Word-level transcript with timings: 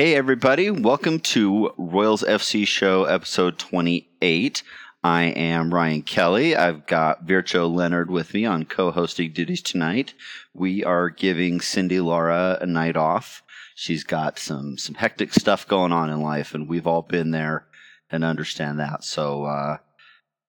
Hey, 0.00 0.14
everybody. 0.14 0.70
Welcome 0.70 1.20
to 1.20 1.74
Royals 1.76 2.22
FC 2.22 2.66
Show, 2.66 3.04
episode 3.04 3.58
28. 3.58 4.62
I 5.04 5.24
am 5.24 5.74
Ryan 5.74 6.00
Kelly. 6.00 6.56
I've 6.56 6.86
got 6.86 7.26
Vircho 7.26 7.70
Leonard 7.70 8.10
with 8.10 8.32
me 8.32 8.46
on 8.46 8.64
co 8.64 8.92
hosting 8.92 9.34
duties 9.34 9.60
tonight. 9.60 10.14
We 10.54 10.82
are 10.84 11.10
giving 11.10 11.60
Cindy 11.60 12.00
Laura 12.00 12.56
a 12.62 12.64
night 12.64 12.96
off. 12.96 13.42
She's 13.74 14.02
got 14.02 14.38
some, 14.38 14.78
some 14.78 14.94
hectic 14.94 15.34
stuff 15.34 15.68
going 15.68 15.92
on 15.92 16.08
in 16.08 16.22
life, 16.22 16.54
and 16.54 16.66
we've 16.66 16.86
all 16.86 17.02
been 17.02 17.30
there 17.30 17.66
and 18.08 18.24
understand 18.24 18.80
that. 18.80 19.04
So, 19.04 19.44
uh, 19.44 19.76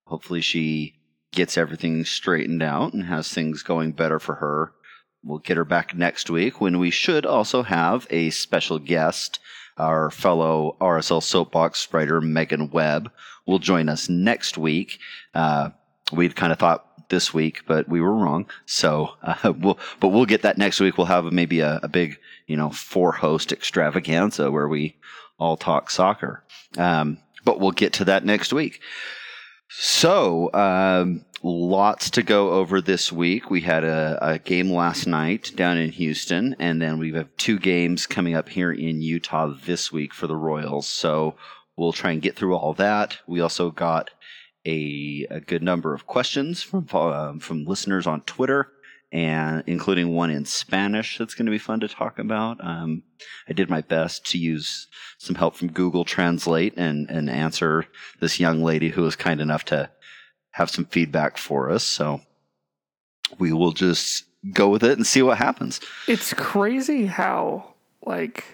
hopefully, 0.06 0.40
she 0.40 0.96
gets 1.34 1.58
everything 1.58 2.06
straightened 2.06 2.64
out 2.64 2.94
and 2.94 3.04
has 3.04 3.28
things 3.28 3.64
going 3.64 3.92
better 3.92 4.18
for 4.18 4.36
her 4.36 4.72
We'll 5.24 5.40
get 5.40 5.58
her 5.58 5.66
back 5.66 5.96
next 5.96 6.30
week 6.30 6.60
when 6.60 6.80
we 6.80 6.90
should 6.90 7.26
also 7.26 7.64
have 7.64 8.08
a 8.10 8.32
special 8.32 8.80
guest. 8.80 9.40
Our 9.78 10.10
fellow 10.10 10.76
RSL 10.82 11.22
soapbox 11.22 11.88
writer 11.94 12.22
Megan 12.22 12.72
Webb 12.72 13.12
will 13.46 13.60
join 13.60 13.88
us 13.88 14.10
next 14.10 14.58
week. 14.58 15.00
Uh, 15.34 15.70
we'd 16.12 16.36
kind 16.36 16.52
of 16.52 16.60
thought 16.60 16.86
this 17.10 17.34
week, 17.34 17.64
but 17.68 17.88
we 17.88 18.02
were 18.02 18.16
wrong. 18.16 18.50
So, 18.66 19.12
uh, 19.22 19.54
we'll, 19.60 19.78
but 20.00 20.10
we'll 20.10 20.26
get 20.26 20.42
that 20.42 20.58
next 20.58 20.80
week. 20.80 20.98
We'll 20.98 21.06
have 21.06 21.26
maybe 21.32 21.60
a, 21.60 21.80
a 21.84 21.88
big, 21.88 22.18
you 22.48 22.58
know, 22.58 22.72
four 22.72 23.12
host 23.12 23.52
extravaganza 23.52 24.50
where 24.50 24.68
we 24.68 24.98
all 25.38 25.58
talk 25.58 25.92
soccer. 25.92 26.44
Um, 26.78 27.20
but 27.46 27.60
we'll 27.60 27.72
get 27.72 27.94
to 27.94 28.06
that 28.06 28.26
next 28.26 28.54
week. 28.54 28.82
So, 29.70 30.52
um, 30.54 31.26
lots 31.44 32.10
to 32.12 32.24
go 32.24 32.52
over 32.52 32.82
this 32.82 33.12
week. 33.12 33.50
We 33.50 33.62
had 33.62 33.84
a, 33.84 34.18
a, 34.22 34.40
game 34.40 34.72
last 34.72 35.08
night 35.08 35.52
down 35.56 35.78
in 35.78 35.92
Houston, 35.92 36.56
and 36.60 36.82
then 36.82 37.00
we 37.00 37.12
have 37.14 37.36
two 37.38 37.58
games 37.58 38.06
coming 38.06 38.36
up 38.36 38.50
here 38.50 38.72
in 38.72 39.02
Utah 39.02 39.54
this 39.66 39.92
week 39.92 40.14
for 40.14 40.28
the 40.28 40.36
Royals. 40.36 40.88
So 40.88 41.36
we'll 41.76 41.94
try 41.94 42.12
and 42.12 42.22
get 42.22 42.36
through 42.36 42.56
all 42.56 42.74
that. 42.76 43.18
We 43.28 43.42
also 43.42 43.72
got 43.72 44.12
a, 44.66 45.26
a 45.30 45.40
good 45.40 45.64
number 45.64 45.94
of 45.94 46.06
questions 46.06 46.62
from 46.62 46.88
um, 46.94 47.40
from 47.40 47.66
listeners 47.66 48.06
on 48.06 48.22
Twitter, 48.22 48.72
and 49.12 49.64
including 49.66 50.14
one 50.14 50.30
in 50.30 50.46
Spanish 50.46 51.18
that's 51.18 51.34
going 51.34 51.48
to 51.48 51.52
be 51.52 51.58
fun 51.58 51.80
to 51.80 51.88
talk 51.88 52.20
about. 52.20 52.64
Um, 52.64 53.04
I 53.50 53.54
did 53.54 53.70
my 53.70 53.82
best 53.82 54.26
to 54.32 54.38
use 54.38 54.88
some 55.18 55.36
help 55.36 55.56
from 55.56 55.72
Google 55.72 56.06
Translate 56.06 56.76
and 56.78 57.10
and 57.10 57.30
answer 57.30 57.88
this 58.20 58.40
young 58.40 58.62
lady 58.62 58.90
who 58.90 59.02
was 59.02 59.16
kind 59.16 59.42
enough 59.42 59.66
to 59.66 59.90
have 60.52 60.70
some 60.70 60.86
feedback 60.86 61.38
for 61.38 61.70
us. 61.70 61.84
So 61.84 62.22
we 63.40 63.54
will 63.54 63.72
just 63.72 64.26
go 64.54 64.70
with 64.70 64.84
it 64.84 64.98
and 64.98 65.06
see 65.06 65.22
what 65.22 65.38
happens. 65.38 65.80
It's 66.08 66.34
crazy 66.34 67.06
how 67.06 67.74
like 68.06 68.46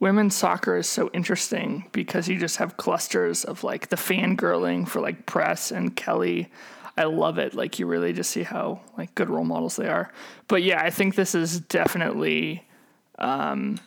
women's 0.00 0.34
soccer 0.34 0.76
is 0.76 0.88
so 0.88 1.10
interesting 1.12 1.88
because 1.92 2.28
you 2.28 2.38
just 2.38 2.56
have 2.56 2.76
clusters 2.76 3.44
of 3.44 3.64
like 3.64 3.88
the 3.88 3.96
fangirling 3.96 4.88
for 4.88 5.00
like 5.00 5.26
press 5.26 5.70
and 5.70 5.94
Kelly. 5.94 6.50
I 6.96 7.04
love 7.04 7.38
it. 7.38 7.54
Like 7.54 7.78
you 7.78 7.86
really 7.86 8.12
just 8.12 8.30
see 8.30 8.42
how 8.42 8.80
like 8.96 9.14
good 9.14 9.30
role 9.30 9.44
models 9.44 9.76
they 9.76 9.88
are. 9.88 10.12
But 10.48 10.62
yeah, 10.62 10.82
I 10.82 10.90
think 10.90 11.14
this 11.14 11.34
is 11.34 11.60
definitely 11.60 12.66
um, 13.18 13.78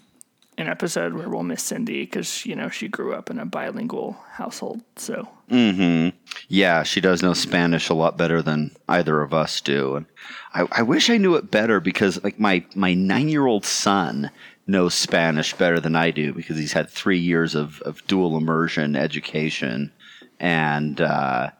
an 0.57 0.67
episode 0.67 1.13
where 1.13 1.29
we'll 1.29 1.43
miss 1.43 1.63
Cindy 1.63 2.01
because 2.01 2.45
you 2.45 2.55
know 2.55 2.69
she 2.69 2.87
grew 2.87 3.13
up 3.13 3.29
in 3.29 3.39
a 3.39 3.45
bilingual 3.45 4.17
household. 4.31 4.81
So. 4.95 5.27
Hmm. 5.49 6.09
Yeah, 6.49 6.83
she 6.83 6.99
does 6.99 7.21
know 7.21 7.33
Spanish 7.33 7.89
a 7.89 7.93
lot 7.93 8.17
better 8.17 8.41
than 8.41 8.75
either 8.89 9.21
of 9.21 9.33
us 9.33 9.61
do, 9.61 9.95
and 9.95 10.05
I, 10.53 10.67
I 10.71 10.81
wish 10.81 11.09
I 11.09 11.17
knew 11.17 11.35
it 11.35 11.51
better 11.51 11.79
because 11.79 12.23
like 12.23 12.39
my 12.39 12.65
my 12.75 12.93
nine 12.93 13.29
year 13.29 13.45
old 13.45 13.65
son 13.65 14.31
knows 14.65 14.93
Spanish 14.93 15.53
better 15.53 15.79
than 15.79 15.95
I 15.95 16.11
do 16.11 16.33
because 16.33 16.57
he's 16.57 16.73
had 16.73 16.89
three 16.89 17.19
years 17.19 17.55
of 17.55 17.81
of 17.81 18.05
dual 18.07 18.37
immersion 18.37 18.95
education, 18.95 19.91
and. 20.39 21.01
uh 21.01 21.51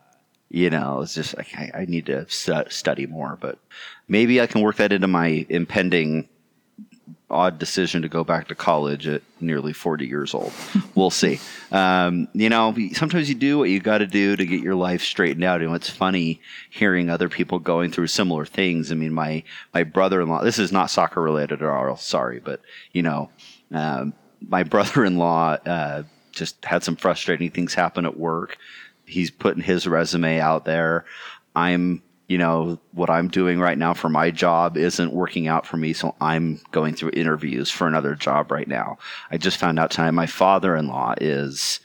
you 0.50 0.70
know, 0.70 1.02
it's 1.02 1.14
just 1.14 1.36
like 1.36 1.54
I, 1.58 1.72
I 1.80 1.86
need 1.86 2.06
to 2.06 2.26
stu- 2.30 2.70
study 2.70 3.06
more, 3.06 3.38
but 3.40 3.60
maybe 4.08 4.40
I 4.40 4.48
can 4.48 4.62
work 4.62 4.78
that 4.78 4.94
into 4.94 5.08
my 5.08 5.46
impending 5.50 6.30
odd 7.30 7.60
decision 7.60 8.02
to 8.02 8.08
go 8.08 8.24
back 8.24 8.48
to 8.48 8.56
college 8.56 9.06
at 9.08 9.22
nearly 9.42 9.74
40 9.74 10.08
years 10.08 10.34
old. 10.34 10.54
we'll 10.96 11.10
see. 11.10 11.40
Um, 11.72 12.28
you 12.34 12.50
know, 12.50 12.74
sometimes 12.94 13.28
you 13.28 13.36
do 13.36 13.58
what 13.58 13.70
you 13.70 13.80
got 13.80 13.98
to 13.98 14.08
do 14.08 14.36
to 14.36 14.46
get 14.46 14.62
your 14.62 14.76
life 14.76 15.02
straightened 15.02 15.44
out. 15.44 15.62
And 15.62 15.76
it's 15.76 15.90
funny 15.90 16.42
hearing 16.70 17.10
other 17.10 17.28
people 17.28 17.60
going 17.60 17.92
through 17.92 18.08
similar 18.08 18.46
things. 18.46 18.92
I 18.92 18.96
mean, 18.96 19.14
my, 19.14 19.44
my 19.74 19.84
brother-in-law, 19.84 20.44
this 20.44 20.60
is 20.60 20.72
not 20.72 20.90
soccer 20.90 21.22
related 21.22 21.62
at 21.62 21.68
all. 21.68 21.98
Sorry, 21.98 22.40
but 22.40 22.62
you 22.94 23.04
know, 23.04 23.30
um, 23.74 24.14
my 24.48 24.64
brother-in-law, 24.64 25.58
uh, 25.66 26.04
just 26.32 26.64
had 26.64 26.84
some 26.84 26.96
frustrating 26.96 27.50
things 27.50 27.74
happen 27.74 28.06
at 28.06 28.18
work. 28.18 28.58
He's 29.06 29.32
putting 29.32 29.64
his 29.64 29.88
resume 29.88 30.40
out 30.40 30.66
there. 30.66 31.06
I'm 31.56 32.04
you 32.28 32.38
know, 32.38 32.78
what 32.92 33.10
I'm 33.10 33.30
doing 33.30 33.60
right 33.60 33.78
now 33.78 33.94
for 33.94 34.10
my 34.10 34.32
job 34.32 34.76
isn't 34.76 35.14
working 35.14 35.48
out 35.48 35.66
for 35.66 35.78
me, 35.78 35.94
so 35.94 36.14
I'm 36.20 36.60
going 36.72 36.94
through 36.94 37.12
interviews 37.14 37.72
for 37.72 37.88
another 37.88 38.16
job 38.16 38.52
right 38.52 38.68
now. 38.68 38.98
I 39.32 39.38
just 39.38 39.58
found 39.58 39.80
out 39.80 39.92
tonight 39.92 40.12
my 40.12 40.26
father 40.28 40.76
in 40.76 40.88
law 40.88 41.14
is 41.22 41.80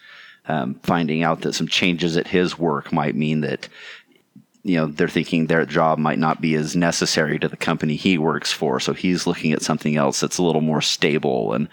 um, 0.49 0.75
finding 0.83 1.23
out 1.23 1.43
that 1.43 1.53
some 1.53 1.69
changes 1.69 2.17
at 2.17 2.27
his 2.27 2.59
work 2.59 2.93
might 2.93 3.15
mean 3.15 3.43
that 3.43 3.69
you 4.65 4.77
know 4.77 4.87
they're 4.87 5.09
thinking 5.09 5.47
their 5.47 5.67
job 5.67 5.99
might 5.99 6.21
not 6.21 6.41
be 6.41 6.55
as 6.55 6.77
necessary 6.77 7.39
to 7.39 7.49
the 7.49 7.57
company 7.57 7.97
he 7.97 8.17
works 8.17 8.53
for. 8.53 8.79
So 8.79 8.93
he's 8.93 9.27
looking 9.27 9.53
at 9.53 9.63
something 9.63 9.97
else 9.97 10.21
that's 10.21 10.39
a 10.39 10.43
little 10.43 10.61
more 10.61 10.81
stable 10.81 11.53
and 11.53 11.69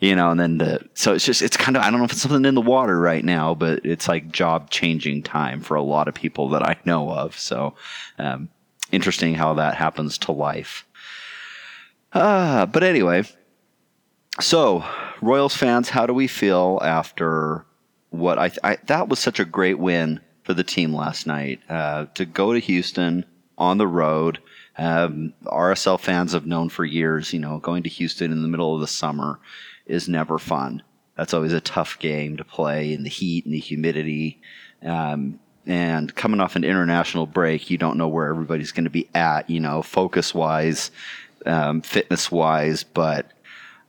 you 0.00 0.16
know 0.16 0.30
and 0.30 0.40
then 0.40 0.58
the 0.58 0.80
so 0.94 1.12
it's 1.12 1.24
just 1.24 1.42
it's 1.42 1.56
kind 1.56 1.76
of 1.76 1.82
i 1.82 1.90
don't 1.90 1.98
know 1.98 2.06
if 2.06 2.12
it's 2.12 2.22
something 2.22 2.46
in 2.46 2.54
the 2.54 2.60
water 2.60 2.98
right 2.98 3.24
now 3.24 3.54
but 3.54 3.84
it's 3.84 4.08
like 4.08 4.32
job 4.32 4.70
changing 4.70 5.22
time 5.22 5.60
for 5.60 5.74
a 5.74 5.82
lot 5.82 6.08
of 6.08 6.14
people 6.14 6.48
that 6.50 6.62
i 6.62 6.76
know 6.86 7.10
of. 7.10 7.38
So 7.38 7.74
um, 8.18 8.48
interesting 8.90 9.34
how 9.34 9.54
that 9.54 9.74
happens 9.74 10.16
to 10.18 10.32
life. 10.32 10.86
Uh, 12.12 12.66
but 12.66 12.82
anyway 12.82 13.24
so 14.40 14.84
royals 15.20 15.54
fans 15.54 15.90
how 15.90 16.06
do 16.06 16.14
we 16.14 16.26
feel 16.26 16.80
after 16.82 17.66
what 18.08 18.38
I, 18.38 18.50
I 18.64 18.78
that 18.86 19.08
was 19.08 19.18
such 19.18 19.38
a 19.38 19.44
great 19.44 19.78
win 19.78 20.20
for 20.42 20.54
the 20.54 20.64
team 20.64 20.94
last 20.94 21.26
night 21.26 21.60
uh, 21.68 22.06
to 22.14 22.24
go 22.24 22.52
to 22.52 22.60
Houston 22.60 23.24
on 23.58 23.78
the 23.78 23.86
road. 23.86 24.38
Um, 24.78 25.34
RSL 25.44 26.00
fans 26.00 26.32
have 26.32 26.46
known 26.46 26.68
for 26.68 26.84
years, 26.84 27.32
you 27.32 27.38
know, 27.38 27.58
going 27.58 27.82
to 27.82 27.90
Houston 27.90 28.32
in 28.32 28.42
the 28.42 28.48
middle 28.48 28.74
of 28.74 28.80
the 28.80 28.86
summer 28.86 29.38
is 29.86 30.08
never 30.08 30.38
fun. 30.38 30.82
That's 31.16 31.34
always 31.34 31.52
a 31.52 31.60
tough 31.60 31.98
game 31.98 32.38
to 32.38 32.44
play 32.44 32.92
in 32.92 33.02
the 33.02 33.10
heat 33.10 33.44
and 33.44 33.52
the 33.52 33.58
humidity. 33.58 34.40
Um, 34.82 35.38
and 35.66 36.14
coming 36.14 36.40
off 36.40 36.56
an 36.56 36.64
international 36.64 37.26
break, 37.26 37.68
you 37.68 37.76
don't 37.76 37.98
know 37.98 38.08
where 38.08 38.28
everybody's 38.28 38.72
going 38.72 38.84
to 38.84 38.90
be 38.90 39.08
at, 39.14 39.50
you 39.50 39.60
know, 39.60 39.82
focus 39.82 40.34
wise, 40.34 40.90
um, 41.44 41.82
fitness 41.82 42.32
wise. 42.32 42.82
But 42.84 43.30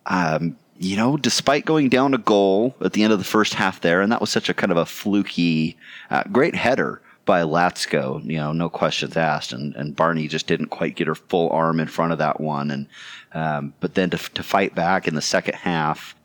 um, 0.06 0.58
you 0.81 0.97
know, 0.97 1.16
despite 1.16 1.64
going 1.64 1.90
down 1.90 2.16
a 2.16 2.18
goal 2.18 2.75
at 2.81 2.94
the 2.94 3.03
end 3.03 3.14
of 3.14 3.19
the 3.19 3.25
first 3.25 3.53
half 3.53 3.81
there, 3.81 4.02
and 4.02 4.12
that 4.12 4.19
was 4.19 4.31
such 4.31 4.50
a 4.50 4.53
kind 4.53 4.72
of 4.72 4.80
a 4.80 4.86
fluky, 4.86 5.78
uh, 6.09 6.24
great 6.31 6.56
header 6.56 7.03
by 7.24 7.44
Latsko, 7.44 8.25
you 8.25 8.38
know, 8.38 8.52
no 8.52 8.68
questions 8.68 9.16
asked. 9.16 9.53
And, 9.53 9.75
and 9.75 9.96
Barney 9.96 10.28
just 10.28 10.47
didn't 10.47 10.70
quite 10.70 10.96
get 10.96 11.06
her 11.06 11.14
full 11.14 11.52
arm 11.52 11.80
in 11.80 11.88
front 11.88 12.14
of 12.14 12.18
that 12.18 12.41
one. 12.41 12.72
And, 12.72 12.88
um, 13.34 13.75
but 13.80 13.94
then 13.94 14.09
to, 14.09 14.18
to 14.18 14.41
fight 14.41 14.74
back 14.74 15.08
in 15.08 15.14
the 15.14 15.22
second 15.22 15.53
half, 15.53 16.16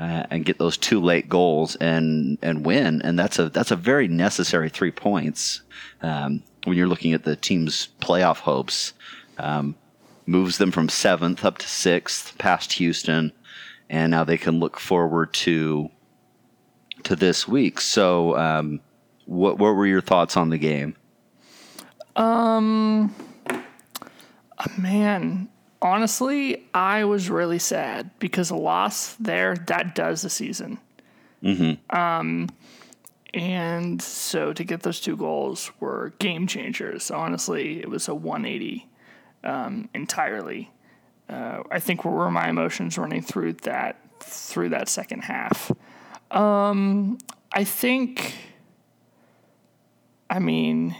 uh, 0.00 0.26
and 0.30 0.44
get 0.44 0.58
those 0.58 0.76
two 0.76 1.00
late 1.00 1.28
goals 1.28 1.76
and, 1.76 2.38
and 2.42 2.66
win. 2.66 3.00
And 3.02 3.16
that's 3.16 3.38
a, 3.38 3.50
that's 3.50 3.70
a 3.70 3.76
very 3.76 4.08
necessary 4.08 4.68
three 4.68 4.90
points. 4.90 5.62
Um, 6.00 6.42
when 6.64 6.76
you're 6.76 6.88
looking 6.88 7.12
at 7.12 7.22
the 7.22 7.36
team's 7.36 7.88
playoff 8.00 8.38
hopes, 8.38 8.94
um, 9.38 9.76
moves 10.26 10.58
them 10.58 10.72
from 10.72 10.88
seventh 10.88 11.44
up 11.44 11.58
to 11.58 11.68
sixth 11.68 12.36
past 12.38 12.72
Houston 12.74 13.30
and 13.92 14.10
now 14.10 14.24
they 14.24 14.38
can 14.38 14.58
look 14.58 14.80
forward 14.80 15.32
to 15.34 15.90
to 17.04 17.14
this 17.14 17.46
week. 17.46 17.80
So, 17.80 18.36
um, 18.36 18.80
what 19.26 19.58
what 19.58 19.74
were 19.76 19.86
your 19.86 20.00
thoughts 20.00 20.36
on 20.36 20.48
the 20.48 20.58
game? 20.58 20.96
Um, 22.16 23.14
man, 24.78 25.48
honestly, 25.80 26.66
I 26.74 27.04
was 27.04 27.30
really 27.30 27.58
sad 27.58 28.10
because 28.18 28.50
a 28.50 28.56
loss 28.56 29.14
there 29.14 29.56
that 29.66 29.94
does 29.94 30.22
the 30.22 30.30
season. 30.30 30.78
Mm-hmm. 31.42 31.96
Um, 31.96 32.48
and 33.34 34.00
so 34.00 34.52
to 34.52 34.64
get 34.64 34.82
those 34.82 35.00
two 35.00 35.16
goals 35.16 35.70
were 35.80 36.12
game 36.18 36.46
changers. 36.46 37.10
Honestly, 37.10 37.80
it 37.80 37.88
was 37.88 38.08
a 38.08 38.14
180 38.14 38.86
um, 39.42 39.88
entirely 39.94 40.70
uh, 41.32 41.62
I 41.70 41.80
think 41.80 42.04
were 42.04 42.30
my 42.30 42.48
emotions 42.48 42.98
running 42.98 43.22
through 43.22 43.54
that 43.64 43.98
through 44.20 44.68
that 44.70 44.88
second 44.88 45.22
half. 45.22 45.72
Um, 46.30 47.18
I 47.52 47.64
think, 47.64 48.34
I 50.30 50.38
mean, 50.38 50.96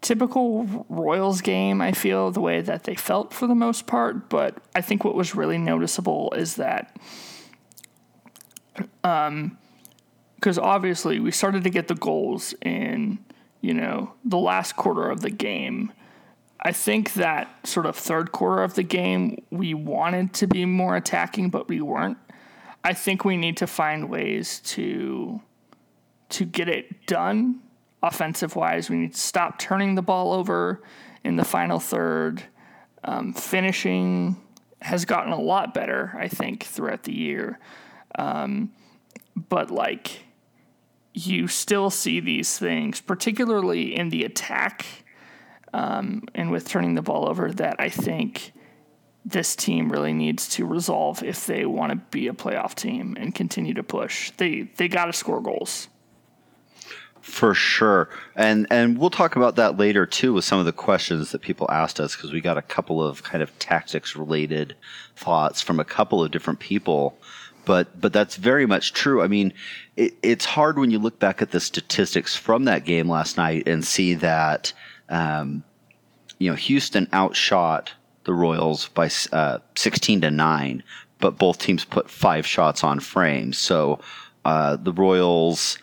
typical 0.00 0.86
Royals 0.88 1.40
game. 1.40 1.80
I 1.80 1.92
feel 1.92 2.30
the 2.30 2.40
way 2.40 2.60
that 2.60 2.84
they 2.84 2.94
felt 2.94 3.32
for 3.32 3.46
the 3.46 3.54
most 3.54 3.86
part, 3.86 4.28
but 4.28 4.58
I 4.74 4.80
think 4.80 5.04
what 5.04 5.14
was 5.14 5.34
really 5.34 5.58
noticeable 5.58 6.32
is 6.36 6.56
that 6.56 6.96
because 9.02 10.58
obviously 10.58 11.20
we 11.20 11.30
started 11.30 11.64
to 11.64 11.70
get 11.70 11.88
the 11.88 11.94
goals 11.94 12.54
in 12.62 13.18
you 13.60 13.74
know 13.74 14.14
the 14.24 14.38
last 14.38 14.76
quarter 14.76 15.10
of 15.10 15.20
the 15.20 15.30
game 15.30 15.92
i 16.62 16.72
think 16.72 17.14
that 17.14 17.66
sort 17.66 17.86
of 17.86 17.96
third 17.96 18.32
quarter 18.32 18.62
of 18.62 18.74
the 18.74 18.82
game 18.82 19.42
we 19.50 19.74
wanted 19.74 20.32
to 20.32 20.46
be 20.46 20.64
more 20.64 20.96
attacking 20.96 21.50
but 21.50 21.68
we 21.68 21.80
weren't. 21.80 22.18
I 22.84 22.94
think 22.94 23.24
we 23.24 23.36
need 23.36 23.58
to 23.58 23.66
find 23.66 24.10
ways 24.10 24.60
to 24.60 25.40
to 26.30 26.44
get 26.44 26.68
it 26.68 27.06
done. 27.06 27.60
Offensive 28.02 28.56
wise 28.56 28.90
we 28.90 28.96
need 28.96 29.14
to 29.14 29.20
stop 29.20 29.58
turning 29.58 29.94
the 29.94 30.02
ball 30.02 30.32
over 30.32 30.82
in 31.22 31.36
the 31.36 31.44
final 31.44 31.78
third. 31.78 32.42
Um, 33.04 33.32
finishing 33.32 34.36
has 34.80 35.04
gotten 35.04 35.32
a 35.32 35.40
lot 35.40 35.74
better 35.74 36.12
i 36.18 36.26
think 36.26 36.64
throughout 36.64 37.04
the 37.04 37.14
year. 37.14 37.58
Um, 38.16 38.72
but 39.36 39.70
like 39.70 40.24
you 41.14 41.46
still 41.46 41.90
see 41.90 42.20
these 42.20 42.58
things, 42.58 43.00
particularly 43.00 43.96
in 43.96 44.08
the 44.08 44.24
attack 44.24 44.86
um, 45.72 46.24
and 46.34 46.50
with 46.50 46.68
turning 46.68 46.94
the 46.94 47.02
ball 47.02 47.28
over, 47.28 47.50
that 47.52 47.76
I 47.78 47.88
think 47.88 48.52
this 49.24 49.54
team 49.54 49.90
really 49.90 50.12
needs 50.12 50.48
to 50.48 50.66
resolve 50.66 51.22
if 51.22 51.46
they 51.46 51.64
want 51.64 51.90
to 51.90 51.96
be 52.10 52.26
a 52.28 52.32
playoff 52.32 52.74
team 52.74 53.16
and 53.18 53.34
continue 53.34 53.74
to 53.74 53.82
push. 53.82 54.32
They 54.32 54.62
they 54.76 54.88
got 54.88 55.06
to 55.06 55.12
score 55.12 55.40
goals. 55.40 55.88
For 57.20 57.54
sure, 57.54 58.08
and 58.34 58.66
and 58.70 58.98
we'll 58.98 59.10
talk 59.10 59.36
about 59.36 59.54
that 59.54 59.78
later 59.78 60.06
too 60.06 60.32
with 60.32 60.44
some 60.44 60.58
of 60.58 60.64
the 60.64 60.72
questions 60.72 61.30
that 61.30 61.40
people 61.40 61.70
asked 61.70 62.00
us 62.00 62.16
because 62.16 62.32
we 62.32 62.40
got 62.40 62.58
a 62.58 62.62
couple 62.62 63.02
of 63.02 63.22
kind 63.22 63.42
of 63.42 63.56
tactics 63.60 64.16
related 64.16 64.74
thoughts 65.14 65.60
from 65.60 65.78
a 65.78 65.84
couple 65.84 66.22
of 66.22 66.32
different 66.32 66.58
people 66.58 67.16
but 67.64 68.00
but 68.00 68.12
that's 68.12 68.36
very 68.36 68.66
much 68.66 68.92
true. 68.92 69.22
I 69.22 69.28
mean, 69.28 69.52
it, 69.96 70.14
it's 70.22 70.44
hard 70.44 70.78
when 70.78 70.90
you 70.90 70.98
look 70.98 71.18
back 71.18 71.42
at 71.42 71.50
the 71.50 71.60
statistics 71.60 72.36
from 72.36 72.64
that 72.64 72.84
game 72.84 73.08
last 73.08 73.36
night 73.36 73.68
and 73.68 73.84
see 73.84 74.14
that 74.14 74.72
um, 75.12 75.62
you 76.38 76.50
know 76.50 76.56
Houston 76.56 77.06
outshot 77.12 77.92
the 78.24 78.34
Royals 78.34 78.88
by 78.88 79.08
uh, 79.32 79.58
sixteen 79.76 80.20
to 80.22 80.30
nine, 80.30 80.82
but 81.20 81.38
both 81.38 81.58
teams 81.58 81.84
put 81.84 82.10
five 82.10 82.44
shots 82.46 82.82
on 82.82 82.98
frame. 82.98 83.52
So 83.52 84.00
uh, 84.44 84.76
the 84.76 84.92
Royals 84.92 85.78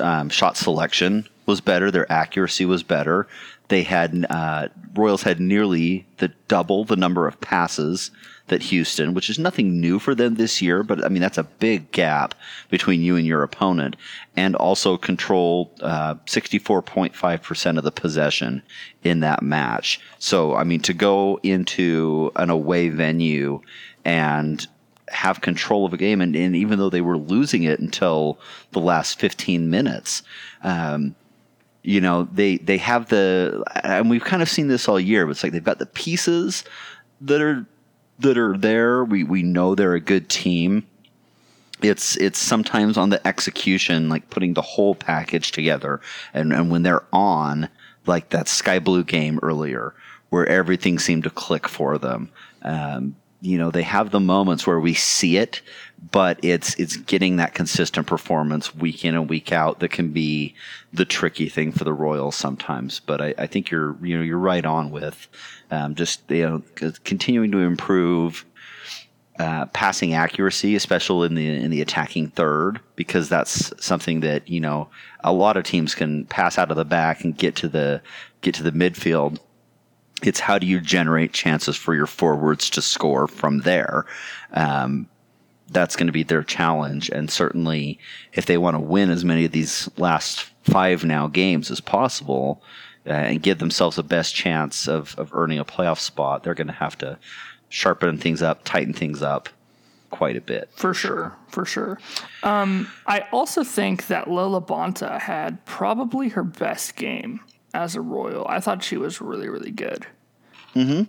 um, 0.00 0.30
shot 0.30 0.56
selection 0.56 1.28
was 1.44 1.60
better, 1.60 1.90
their 1.90 2.10
accuracy 2.10 2.64
was 2.64 2.82
better. 2.82 3.26
They 3.68 3.82
had 3.82 4.26
uh, 4.30 4.68
Royals 4.94 5.22
had 5.22 5.40
nearly 5.40 6.06
the 6.18 6.28
double 6.48 6.84
the 6.84 6.96
number 6.96 7.26
of 7.26 7.40
passes 7.40 8.10
that 8.48 8.62
Houston, 8.64 9.14
which 9.14 9.30
is 9.30 9.38
nothing 9.38 9.80
new 9.80 9.98
for 9.98 10.14
them 10.14 10.34
this 10.34 10.60
year, 10.60 10.82
but 10.82 11.04
I 11.04 11.08
mean, 11.08 11.22
that's 11.22 11.38
a 11.38 11.44
big 11.44 11.90
gap 11.92 12.34
between 12.70 13.02
you 13.02 13.16
and 13.16 13.26
your 13.26 13.42
opponent, 13.42 13.96
and 14.36 14.56
also 14.56 14.96
controlled 14.96 15.70
uh, 15.80 16.16
64.5% 16.26 17.78
of 17.78 17.84
the 17.84 17.92
possession 17.92 18.62
in 19.04 19.20
that 19.20 19.42
match. 19.42 20.00
So, 20.18 20.54
I 20.54 20.64
mean, 20.64 20.80
to 20.80 20.92
go 20.92 21.38
into 21.42 22.32
an 22.36 22.50
away 22.50 22.88
venue 22.88 23.60
and 24.04 24.66
have 25.08 25.40
control 25.40 25.84
of 25.84 25.92
a 25.92 25.96
game, 25.96 26.20
and, 26.20 26.34
and 26.34 26.56
even 26.56 26.78
though 26.78 26.90
they 26.90 27.00
were 27.00 27.18
losing 27.18 27.62
it 27.62 27.80
until 27.80 28.38
the 28.72 28.80
last 28.80 29.18
15 29.18 29.70
minutes, 29.70 30.22
um, 30.62 31.14
you 31.82 32.00
know 32.00 32.28
they 32.32 32.58
they 32.58 32.78
have 32.78 33.08
the 33.08 33.64
and 33.82 34.08
we've 34.08 34.24
kind 34.24 34.40
of 34.40 34.48
seen 34.48 34.68
this 34.68 34.88
all 34.88 35.00
year 35.00 35.26
but 35.26 35.32
it's 35.32 35.42
like 35.42 35.50
they've 35.52 35.64
got 35.64 35.80
the 35.80 35.86
pieces 35.86 36.62
that 37.20 37.40
are 37.40 37.66
that 38.18 38.38
are 38.38 38.56
there. 38.56 39.04
We 39.04 39.24
we 39.24 39.42
know 39.42 39.74
they're 39.74 39.94
a 39.94 40.00
good 40.00 40.28
team. 40.28 40.86
It's 41.80 42.16
it's 42.16 42.38
sometimes 42.38 42.96
on 42.96 43.10
the 43.10 43.26
execution, 43.26 44.08
like 44.08 44.30
putting 44.30 44.54
the 44.54 44.62
whole 44.62 44.94
package 44.94 45.52
together, 45.52 46.00
and 46.32 46.52
and 46.52 46.70
when 46.70 46.82
they're 46.82 47.04
on, 47.12 47.68
like 48.06 48.30
that 48.30 48.48
Sky 48.48 48.78
Blue 48.78 49.04
game 49.04 49.40
earlier, 49.42 49.94
where 50.30 50.46
everything 50.46 50.98
seemed 50.98 51.24
to 51.24 51.30
click 51.30 51.68
for 51.68 51.98
them. 51.98 52.30
Um, 52.62 53.16
you 53.42 53.58
know, 53.58 53.72
they 53.72 53.82
have 53.82 54.12
the 54.12 54.20
moments 54.20 54.68
where 54.68 54.78
we 54.78 54.94
see 54.94 55.36
it, 55.36 55.62
but 56.12 56.38
it's 56.42 56.76
it's 56.76 56.96
getting 56.96 57.36
that 57.36 57.54
consistent 57.54 58.06
performance 58.06 58.72
week 58.74 59.04
in 59.04 59.16
and 59.16 59.28
week 59.28 59.50
out 59.50 59.80
that 59.80 59.90
can 59.90 60.12
be 60.12 60.54
the 60.92 61.04
tricky 61.04 61.48
thing 61.48 61.72
for 61.72 61.82
the 61.82 61.92
Royals 61.92 62.36
sometimes. 62.36 63.00
But 63.00 63.20
I, 63.20 63.34
I 63.36 63.46
think 63.48 63.68
you're 63.68 63.96
you 64.00 64.16
know 64.16 64.22
you're 64.22 64.38
right 64.38 64.64
on 64.64 64.92
with 64.92 65.26
um, 65.72 65.96
just 65.96 66.22
you 66.30 66.46
know 66.46 66.92
continuing 67.02 67.50
to 67.50 67.58
improve 67.58 68.46
uh, 69.40 69.66
passing 69.66 70.14
accuracy, 70.14 70.76
especially 70.76 71.26
in 71.26 71.34
the 71.34 71.48
in 71.48 71.72
the 71.72 71.82
attacking 71.82 72.28
third, 72.28 72.78
because 72.94 73.28
that's 73.28 73.72
something 73.84 74.20
that 74.20 74.48
you 74.48 74.60
know 74.60 74.88
a 75.24 75.32
lot 75.32 75.56
of 75.56 75.64
teams 75.64 75.96
can 75.96 76.26
pass 76.26 76.58
out 76.58 76.70
of 76.70 76.76
the 76.76 76.84
back 76.84 77.24
and 77.24 77.36
get 77.36 77.56
to 77.56 77.68
the 77.68 78.00
get 78.40 78.54
to 78.54 78.62
the 78.62 78.70
midfield. 78.70 79.40
It's 80.22 80.40
how 80.40 80.58
do 80.58 80.66
you 80.66 80.80
generate 80.80 81.32
chances 81.32 81.76
for 81.76 81.94
your 81.94 82.06
forwards 82.06 82.70
to 82.70 82.82
score 82.82 83.26
from 83.26 83.60
there. 83.60 84.06
Um, 84.52 85.08
that's 85.70 85.96
going 85.96 86.06
to 86.06 86.12
be 86.12 86.22
their 86.22 86.42
challenge, 86.42 87.08
and 87.08 87.30
certainly 87.30 87.98
if 88.34 88.46
they 88.46 88.58
want 88.58 88.76
to 88.76 88.80
win 88.80 89.10
as 89.10 89.24
many 89.24 89.44
of 89.44 89.52
these 89.52 89.88
last 89.96 90.50
five 90.62 91.04
now 91.04 91.28
games 91.28 91.70
as 91.70 91.80
possible, 91.80 92.62
uh, 93.06 93.10
and 93.10 93.42
give 93.42 93.58
themselves 93.58 93.96
the 93.96 94.02
best 94.02 94.34
chance 94.34 94.86
of, 94.86 95.14
of 95.18 95.30
earning 95.32 95.58
a 95.58 95.64
playoff 95.64 95.98
spot, 95.98 96.42
they're 96.42 96.54
going 96.54 96.66
to 96.68 96.72
have 96.72 96.96
to 96.98 97.18
sharpen 97.68 98.18
things 98.18 98.42
up, 98.42 98.62
tighten 98.64 98.92
things 98.92 99.22
up 99.22 99.48
quite 100.10 100.36
a 100.36 100.40
bit. 100.40 100.70
For 100.76 100.94
sure, 100.94 101.32
for 101.48 101.64
sure. 101.64 101.98
Um, 102.42 102.88
I 103.06 103.26
also 103.32 103.64
think 103.64 104.06
that 104.06 104.30
Lo 104.30 104.60
LaBonta 104.60 105.18
had 105.18 105.64
probably 105.64 106.28
her 106.28 106.44
best 106.44 106.94
game 106.96 107.40
as 107.74 107.96
a 107.96 108.00
Royal. 108.00 108.46
I 108.48 108.60
thought 108.60 108.82
she 108.82 108.96
was 108.96 109.20
really, 109.20 109.48
really 109.48 109.70
good. 109.70 110.06
Mm-hmm. 110.74 111.04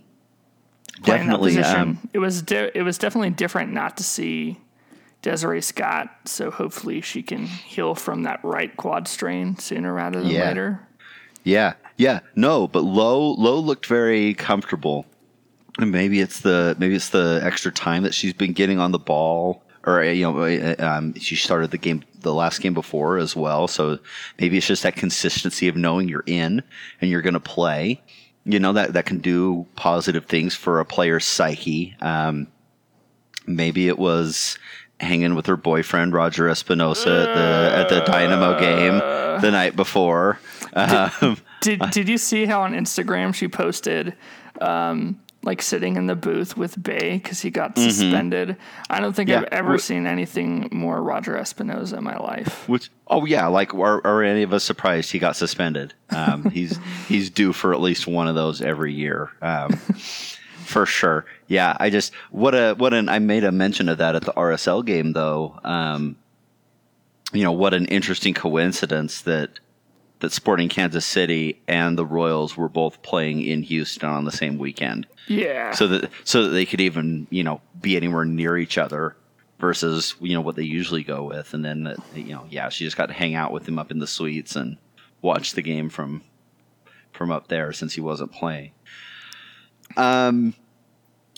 Definitely. 1.02 1.58
Um, 1.58 2.08
it 2.12 2.18
was 2.18 2.42
de- 2.42 2.76
it 2.76 2.82
was 2.82 2.98
definitely 2.98 3.30
different 3.30 3.72
not 3.72 3.96
to 3.96 4.04
see 4.04 4.60
Desiree 5.22 5.60
Scott. 5.60 6.08
So 6.24 6.50
hopefully 6.50 7.00
she 7.00 7.22
can 7.22 7.46
heal 7.46 7.94
from 7.94 8.22
that 8.22 8.40
right 8.44 8.76
quad 8.76 9.08
strain 9.08 9.58
sooner 9.58 9.92
rather 9.92 10.20
than 10.20 10.30
yeah. 10.30 10.48
later. 10.48 10.86
Yeah, 11.42 11.74
yeah, 11.96 12.20
no, 12.34 12.66
but 12.66 12.84
Low 12.84 13.32
Low 13.32 13.58
looked 13.58 13.86
very 13.86 14.34
comfortable. 14.34 15.06
And 15.78 15.90
maybe 15.90 16.20
it's 16.20 16.40
the 16.40 16.76
maybe 16.78 16.94
it's 16.94 17.10
the 17.10 17.40
extra 17.42 17.72
time 17.72 18.04
that 18.04 18.14
she's 18.14 18.32
been 18.32 18.52
getting 18.52 18.78
on 18.78 18.92
the 18.92 18.98
ball, 18.98 19.64
or 19.84 20.04
you 20.04 20.22
know, 20.22 20.38
uh, 20.42 20.76
um, 20.78 21.14
she 21.14 21.34
started 21.34 21.72
the 21.72 21.78
game 21.78 22.04
the 22.24 22.34
last 22.34 22.60
game 22.60 22.74
before 22.74 23.18
as 23.18 23.36
well. 23.36 23.68
So 23.68 23.98
maybe 24.40 24.56
it's 24.56 24.66
just 24.66 24.82
that 24.82 24.96
consistency 24.96 25.68
of 25.68 25.76
knowing 25.76 26.08
you're 26.08 26.24
in 26.26 26.62
and 27.00 27.10
you're 27.10 27.22
going 27.22 27.34
to 27.34 27.40
play. 27.40 28.02
You 28.44 28.58
know 28.58 28.74
that 28.74 28.92
that 28.92 29.06
can 29.06 29.18
do 29.18 29.66
positive 29.76 30.26
things 30.26 30.54
for 30.54 30.80
a 30.80 30.84
player's 30.84 31.24
psyche. 31.24 31.96
Um, 32.00 32.48
maybe 33.46 33.88
it 33.88 33.98
was 33.98 34.58
hanging 35.00 35.34
with 35.34 35.46
her 35.46 35.56
boyfriend 35.56 36.12
Roger 36.12 36.44
Espinoza 36.44 37.26
at 37.26 37.34
the 37.34 37.76
at 37.76 37.88
the 37.88 38.00
Dynamo 38.00 38.58
game 38.58 38.98
the 39.40 39.50
night 39.50 39.76
before. 39.76 40.38
Um, 40.74 41.38
did, 41.60 41.80
did, 41.80 41.90
did 41.90 42.08
you 42.08 42.18
see 42.18 42.44
how 42.44 42.62
on 42.62 42.72
Instagram 42.72 43.34
she 43.34 43.48
posted 43.48 44.14
um, 44.60 45.20
like 45.44 45.62
sitting 45.62 45.96
in 45.96 46.06
the 46.06 46.14
booth 46.14 46.56
with 46.56 46.82
Bay 46.82 47.18
because 47.18 47.40
he 47.40 47.50
got 47.50 47.76
mm-hmm. 47.76 47.90
suspended? 47.90 48.56
I 48.90 49.00
don't 49.00 49.12
think 49.14 49.28
yeah. 49.28 49.40
I've 49.40 49.44
ever 49.52 49.78
seen 49.78 50.06
anything 50.06 50.68
more 50.72 51.02
Roger 51.02 51.34
Espinoza 51.34 51.98
in 51.98 52.04
my 52.04 52.16
life. 52.16 52.68
Which 52.68 52.90
oh 53.06 53.24
yeah, 53.24 53.46
like 53.46 53.74
are, 53.74 54.04
are 54.06 54.22
any 54.22 54.42
of 54.42 54.52
us 54.52 54.64
surprised 54.64 55.12
he 55.12 55.18
got 55.18 55.36
suspended? 55.36 55.94
Um, 56.10 56.44
he's 56.50 56.78
he's 57.06 57.30
due 57.30 57.52
for 57.52 57.72
at 57.74 57.80
least 57.80 58.06
one 58.06 58.28
of 58.28 58.34
those 58.34 58.62
every 58.62 58.92
year. 58.92 59.30
Um, 59.42 59.72
for 60.64 60.86
sure. 60.86 61.26
Yeah, 61.46 61.76
I 61.78 61.90
just 61.90 62.14
what 62.30 62.54
a 62.54 62.74
what 62.74 62.94
an 62.94 63.08
I 63.08 63.18
made 63.18 63.44
a 63.44 63.52
mention 63.52 63.88
of 63.88 63.98
that 63.98 64.16
at 64.16 64.22
the 64.22 64.32
RSL 64.32 64.84
game 64.84 65.12
though. 65.12 65.58
Um, 65.62 66.16
you 67.32 67.42
know 67.42 67.52
what 67.52 67.74
an 67.74 67.86
interesting 67.86 68.32
coincidence 68.32 69.22
that 69.22 69.50
that 70.20 70.32
Sporting 70.32 70.68
Kansas 70.68 71.04
City 71.04 71.60
and 71.68 71.98
the 71.98 72.06
Royals 72.06 72.56
were 72.56 72.68
both 72.68 73.02
playing 73.02 73.42
in 73.42 73.62
Houston 73.62 74.08
on 74.08 74.24
the 74.24 74.32
same 74.32 74.58
weekend. 74.58 75.06
Yeah. 75.28 75.72
So 75.72 75.86
that 75.88 76.10
so 76.24 76.44
that 76.44 76.48
they 76.50 76.66
could 76.66 76.80
even 76.80 77.26
you 77.30 77.44
know 77.44 77.60
be 77.80 77.96
anywhere 77.96 78.24
near 78.24 78.56
each 78.56 78.78
other 78.78 79.16
versus 79.58 80.14
you 80.20 80.34
know 80.34 80.40
what 80.40 80.56
they 80.56 80.62
usually 80.62 81.02
go 81.02 81.24
with, 81.24 81.54
and 81.54 81.64
then 81.64 81.94
you 82.14 82.32
know 82.32 82.46
yeah 82.50 82.68
she 82.68 82.84
just 82.84 82.96
got 82.96 83.06
to 83.06 83.12
hang 83.12 83.34
out 83.34 83.52
with 83.52 83.66
him 83.68 83.78
up 83.78 83.90
in 83.90 83.98
the 83.98 84.06
suites 84.06 84.56
and 84.56 84.76
watch 85.22 85.52
the 85.52 85.62
game 85.62 85.88
from 85.88 86.22
from 87.12 87.30
up 87.30 87.48
there 87.48 87.72
since 87.72 87.94
he 87.94 88.00
wasn't 88.00 88.32
playing. 88.32 88.72
Um, 89.96 90.54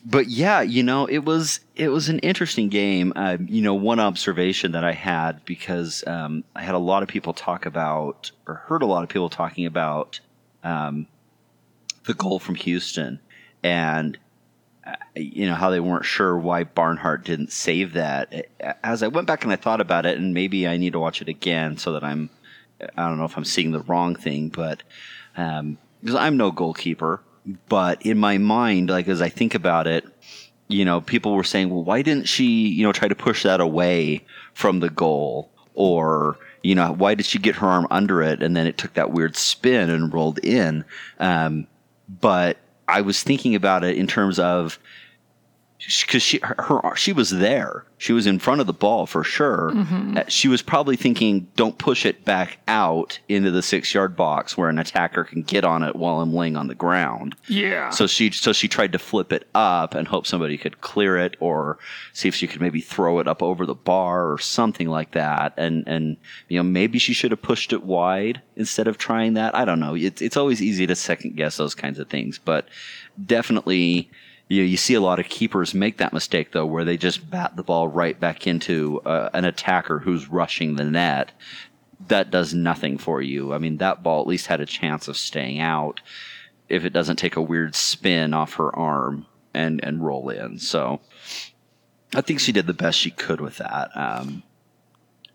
but 0.09 0.29
yeah, 0.29 0.61
you 0.61 0.85
know, 0.85 1.07
it 1.07 1.25
was 1.25 1.59
it 1.75 1.89
was 1.89 2.09
an 2.09 2.21
interesting 2.21 2.69
game. 2.69 3.13
Uh, 3.17 3.39
you 3.45 3.61
know, 3.61 3.75
one 3.75 3.99
observation 3.99 4.73
that 4.73 4.85
I 4.85 4.93
had 4.93 5.45
because 5.45 6.07
um, 6.07 6.45
I 6.55 6.63
had 6.63 6.77
a 6.77 6.79
lot 6.79 7.03
of 7.03 7.09
people 7.09 7.33
talk 7.33 7.67
about 7.67 8.31
or 8.47 8.55
heard 8.55 8.83
a 8.83 8.87
lot 8.87 9.03
of 9.03 9.09
people 9.09 9.29
talking 9.29 9.67
about 9.67 10.21
um, 10.63 11.09
the 12.05 12.15
goal 12.15 12.39
from 12.39 12.55
Houston 12.55 13.19
and 13.65 14.17
you 15.17 15.49
know 15.49 15.57
how 15.57 15.71
they 15.71 15.81
weren't 15.81 16.05
sure 16.05 16.39
why 16.39 16.63
Barnhart 16.63 17.25
didn't 17.25 17.51
save 17.51 17.95
that. 17.95 18.47
As 18.85 19.03
I 19.03 19.09
went 19.09 19.27
back 19.27 19.43
and 19.43 19.53
I 19.53 19.57
thought 19.57 19.81
about 19.81 20.07
it, 20.07 20.19
and 20.19 20.33
maybe 20.33 20.69
I 20.69 20.77
need 20.77 20.93
to 20.93 21.01
watch 21.01 21.21
it 21.21 21.29
again 21.29 21.79
so 21.79 21.93
that 21.93 22.05
I'm 22.05 22.31
I 22.97 23.09
don't 23.09 23.19
know 23.19 23.25
if 23.25 23.37
I'm 23.37 23.45
seeing 23.45 23.73
the 23.73 23.81
wrong 23.81 24.15
thing, 24.15 24.51
but 24.51 24.85
um, 25.37 25.79
because 26.01 26.15
I'm 26.15 26.37
no 26.37 26.53
goalkeeper, 26.53 27.23
but 27.69 28.05
in 28.05 28.19
my 28.19 28.39
mind, 28.39 28.91
like 28.91 29.09
as 29.09 29.23
I 29.23 29.29
think 29.29 29.55
about 29.55 29.87
it, 29.87 30.05
you 30.69 30.85
know, 30.85 31.01
people 31.01 31.35
were 31.35 31.45
saying, 31.45 31.71
well, 31.71 31.85
why 31.85 32.03
didn't 32.03 32.27
she, 32.27 32.69
you 32.69 32.85
know, 32.85 32.93
try 32.93 33.09
to 33.09 33.15
push 33.15 33.45
that 33.45 33.61
away 33.61 34.25
from 34.53 34.81
the 34.81 34.91
goal, 34.91 35.51
or 35.75 36.39
you 36.63 36.75
know, 36.75 36.93
why 36.93 37.15
did 37.15 37.27
she 37.27 37.39
get 37.39 37.55
her 37.57 37.69
arm 37.69 37.87
under 37.91 38.23
it 38.23 38.43
and 38.43 38.57
then 38.57 38.67
it 38.67 38.77
took 38.77 38.95
that 38.95 39.13
weird 39.13 39.37
spin 39.37 39.89
and 39.89 40.13
rolled 40.13 40.41
in? 40.41 40.85
Um, 41.21 41.69
but 42.09 42.57
I 42.89 43.03
was 43.03 43.23
thinking 43.23 43.55
about 43.55 43.85
it 43.85 43.97
in 43.97 44.09
terms 44.09 44.39
of 44.41 44.79
because 45.87 46.23
she 46.23 46.41
her, 46.43 46.57
her, 46.59 46.97
she 46.97 47.13
was 47.13 47.31
there. 47.31 47.85
She 47.99 48.13
was 48.13 48.27
in 48.27 48.39
front 48.39 48.61
of 48.61 48.67
the 48.67 48.73
ball 48.73 49.07
for 49.07 49.23
sure. 49.25 49.71
Mm-hmm. 49.73 50.19
She 50.29 50.49
was 50.49 50.61
probably 50.61 50.97
thinking, 50.97 51.49
"Don't 51.55 51.79
push 51.79 52.05
it 52.05 52.25
back 52.25 52.59
out 52.67 53.21
into 53.29 53.51
the 53.51 53.63
six 53.63 53.95
yard 53.95 54.17
box 54.17 54.57
where 54.57 54.69
an 54.69 54.79
attacker 54.79 55.25
can 55.25 55.43
get 55.43 55.65
on 55.65 55.83
it 55.83 55.95
while 55.95 56.21
I'm 56.21 56.35
laying 56.35 56.57
on 56.57 56.67
the 56.67 56.75
ground." 56.75 57.37
Yeah. 57.49 57.91
So 57.91 58.07
she 58.07 58.33
so 58.33 58.53
she 58.53 58.69
tried 58.69 58.93
to 58.93 58.99
flip 58.99 59.33
it 59.33 59.47
up 59.55 59.95
and 59.95 60.09
hope 60.09 60.27
somebody 60.27 60.59
could 60.59 60.81
clear 60.81 61.17
it 61.17 61.37
or 61.41 61.79
see 62.13 62.29
if 62.29 62.35
she 62.35 62.49
could 62.49 62.61
maybe 62.61 62.81
throw 62.81 63.21
it 63.21 63.29
up 63.29 63.43
over 63.43 63.65
the 63.65 63.75
bar 63.75 64.31
or 64.33 64.39
something 64.39 64.89
like 64.89 65.13
that. 65.13 65.55
And 65.57 65.85
and 65.87 66.17
you 66.49 66.59
know 66.59 66.65
maybe 66.65 66.99
she 66.99 67.13
should 67.13 67.31
have 67.31 67.43
pushed 67.43 67.73
it 67.73 67.85
wide 67.85 68.43
instead 68.57 68.89
of 68.89 68.99
trying 68.99 69.35
that. 69.35 69.55
I 69.55 69.65
don't 69.65 69.81
know. 69.81 69.95
It's 69.95 70.21
it's 70.21 70.37
always 70.37 70.61
easy 70.61 70.87
to 70.89 70.97
second 70.97 71.37
guess 71.37 71.57
those 71.57 71.75
kinds 71.75 71.99
of 71.99 72.09
things, 72.09 72.39
but 72.39 72.67
definitely 73.25 74.11
you, 74.49 74.63
you 74.63 74.77
see 74.77 74.95
a 74.95 75.01
lot 75.01 75.19
of 75.19 75.29
keepers 75.29 75.75
make 75.75 75.99
that 75.99 76.13
mistake 76.13 76.53
though, 76.53 76.67
where 76.67 76.85
they 76.85 76.97
just 76.97 77.31
bat 77.31 77.57
the 77.57 77.63
ball 77.63 77.89
right 77.89 78.19
back 78.19 78.47
into 78.47 79.01
uh, 79.01 79.31
an 79.33 79.45
attacker 79.45 79.99
who's 79.99 80.29
rushing 80.29 80.77
the 80.77 80.85
net. 80.85 81.33
That 82.09 82.31
does 82.31 82.55
nothing 82.55 82.99
for 82.99 83.23
you. 83.23 83.53
I 83.53 83.59
mean, 83.59 83.79
that 83.79 84.03
ball 84.03 84.21
at 84.21 84.27
least 84.27 84.47
had 84.47 84.61
a 84.61 84.67
chance 84.67 85.09
of 85.09 85.17
staying 85.17 85.61
out 85.61 86.01
if 86.69 86.85
it 86.85 86.93
doesn't 86.93 87.17
take 87.17 87.37
a 87.37 87.43
weird 87.43 87.75
spin 87.75 88.35
off 88.35 88.55
her 88.55 88.75
arm 88.75 89.27
and 89.55 89.83
and 89.83 90.05
roll 90.05 90.29
in. 90.29 90.59
So 90.59 91.01
I 92.15 92.21
think 92.21 92.41
she 92.41 92.53
did 92.53 92.67
the 92.67 92.75
best 92.75 92.99
she 92.99 93.11
could 93.11 93.41
with 93.41 93.57
that. 93.57 93.91
Um, 93.97 94.43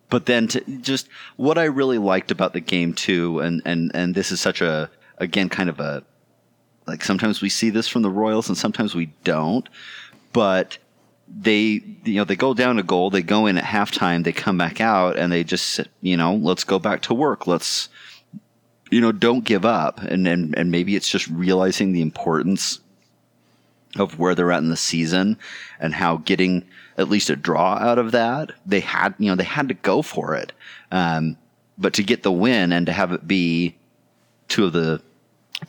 but 0.09 0.25
then 0.25 0.47
to 0.49 0.61
just 0.79 1.09
what 1.37 1.57
I 1.57 1.65
really 1.65 1.97
liked 1.97 2.31
about 2.31 2.53
the 2.53 2.59
game 2.59 2.93
too, 2.93 3.39
and 3.39 3.61
and 3.65 3.91
and 3.93 4.15
this 4.15 4.31
is 4.31 4.39
such 4.39 4.61
a 4.61 4.89
again 5.17 5.49
kind 5.49 5.69
of 5.69 5.79
a 5.79 6.03
like 6.87 7.03
sometimes 7.03 7.41
we 7.41 7.49
see 7.49 7.69
this 7.69 7.87
from 7.87 8.01
the 8.01 8.09
Royals 8.09 8.49
and 8.49 8.57
sometimes 8.57 8.95
we 8.95 9.07
don't. 9.23 9.67
But 10.33 10.77
they 11.27 11.81
you 12.03 12.15
know 12.15 12.23
they 12.23 12.35
go 12.35 12.53
down 12.53 12.79
a 12.79 12.83
goal, 12.83 13.09
they 13.09 13.21
go 13.21 13.45
in 13.45 13.57
at 13.57 13.63
halftime, 13.63 14.23
they 14.23 14.33
come 14.33 14.57
back 14.57 14.81
out 14.81 15.17
and 15.17 15.31
they 15.31 15.43
just 15.43 15.79
you 16.01 16.17
know 16.17 16.35
let's 16.35 16.63
go 16.63 16.79
back 16.79 17.01
to 17.03 17.13
work. 17.13 17.47
Let's 17.47 17.89
you 18.91 19.01
know 19.01 19.11
don't 19.11 19.45
give 19.45 19.65
up 19.65 20.01
and 20.01 20.27
and, 20.27 20.55
and 20.57 20.69
maybe 20.69 20.95
it's 20.95 21.09
just 21.09 21.27
realizing 21.27 21.93
the 21.93 22.01
importance 22.01 22.79
of 23.97 24.19
where 24.19 24.35
they're 24.35 24.51
at 24.51 24.63
in 24.63 24.69
the 24.69 24.77
season 24.77 25.37
and 25.79 25.93
how 25.93 26.17
getting 26.17 26.63
at 26.97 27.09
least 27.09 27.29
a 27.29 27.35
draw 27.35 27.75
out 27.75 27.97
of 27.97 28.11
that 28.11 28.51
they 28.65 28.79
had 28.79 29.13
you 29.17 29.29
know 29.29 29.35
they 29.35 29.43
had 29.43 29.67
to 29.67 29.73
go 29.73 30.01
for 30.01 30.35
it 30.35 30.51
um, 30.91 31.35
but 31.77 31.93
to 31.93 32.03
get 32.03 32.23
the 32.23 32.31
win 32.31 32.71
and 32.71 32.85
to 32.85 32.91
have 32.91 33.11
it 33.11 33.27
be 33.27 33.75
two 34.47 34.65
of 34.65 34.73
the 34.73 35.01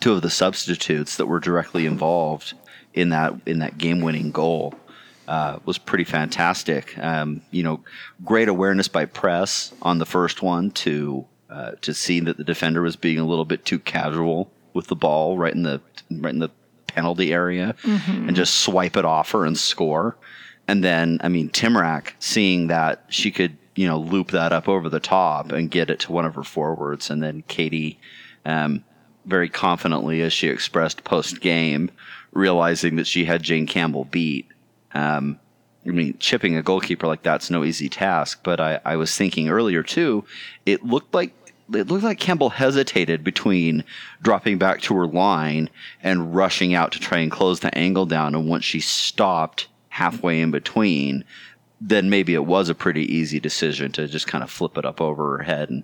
two 0.03 0.11
of 0.11 0.21
the 0.21 0.29
substitutes 0.29 1.15
that 1.15 1.27
were 1.27 1.39
directly 1.39 1.85
involved 1.85 2.55
in 2.93 3.07
that 3.07 3.33
in 3.45 3.59
that 3.59 3.77
game 3.77 4.01
winning 4.01 4.31
goal 4.31 4.73
uh, 5.29 5.57
was 5.63 5.77
pretty 5.77 6.03
fantastic. 6.03 6.97
Um, 6.97 7.39
you 7.51 7.63
know, 7.63 7.79
great 8.25 8.49
awareness 8.49 8.89
by 8.89 9.05
press 9.05 9.73
on 9.81 9.99
the 9.99 10.05
first 10.05 10.41
one 10.41 10.71
to 10.71 11.25
uh, 11.49 11.71
to 11.83 11.93
see 11.93 12.19
that 12.19 12.35
the 12.35 12.43
defender 12.43 12.81
was 12.81 12.97
being 12.97 13.17
a 13.17 13.25
little 13.25 13.45
bit 13.45 13.63
too 13.63 13.79
casual 13.79 14.51
with 14.73 14.87
the 14.87 14.95
ball 14.95 15.37
right 15.37 15.53
in 15.53 15.63
the 15.63 15.79
right 16.11 16.33
in 16.33 16.39
the 16.39 16.51
penalty 16.87 17.31
area 17.31 17.73
mm-hmm. 17.83 18.27
and 18.27 18.35
just 18.35 18.55
swipe 18.55 18.97
it 18.97 19.05
off 19.05 19.31
her 19.31 19.45
and 19.45 19.57
score. 19.57 20.17
And 20.67 20.83
then, 20.83 21.19
I 21.23 21.29
mean, 21.29 21.49
Tymrak 21.49 22.11
seeing 22.19 22.67
that 22.67 23.05
she 23.07 23.31
could, 23.31 23.57
you 23.77 23.87
know, 23.87 23.99
loop 23.99 24.31
that 24.31 24.51
up 24.51 24.67
over 24.67 24.89
the 24.89 24.99
top 24.99 25.53
and 25.53 25.71
get 25.71 25.89
it 25.89 26.01
to 26.01 26.11
one 26.11 26.25
of 26.25 26.35
her 26.35 26.43
forwards, 26.43 27.09
and 27.09 27.23
then 27.23 27.43
Katie 27.47 27.99
um, 28.45 28.83
very 29.25 29.49
confidently 29.49 30.21
as 30.21 30.33
she 30.33 30.47
expressed 30.47 31.03
post 31.03 31.41
game, 31.41 31.91
realizing 32.31 32.95
that 32.97 33.07
she 33.07 33.25
had 33.25 33.43
Jane 33.43 33.67
Campbell 33.67 34.05
beat. 34.05 34.47
Um, 34.93 35.39
I 35.85 35.89
mean, 35.89 36.17
chipping 36.19 36.55
a 36.55 36.63
goalkeeper 36.63 37.07
like 37.07 37.23
that's 37.23 37.49
no 37.49 37.63
easy 37.63 37.89
task. 37.89 38.39
But 38.43 38.59
I, 38.59 38.79
I 38.85 38.95
was 38.95 39.15
thinking 39.15 39.49
earlier 39.49 39.83
too, 39.83 40.25
it 40.65 40.85
looked 40.85 41.13
like 41.13 41.33
it 41.73 41.87
looked 41.87 42.03
like 42.03 42.19
Campbell 42.19 42.49
hesitated 42.49 43.23
between 43.23 43.83
dropping 44.21 44.57
back 44.57 44.81
to 44.81 44.95
her 44.95 45.07
line 45.07 45.69
and 46.01 46.35
rushing 46.35 46.73
out 46.73 46.91
to 46.91 46.99
try 46.99 47.19
and 47.19 47.31
close 47.31 47.61
the 47.61 47.75
angle 47.77 48.05
down. 48.05 48.35
And 48.35 48.47
once 48.49 48.65
she 48.65 48.79
stopped 48.79 49.67
halfway 49.89 50.41
in 50.41 50.51
between, 50.51 51.23
then 51.79 52.09
maybe 52.09 52.33
it 52.33 52.45
was 52.45 52.69
a 52.69 52.75
pretty 52.75 53.03
easy 53.13 53.39
decision 53.39 53.91
to 53.93 54.07
just 54.07 54.27
kind 54.27 54.43
of 54.43 54.51
flip 54.51 54.77
it 54.77 54.85
up 54.85 55.01
over 55.01 55.37
her 55.37 55.43
head 55.43 55.69
and 55.69 55.83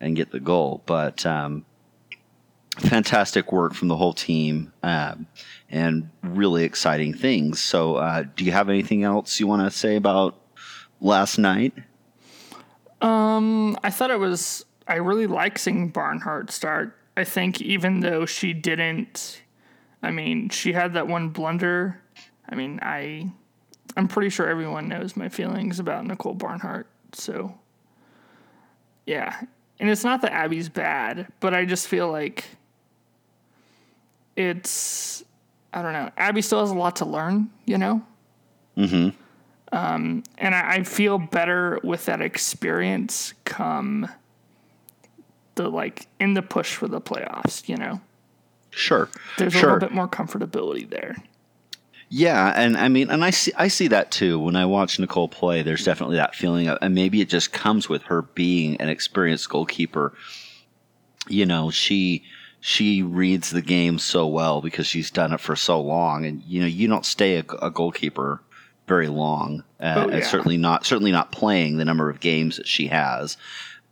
and 0.00 0.16
get 0.16 0.30
the 0.30 0.40
goal. 0.40 0.82
But 0.86 1.24
um, 1.24 1.64
fantastic 2.78 3.52
work 3.52 3.74
from 3.74 3.88
the 3.88 3.96
whole 3.96 4.12
team 4.12 4.72
um, 4.82 5.26
and 5.70 6.10
really 6.22 6.64
exciting 6.64 7.14
things. 7.14 7.60
So, 7.60 7.96
uh, 7.96 8.24
do 8.36 8.44
you 8.44 8.52
have 8.52 8.68
anything 8.68 9.02
else 9.04 9.40
you 9.40 9.46
want 9.46 9.70
to 9.70 9.76
say 9.76 9.96
about 9.96 10.38
last 11.00 11.38
night? 11.38 11.74
Um, 13.00 13.78
I 13.82 13.90
thought 13.90 14.10
it 14.10 14.18
was. 14.18 14.64
I 14.88 14.96
really 14.96 15.26
like 15.26 15.58
seeing 15.58 15.88
Barnhart 15.88 16.50
start. 16.50 16.96
I 17.16 17.24
think 17.24 17.60
even 17.60 18.00
though 18.00 18.26
she 18.26 18.52
didn't, 18.52 19.42
I 20.02 20.10
mean, 20.10 20.48
she 20.50 20.72
had 20.72 20.94
that 20.94 21.08
one 21.08 21.30
blunder. 21.30 22.00
I 22.48 22.54
mean, 22.54 22.78
I, 22.82 23.30
I'm 23.96 24.06
pretty 24.06 24.28
sure 24.28 24.46
everyone 24.46 24.88
knows 24.88 25.16
my 25.16 25.28
feelings 25.28 25.80
about 25.80 26.06
Nicole 26.06 26.34
Barnhart. 26.34 26.86
So, 27.12 27.58
yeah, 29.06 29.40
and 29.80 29.90
it's 29.90 30.04
not 30.04 30.22
that 30.22 30.32
Abby's 30.32 30.68
bad, 30.68 31.32
but 31.40 31.54
I 31.54 31.64
just 31.64 31.88
feel 31.88 32.10
like 32.10 32.44
it's 34.36 35.24
I 35.72 35.82
don't 35.82 35.92
know. 35.92 36.10
Abby 36.16 36.42
still 36.42 36.60
has 36.60 36.70
a 36.70 36.74
lot 36.74 36.96
to 36.96 37.04
learn, 37.04 37.50
you 37.66 37.78
know. 37.78 38.02
Mm-hmm. 38.76 39.10
Um, 39.76 40.22
and 40.38 40.54
I, 40.54 40.76
I 40.76 40.82
feel 40.84 41.18
better 41.18 41.80
with 41.82 42.06
that 42.06 42.22
experience 42.22 43.34
come 43.44 44.08
the 45.56 45.68
like 45.68 46.06
in 46.20 46.34
the 46.34 46.42
push 46.42 46.74
for 46.74 46.88
the 46.88 47.00
playoffs, 47.00 47.68
you 47.68 47.76
know. 47.76 48.00
Sure. 48.70 49.08
There's 49.38 49.54
sure. 49.54 49.70
a 49.70 49.72
little 49.74 49.88
bit 49.88 49.94
more 49.94 50.08
comfortability 50.08 50.88
there. 50.88 51.16
Yeah, 52.08 52.52
and 52.54 52.76
I 52.76 52.88
mean, 52.88 53.10
and 53.10 53.24
I 53.24 53.30
see, 53.30 53.52
I 53.56 53.66
see 53.66 53.88
that 53.88 54.12
too. 54.12 54.38
When 54.38 54.54
I 54.54 54.64
watch 54.64 55.00
Nicole 55.00 55.28
play, 55.28 55.62
there's 55.62 55.84
definitely 55.84 56.16
that 56.16 56.36
feeling, 56.36 56.68
of, 56.68 56.78
and 56.80 56.94
maybe 56.94 57.20
it 57.20 57.28
just 57.28 57.52
comes 57.52 57.88
with 57.88 58.02
her 58.04 58.22
being 58.22 58.76
an 58.76 58.88
experienced 58.88 59.48
goalkeeper. 59.48 60.12
You 61.28 61.46
know, 61.46 61.70
she 61.70 62.22
she 62.68 63.00
reads 63.00 63.50
the 63.50 63.62
game 63.62 63.96
so 63.96 64.26
well 64.26 64.60
because 64.60 64.88
she's 64.88 65.12
done 65.12 65.32
it 65.32 65.38
for 65.38 65.54
so 65.54 65.80
long, 65.80 66.26
and 66.26 66.42
you 66.42 66.60
know 66.60 66.66
you 66.66 66.88
don't 66.88 67.06
stay 67.06 67.36
a, 67.36 67.44
a 67.62 67.70
goalkeeper 67.70 68.42
very 68.88 69.06
long, 69.06 69.62
uh, 69.78 69.94
oh, 69.98 70.08
yeah. 70.08 70.16
and 70.16 70.24
certainly 70.24 70.56
not 70.56 70.84
certainly 70.84 71.12
not 71.12 71.30
playing 71.30 71.76
the 71.76 71.84
number 71.84 72.10
of 72.10 72.18
games 72.18 72.56
that 72.56 72.66
she 72.66 72.88
has, 72.88 73.36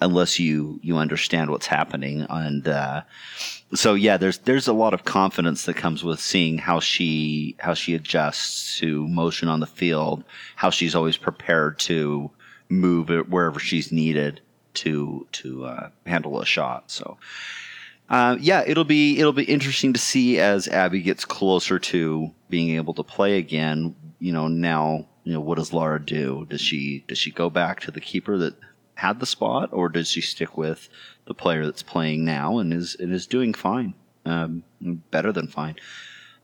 unless 0.00 0.40
you 0.40 0.80
you 0.82 0.96
understand 0.96 1.50
what's 1.50 1.68
happening. 1.68 2.26
And 2.28 2.66
uh, 2.66 3.02
so 3.74 3.94
yeah, 3.94 4.16
there's 4.16 4.38
there's 4.38 4.66
a 4.66 4.72
lot 4.72 4.92
of 4.92 5.04
confidence 5.04 5.66
that 5.66 5.76
comes 5.76 6.02
with 6.02 6.18
seeing 6.18 6.58
how 6.58 6.80
she 6.80 7.54
how 7.60 7.74
she 7.74 7.94
adjusts 7.94 8.80
to 8.80 9.06
motion 9.06 9.46
on 9.46 9.60
the 9.60 9.68
field, 9.68 10.24
how 10.56 10.70
she's 10.70 10.96
always 10.96 11.16
prepared 11.16 11.78
to 11.78 12.28
move 12.68 13.08
it 13.08 13.30
wherever 13.30 13.60
she's 13.60 13.92
needed 13.92 14.40
to 14.74 15.28
to 15.30 15.64
uh, 15.64 15.90
handle 16.06 16.40
a 16.40 16.44
shot. 16.44 16.90
So 16.90 17.18
uh, 18.08 18.36
yeah, 18.40 18.62
it'll 18.66 18.84
be 18.84 19.18
it'll 19.18 19.32
be 19.32 19.44
interesting 19.44 19.92
to 19.92 19.98
see 19.98 20.38
as 20.38 20.68
Abby 20.68 21.00
gets 21.00 21.24
closer 21.24 21.78
to 21.78 22.30
being 22.50 22.76
able 22.76 22.94
to 22.94 23.02
play 23.02 23.38
again. 23.38 23.96
You 24.18 24.32
know, 24.32 24.48
now 24.48 25.08
you 25.24 25.32
know 25.32 25.40
what 25.40 25.58
does 25.58 25.72
Laura 25.72 26.04
do? 26.04 26.46
Does 26.48 26.60
she 26.60 27.04
does 27.08 27.18
she 27.18 27.30
go 27.30 27.48
back 27.48 27.80
to 27.80 27.90
the 27.90 28.00
keeper 28.00 28.36
that 28.38 28.54
had 28.96 29.20
the 29.20 29.26
spot, 29.26 29.70
or 29.72 29.88
does 29.88 30.08
she 30.08 30.20
stick 30.20 30.56
with 30.56 30.88
the 31.26 31.34
player 31.34 31.64
that's 31.64 31.82
playing 31.82 32.24
now 32.24 32.58
and 32.58 32.72
is 32.72 32.94
and 33.00 33.12
is 33.12 33.26
doing 33.26 33.54
fine, 33.54 33.94
um, 34.26 34.62
better 35.10 35.32
than 35.32 35.48
fine? 35.48 35.76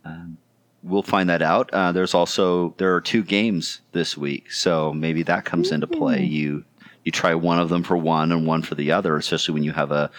Um, 0.04 0.38
we'll 0.82 1.02
find 1.02 1.28
that 1.28 1.42
out. 1.42 1.70
Uh, 1.72 1.92
there's 1.92 2.14
also 2.14 2.74
there 2.78 2.94
are 2.94 3.02
two 3.02 3.22
games 3.22 3.82
this 3.92 4.16
week, 4.16 4.50
so 4.50 4.94
maybe 4.94 5.22
that 5.24 5.44
comes 5.44 5.72
into 5.72 5.86
play. 5.86 6.24
You 6.24 6.64
you 7.04 7.12
try 7.12 7.34
one 7.34 7.58
of 7.58 7.68
them 7.68 7.82
for 7.82 7.96
one 7.96 8.32
and 8.32 8.46
one 8.46 8.62
for 8.62 8.74
the 8.74 8.92
other, 8.92 9.16
especially 9.16 9.54
when 9.54 9.62
you 9.62 9.72
have 9.72 9.90
a, 9.90 10.10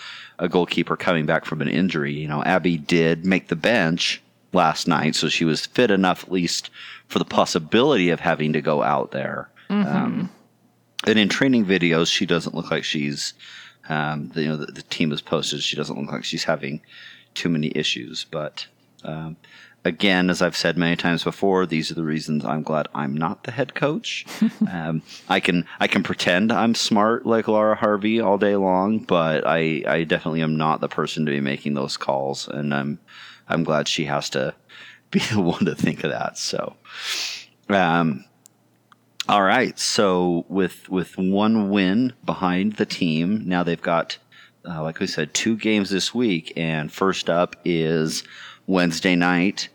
a 0.41 0.49
goalkeeper 0.49 0.97
coming 0.97 1.25
back 1.25 1.45
from 1.45 1.61
an 1.61 1.69
injury. 1.69 2.13
You 2.13 2.27
know, 2.27 2.43
Abby 2.43 2.77
did 2.77 3.25
make 3.25 3.47
the 3.47 3.55
bench 3.55 4.21
last 4.51 4.87
night, 4.87 5.15
so 5.15 5.29
she 5.29 5.45
was 5.45 5.65
fit 5.65 5.91
enough 5.91 6.23
at 6.23 6.31
least 6.31 6.71
for 7.07 7.19
the 7.19 7.25
possibility 7.25 8.09
of 8.09 8.19
having 8.19 8.51
to 8.53 8.61
go 8.61 8.81
out 8.81 9.11
there. 9.11 9.49
Um, 9.87 10.29
and 11.07 11.19
in 11.19 11.29
training 11.29 11.65
videos, 11.65 12.11
she 12.11 12.25
doesn't 12.25 12.55
look 12.55 12.71
like 12.71 12.83
she's, 12.83 13.33
um, 13.87 14.29
the, 14.29 14.41
you 14.41 14.49
know, 14.49 14.57
the, 14.57 14.71
the 14.71 14.81
team 14.81 15.11
has 15.11 15.21
posted. 15.21 15.61
She 15.61 15.75
doesn't 15.75 15.97
look 15.97 16.11
like 16.11 16.25
she's 16.25 16.43
having 16.43 16.81
too 17.35 17.47
many 17.47 17.71
issues. 17.75 18.25
But 18.29 18.65
um, 19.03 19.37
again, 19.83 20.29
as 20.29 20.41
I've 20.41 20.55
said 20.55 20.77
many 20.77 20.95
times 20.95 21.23
before, 21.23 21.65
these 21.65 21.91
are 21.91 21.95
the 21.95 22.03
reasons 22.03 22.45
I'm 22.45 22.63
glad 22.63 22.87
I'm 22.93 23.15
not 23.15 23.43
the 23.43 23.51
head 23.51 23.73
coach. 23.73 24.25
um, 24.71 25.01
I 25.29 25.39
can 25.39 25.65
I 25.79 25.87
can 25.87 26.03
pretend 26.03 26.51
I'm 26.51 26.75
smart 26.75 27.25
like 27.25 27.47
Laura 27.47 27.75
Harvey 27.75 28.19
all 28.19 28.37
day 28.37 28.55
long, 28.55 28.99
but 28.99 29.45
I 29.45 29.83
I 29.87 30.03
definitely 30.03 30.41
am 30.41 30.57
not 30.57 30.81
the 30.81 30.89
person 30.89 31.25
to 31.25 31.31
be 31.31 31.41
making 31.41 31.73
those 31.73 31.97
calls, 31.97 32.47
and 32.47 32.73
I'm 32.73 32.99
I'm 33.47 33.63
glad 33.63 33.87
she 33.87 34.05
has 34.05 34.29
to 34.31 34.53
be 35.09 35.19
the 35.31 35.41
one 35.41 35.65
to 35.65 35.75
think 35.75 36.03
of 36.03 36.11
that. 36.11 36.37
So. 36.37 36.75
Um, 37.69 38.25
all 39.29 39.43
right. 39.43 39.77
So 39.79 40.45
with 40.49 40.89
with 40.89 41.17
one 41.17 41.69
win 41.69 42.13
behind 42.25 42.73
the 42.73 42.85
team, 42.85 43.43
now 43.45 43.63
they've 43.63 43.81
got, 43.81 44.17
uh, 44.67 44.81
like 44.81 44.99
we 44.99 45.07
said, 45.07 45.33
two 45.33 45.55
games 45.55 45.89
this 45.89 46.13
week, 46.13 46.51
and 46.57 46.91
first 46.91 47.29
up 47.29 47.55
is 47.63 48.23
Wednesday 48.71 49.17
night 49.17 49.67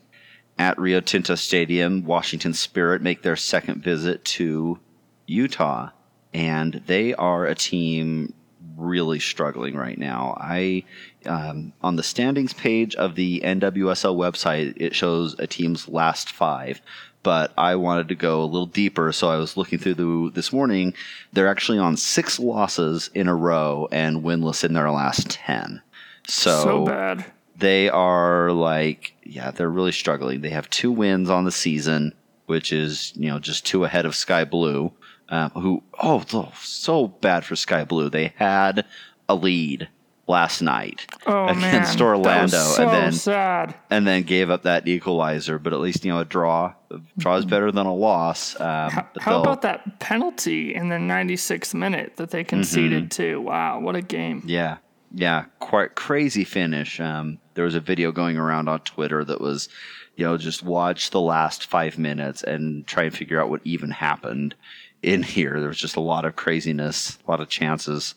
at 0.59 0.79
Rio 0.79 1.01
Tinto 1.01 1.35
Stadium. 1.35 2.05
Washington 2.05 2.55
Spirit 2.55 3.03
make 3.03 3.21
their 3.21 3.37
second 3.37 3.83
visit 3.83 4.25
to 4.25 4.79
Utah, 5.27 5.91
and 6.33 6.83
they 6.87 7.13
are 7.15 7.45
a 7.45 7.55
team 7.55 8.33
really 8.75 9.21
struggling 9.21 9.75
right 9.75 9.99
now. 9.99 10.35
I 10.41 10.85
um, 11.27 11.75
on 11.83 11.97
the 11.97 12.03
standings 12.03 12.55
page 12.55 12.95
of 12.95 13.17
the 13.17 13.43
NWSL 13.45 14.17
website, 14.17 14.73
it 14.79 14.95
shows 14.95 15.39
a 15.39 15.47
team's 15.47 15.89
last 15.89 16.33
five 16.33 16.81
but 17.23 17.53
I 17.59 17.75
wanted 17.75 18.07
to 18.11 18.15
go 18.15 18.41
a 18.41 18.47
little 18.47 18.67
deeper. 18.67 19.11
So 19.11 19.29
I 19.29 19.37
was 19.37 19.57
looking 19.57 19.81
through 19.81 19.95
the, 19.95 20.31
this 20.33 20.53
morning. 20.53 20.95
They're 21.33 21.49
actually 21.49 21.79
on 21.79 21.97
six 21.97 22.39
losses 22.39 23.11
in 23.15 23.27
a 23.27 23.35
row 23.35 23.89
and 23.91 24.23
winless 24.23 24.63
in 24.63 24.75
their 24.75 24.93
last 24.93 25.31
10. 25.31 25.83
So, 26.29 26.63
So 26.63 26.85
bad. 26.85 27.25
They 27.59 27.89
are 27.89 28.53
like, 28.53 29.15
yeah, 29.23 29.51
they're 29.51 29.71
really 29.71 29.93
struggling. 29.93 30.41
They 30.41 30.51
have 30.51 30.69
two 30.71 30.91
wins 30.93 31.31
on 31.31 31.45
the 31.45 31.53
season, 31.53 32.13
which 32.47 32.73
is, 32.73 33.13
you 33.17 33.29
know, 33.29 33.39
just 33.39 33.65
two 33.67 33.85
ahead 33.85 34.07
of 34.07 34.15
Sky 34.15 34.45
Blue, 34.45 34.93
um, 35.29 35.51
who, 35.51 35.83
oh, 36.01 36.53
so- 36.63 37.09
bad 37.09 37.45
for 37.45 37.57
Sky 37.57 37.85
Blue. 37.85 38.11
They 38.11 38.33
had 38.37 38.85
a 39.29 39.35
lead 39.35 39.89
last 40.29 40.61
night 40.61 41.07
Oh 41.25 41.45
against 41.47 41.99
man, 42.01 42.03
Orlando 42.09 42.57
so 42.59 42.83
and 42.83 42.91
then 42.93 43.13
sad. 43.13 43.75
and 43.91 44.05
then 44.05 44.25
gave 44.25 44.51
up 44.51 44.65
that 44.65 44.89
equalizer. 44.89 45.59
But 45.61 45.73
at 45.73 45.79
least 45.79 46.05
you 46.05 46.13
know 46.13 46.19
a 46.21 46.25
draw. 46.25 46.75
A 46.91 46.99
draw 47.17 47.37
is 47.37 47.45
better 47.45 47.71
than 47.71 47.87
a 47.87 47.95
loss. 47.95 48.55
Um, 48.61 48.91
How, 48.91 49.07
how 49.21 49.41
about 49.41 49.63
that 49.63 50.01
penalty 50.01 50.75
in 50.75 50.89
the 50.89 50.97
96th 50.97 51.75
minute 51.75 52.17
that 52.17 52.31
they 52.31 52.43
conceded 52.45 53.05
Mm-hmm. 53.05 53.23
to? 53.23 53.41
Wow, 53.41 53.79
what 53.81 53.95
a 53.95 54.03
game! 54.03 54.43
Yeah, 54.47 54.79
yeah, 55.15 55.45
quite 55.59 55.95
crazy 55.95 56.45
finish. 56.45 57.01
Um, 57.01 57.39
there 57.55 57.65
was 57.65 57.75
a 57.75 57.81
video 57.81 58.13
going 58.13 58.37
around 58.37 58.69
on 58.69 58.81
Twitter 58.81 59.25
that 59.25 59.41
was, 59.41 59.69
you 60.17 60.25
know, 60.25 60.37
just 60.37 60.63
watch 60.63 61.11
the 61.11 61.21
last 61.21 61.67
five 61.67 61.99
minutes 61.99 62.43
and 62.43 62.87
try 62.87 63.05
and 63.05 63.15
figure 63.15 63.41
out 63.41 63.51
what 63.51 63.61
even 63.65 63.91
happened 63.91 64.55
in 65.03 65.23
here. 65.23 65.59
There 65.61 65.69
was 65.69 65.79
just 65.79 65.97
a 65.97 66.01
lot 66.01 66.25
of 66.25 66.37
craziness, 66.37 67.19
a 67.27 67.31
lot 67.31 67.41
of 67.41 67.49
chances 67.49 68.15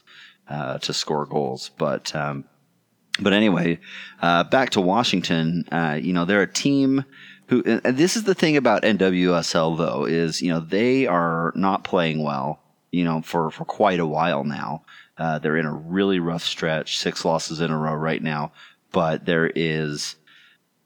uh, 0.47 0.77
to 0.79 0.93
score 0.93 1.25
goals, 1.25 1.71
but. 1.77 2.15
Um, 2.15 2.45
but 3.21 3.33
anyway, 3.33 3.79
uh, 4.21 4.45
back 4.45 4.69
to 4.71 4.81
Washington. 4.81 5.65
Uh, 5.71 5.99
you 6.01 6.13
know, 6.13 6.23
they're 6.23 6.41
a 6.41 6.51
team 6.51 7.03
who, 7.47 7.63
and 7.65 7.97
this 7.97 8.15
is 8.15 8.23
the 8.23 8.35
thing 8.35 8.55
about 8.55 8.83
NWSL 8.83 9.77
though, 9.77 10.05
is 10.05 10.41
you 10.41 10.49
know 10.49 10.59
they 10.59 11.05
are 11.05 11.51
not 11.55 11.83
playing 11.83 12.23
well. 12.23 12.61
You 12.91 13.03
know, 13.03 13.21
for 13.21 13.51
for 13.51 13.65
quite 13.65 13.99
a 13.99 14.05
while 14.05 14.43
now. 14.43 14.83
Uh, 15.19 15.37
they're 15.37 15.57
in 15.57 15.65
a 15.65 15.73
really 15.73 16.19
rough 16.19 16.43
stretch, 16.43 16.97
six 16.97 17.25
losses 17.25 17.59
in 17.59 17.69
a 17.69 17.77
row 17.77 17.93
right 17.93 18.23
now. 18.23 18.51
But 18.91 19.25
there 19.25 19.51
is 19.53 20.15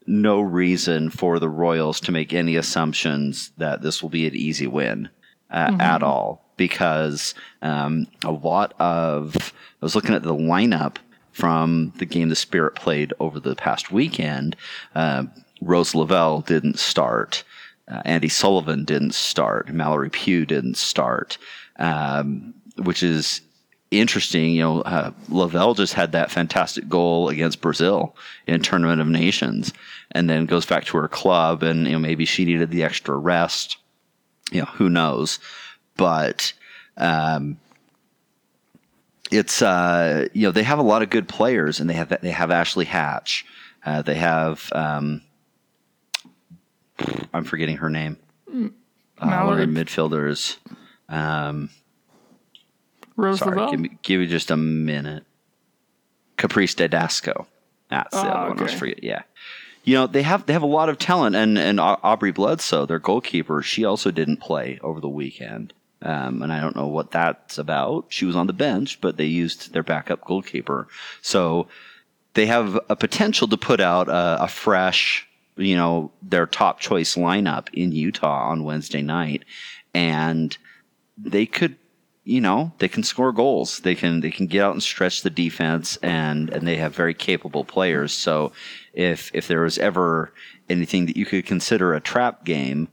no 0.06 0.40
reason 0.40 1.08
for 1.08 1.38
the 1.38 1.48
Royals 1.48 2.00
to 2.00 2.12
make 2.12 2.34
any 2.34 2.56
assumptions 2.56 3.52
that 3.56 3.80
this 3.80 4.02
will 4.02 4.10
be 4.10 4.26
an 4.26 4.34
easy 4.34 4.66
win 4.66 5.08
uh, 5.50 5.76
at 5.80 6.02
all 6.02 6.44
because 6.56 7.34
um, 7.62 8.06
a 8.24 8.32
lot 8.32 8.74
of 8.78 9.34
I 9.36 9.84
was 9.84 9.94
looking 9.94 10.14
at 10.14 10.22
the 10.22 10.34
lineup 10.34 10.96
from 11.32 11.92
the 11.98 12.06
game 12.06 12.28
the 12.28 12.36
Spirit 12.36 12.74
played 12.74 13.12
over 13.18 13.40
the 13.40 13.56
past 13.56 13.90
weekend. 13.90 14.56
Uh, 14.94 15.24
Rose 15.60 15.94
Lavelle 15.94 16.42
didn't 16.42 16.78
start. 16.78 17.44
Uh, 17.88 18.02
Andi 18.02 18.30
Sullivan 18.30 18.84
didn't 18.84 19.14
start. 19.14 19.68
Mallory 19.68 20.10
Pugh 20.10 20.46
didn't 20.46 20.76
start, 20.76 21.38
um, 21.78 22.54
which 22.76 23.02
is 23.02 23.40
interesting. 24.00 24.50
You 24.50 24.62
know, 24.62 24.80
uh, 24.82 25.10
Lavelle 25.28 25.74
just 25.74 25.94
had 25.94 26.12
that 26.12 26.30
fantastic 26.30 26.88
goal 26.88 27.28
against 27.28 27.60
Brazil 27.60 28.16
in 28.46 28.60
Tournament 28.60 29.00
of 29.00 29.06
Nations, 29.06 29.72
and 30.12 30.28
then 30.28 30.46
goes 30.46 30.66
back 30.66 30.84
to 30.86 30.96
her 30.98 31.08
club, 31.08 31.62
and 31.62 31.86
you 31.86 31.92
know 31.92 31.98
maybe 31.98 32.24
she 32.24 32.44
needed 32.44 32.70
the 32.70 32.82
extra 32.84 33.16
rest. 33.16 33.78
You 34.50 34.60
know, 34.60 34.66
who 34.66 34.88
knows? 34.88 35.38
But 35.96 36.52
um, 36.96 37.58
it's 39.30 39.62
uh, 39.62 40.28
you 40.32 40.46
know 40.46 40.52
they 40.52 40.62
have 40.62 40.78
a 40.78 40.82
lot 40.82 41.02
of 41.02 41.10
good 41.10 41.28
players, 41.28 41.80
and 41.80 41.88
they 41.88 41.94
have 41.94 42.12
they 42.20 42.30
have 42.30 42.50
Ashley 42.50 42.84
Hatch, 42.84 43.44
uh, 43.84 44.02
they 44.02 44.14
have 44.14 44.70
um, 44.72 45.22
I'm 47.32 47.44
forgetting 47.44 47.78
her 47.78 47.90
name. 47.90 48.16
Uh, 48.48 48.52
one 48.52 48.72
of 49.18 49.28
Mallory- 49.28 49.66
the 49.66 49.72
midfielders. 49.72 50.56
Um, 51.08 51.70
Rose 53.16 53.38
Sorry, 53.38 53.70
give 53.70 53.80
me 53.80 53.98
give 54.02 54.20
me 54.20 54.26
just 54.26 54.50
a 54.50 54.56
minute. 54.56 55.24
Caprice 56.36 56.74
Dydasco. 56.74 57.46
That's 57.90 58.10
the 58.14 58.26
Oh, 58.26 58.28
other 58.28 58.48
one 58.50 58.58
I 58.58 58.62
was 58.62 58.70
okay. 58.72 58.78
forgetting. 58.78 59.04
Yeah. 59.04 59.22
You 59.84 59.94
know, 59.94 60.06
they 60.06 60.22
have 60.22 60.46
they 60.46 60.52
have 60.52 60.62
a 60.62 60.66
lot 60.66 60.88
of 60.88 60.98
talent 60.98 61.36
and 61.36 61.58
and 61.58 61.78
Aubrey 61.78 62.32
Bledsoe, 62.32 62.86
their 62.86 62.98
goalkeeper, 62.98 63.62
she 63.62 63.84
also 63.84 64.10
didn't 64.10 64.38
play 64.38 64.78
over 64.82 65.00
the 65.00 65.08
weekend. 65.08 65.72
Um, 66.02 66.42
and 66.42 66.52
I 66.52 66.60
don't 66.60 66.76
know 66.76 66.88
what 66.88 67.12
that's 67.12 67.56
about. 67.56 68.06
She 68.08 68.26
was 68.26 68.36
on 68.36 68.46
the 68.46 68.52
bench, 68.52 69.00
but 69.00 69.16
they 69.16 69.24
used 69.24 69.72
their 69.72 69.82
backup 69.82 70.22
goalkeeper. 70.24 70.86
So 71.22 71.68
they 72.34 72.46
have 72.46 72.78
a 72.90 72.96
potential 72.96 73.48
to 73.48 73.56
put 73.56 73.80
out 73.80 74.08
a, 74.08 74.42
a 74.44 74.48
fresh, 74.48 75.26
you 75.56 75.76
know, 75.76 76.10
their 76.20 76.46
top 76.46 76.80
choice 76.80 77.14
lineup 77.14 77.68
in 77.72 77.92
Utah 77.92 78.50
on 78.50 78.64
Wednesday 78.64 79.00
night, 79.00 79.44
and 79.94 80.56
they 81.16 81.46
could, 81.46 81.76
you 82.24 82.40
know, 82.40 82.72
they 82.78 82.88
can 82.88 83.02
score 83.02 83.32
goals. 83.32 83.80
They 83.80 83.94
can 83.94 84.20
they 84.20 84.30
can 84.30 84.46
get 84.46 84.62
out 84.62 84.72
and 84.72 84.82
stretch 84.82 85.22
the 85.22 85.30
defense, 85.30 85.96
and 86.02 86.50
and 86.50 86.66
they 86.66 86.76
have 86.76 86.94
very 86.94 87.14
capable 87.14 87.64
players. 87.64 88.12
So 88.12 88.52
if 88.94 89.30
if 89.34 89.46
there 89.46 89.60
was 89.60 89.78
ever 89.78 90.32
anything 90.68 91.06
that 91.06 91.16
you 91.16 91.26
could 91.26 91.44
consider 91.44 91.92
a 91.92 92.00
trap 92.00 92.44
game 92.44 92.88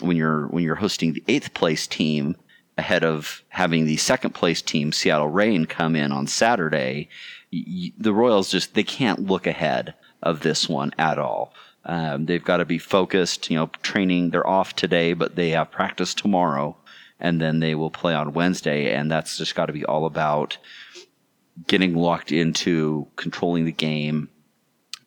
when 0.00 0.16
you're 0.16 0.46
when 0.46 0.64
you're 0.64 0.76
hosting 0.76 1.12
the 1.12 1.24
eighth 1.28 1.52
place 1.52 1.86
team 1.86 2.36
ahead 2.78 3.04
of 3.04 3.42
having 3.50 3.84
the 3.84 3.98
second 3.98 4.34
place 4.34 4.62
team 4.62 4.92
Seattle 4.92 5.28
Reign 5.28 5.66
come 5.66 5.94
in 5.94 6.10
on 6.12 6.26
Saturday, 6.26 7.08
y- 7.52 7.92
the 7.98 8.14
Royals 8.14 8.50
just 8.50 8.74
they 8.74 8.82
can't 8.82 9.26
look 9.26 9.46
ahead 9.46 9.94
of 10.22 10.40
this 10.40 10.68
one 10.68 10.92
at 10.98 11.18
all. 11.18 11.52
Um, 11.84 12.26
they've 12.26 12.44
got 12.44 12.58
to 12.58 12.64
be 12.64 12.78
focused. 12.78 13.50
You 13.50 13.56
know, 13.56 13.70
training 13.82 14.30
they're 14.30 14.46
off 14.46 14.74
today, 14.74 15.12
but 15.12 15.36
they 15.36 15.50
have 15.50 15.70
practice 15.70 16.14
tomorrow, 16.14 16.76
and 17.20 17.40
then 17.40 17.60
they 17.60 17.74
will 17.74 17.90
play 17.90 18.14
on 18.14 18.32
Wednesday, 18.32 18.94
and 18.94 19.10
that's 19.10 19.38
just 19.38 19.54
got 19.54 19.66
to 19.66 19.72
be 19.72 19.84
all 19.84 20.06
about 20.06 20.58
getting 21.66 21.94
locked 21.94 22.32
into 22.32 23.06
controlling 23.16 23.64
the 23.64 23.72
game, 23.72 24.28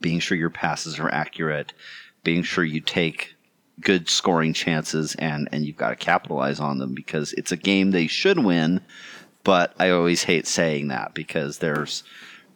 being 0.01 0.19
sure 0.19 0.37
your 0.37 0.49
passes 0.49 0.99
are 0.99 1.09
accurate, 1.09 1.73
being 2.23 2.43
sure 2.43 2.63
you 2.63 2.81
take 2.81 3.35
good 3.81 4.07
scoring 4.07 4.53
chances 4.53 5.15
and 5.15 5.49
and 5.51 5.65
you've 5.65 5.77
got 5.77 5.89
to 5.89 5.95
capitalize 5.95 6.59
on 6.59 6.77
them 6.77 6.93
because 6.93 7.33
it's 7.33 7.51
a 7.51 7.57
game 7.57 7.91
they 7.91 8.07
should 8.07 8.37
win 8.37 8.79
but 9.43 9.73
I 9.79 9.89
always 9.89 10.23
hate 10.23 10.47
saying 10.47 10.89
that 10.89 11.13
because 11.13 11.57
there's 11.57 12.03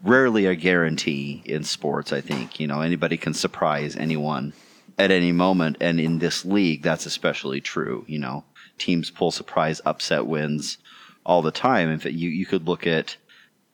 rarely 0.03 0.45
a 0.45 0.55
guarantee 0.55 1.41
in 1.43 1.63
sports 1.63 2.13
I 2.13 2.21
think 2.21 2.59
you 2.59 2.67
know 2.67 2.81
anybody 2.81 3.17
can 3.17 3.33
surprise 3.33 3.95
anyone 3.95 4.53
at 4.99 5.09
any 5.09 5.31
moment 5.31 5.77
and 5.81 5.99
in 5.99 6.19
this 6.19 6.45
league 6.45 6.83
that's 6.83 7.07
especially 7.07 7.61
true 7.61 8.05
you 8.07 8.19
know 8.19 8.43
teams 8.77 9.09
pull 9.09 9.31
surprise 9.31 9.81
upset 9.85 10.25
wins 10.27 10.77
all 11.25 11.41
the 11.41 11.51
time 11.51 11.89
in 11.89 11.99
fact 11.99 12.15
you 12.15 12.29
you 12.29 12.45
could 12.45 12.67
look 12.67 12.85
at 12.87 13.17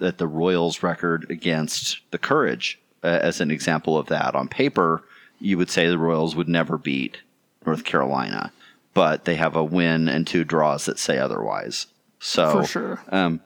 at 0.02 0.18
the 0.18 0.28
Royals 0.28 0.84
record 0.84 1.26
against 1.30 2.00
the 2.12 2.18
Courage 2.18 2.80
uh, 3.04 3.08
as 3.22 3.39
an 3.42 3.52
example 3.52 3.98
of 3.98 4.08
that 4.08 4.36
on 4.36 4.48
paper 4.48 5.04
you 5.39 5.58
would 5.58 5.70
say 5.70 5.88
the 5.88 5.98
Royals 5.98 6.36
would 6.36 6.48
never 6.48 6.78
beat 6.78 7.18
North 7.66 7.84
Carolina, 7.84 8.52
but 8.94 9.26
they 9.26 9.36
have 9.36 9.56
a 9.58 9.63
win 9.63 10.08
and 10.08 10.26
two 10.26 10.44
draws 10.46 10.86
that 10.86 10.98
say 11.00 11.18
otherwise. 11.18 11.88
So 12.20 12.62
For 12.62 12.68
sure. 12.68 13.02
um, 13.10 13.42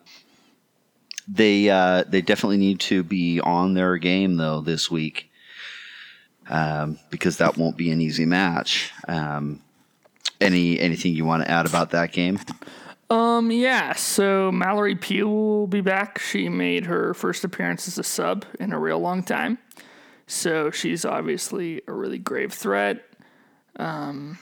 they 1.27 1.69
uh, 1.69 2.03
they 2.07 2.21
definitely 2.21 2.57
need 2.57 2.79
to 2.81 3.01
be 3.03 3.39
on 3.41 3.73
their 3.73 3.97
game 3.97 4.37
though 4.37 4.61
this 4.61 4.91
week. 4.91 5.29
um, 6.49 6.97
because 7.09 7.37
that 7.37 7.57
won't 7.57 7.77
be 7.77 7.91
an 7.91 7.99
easy 8.01 8.25
match. 8.25 8.91
Um, 9.07 9.61
any 10.41 10.79
anything 10.79 11.13
you 11.13 11.25
want 11.25 11.43
to 11.43 11.51
add 11.51 11.65
about 11.65 11.91
that 11.91 12.11
game? 12.11 12.39
Um, 13.09 13.51
yeah, 13.51 13.93
so 13.93 14.51
Mallory 14.51 14.95
Pugh 14.95 15.29
will 15.29 15.67
be 15.67 15.81
back. 15.81 16.19
She 16.19 16.49
made 16.49 16.85
her 16.85 17.13
first 17.13 17.45
appearance 17.45 17.87
as 17.87 17.97
a 17.97 18.03
sub 18.03 18.45
in 18.59 18.73
a 18.73 18.79
real 18.79 18.99
long 18.99 19.23
time. 19.23 19.57
So 20.27 20.71
she's 20.71 21.05
obviously 21.05 21.81
a 21.87 21.93
really 21.93 22.17
grave 22.17 22.51
threat. 22.51 23.03
Um, 23.77 24.37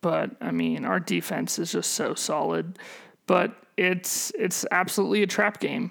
but 0.00 0.30
I 0.40 0.52
mean, 0.52 0.84
our 0.84 1.00
defense 1.00 1.58
is 1.58 1.72
just 1.72 1.92
so 1.92 2.14
solid. 2.14 2.78
But 3.26 3.56
it's 3.76 4.32
it's 4.38 4.64
absolutely 4.70 5.22
a 5.22 5.26
trap 5.26 5.60
game. 5.60 5.90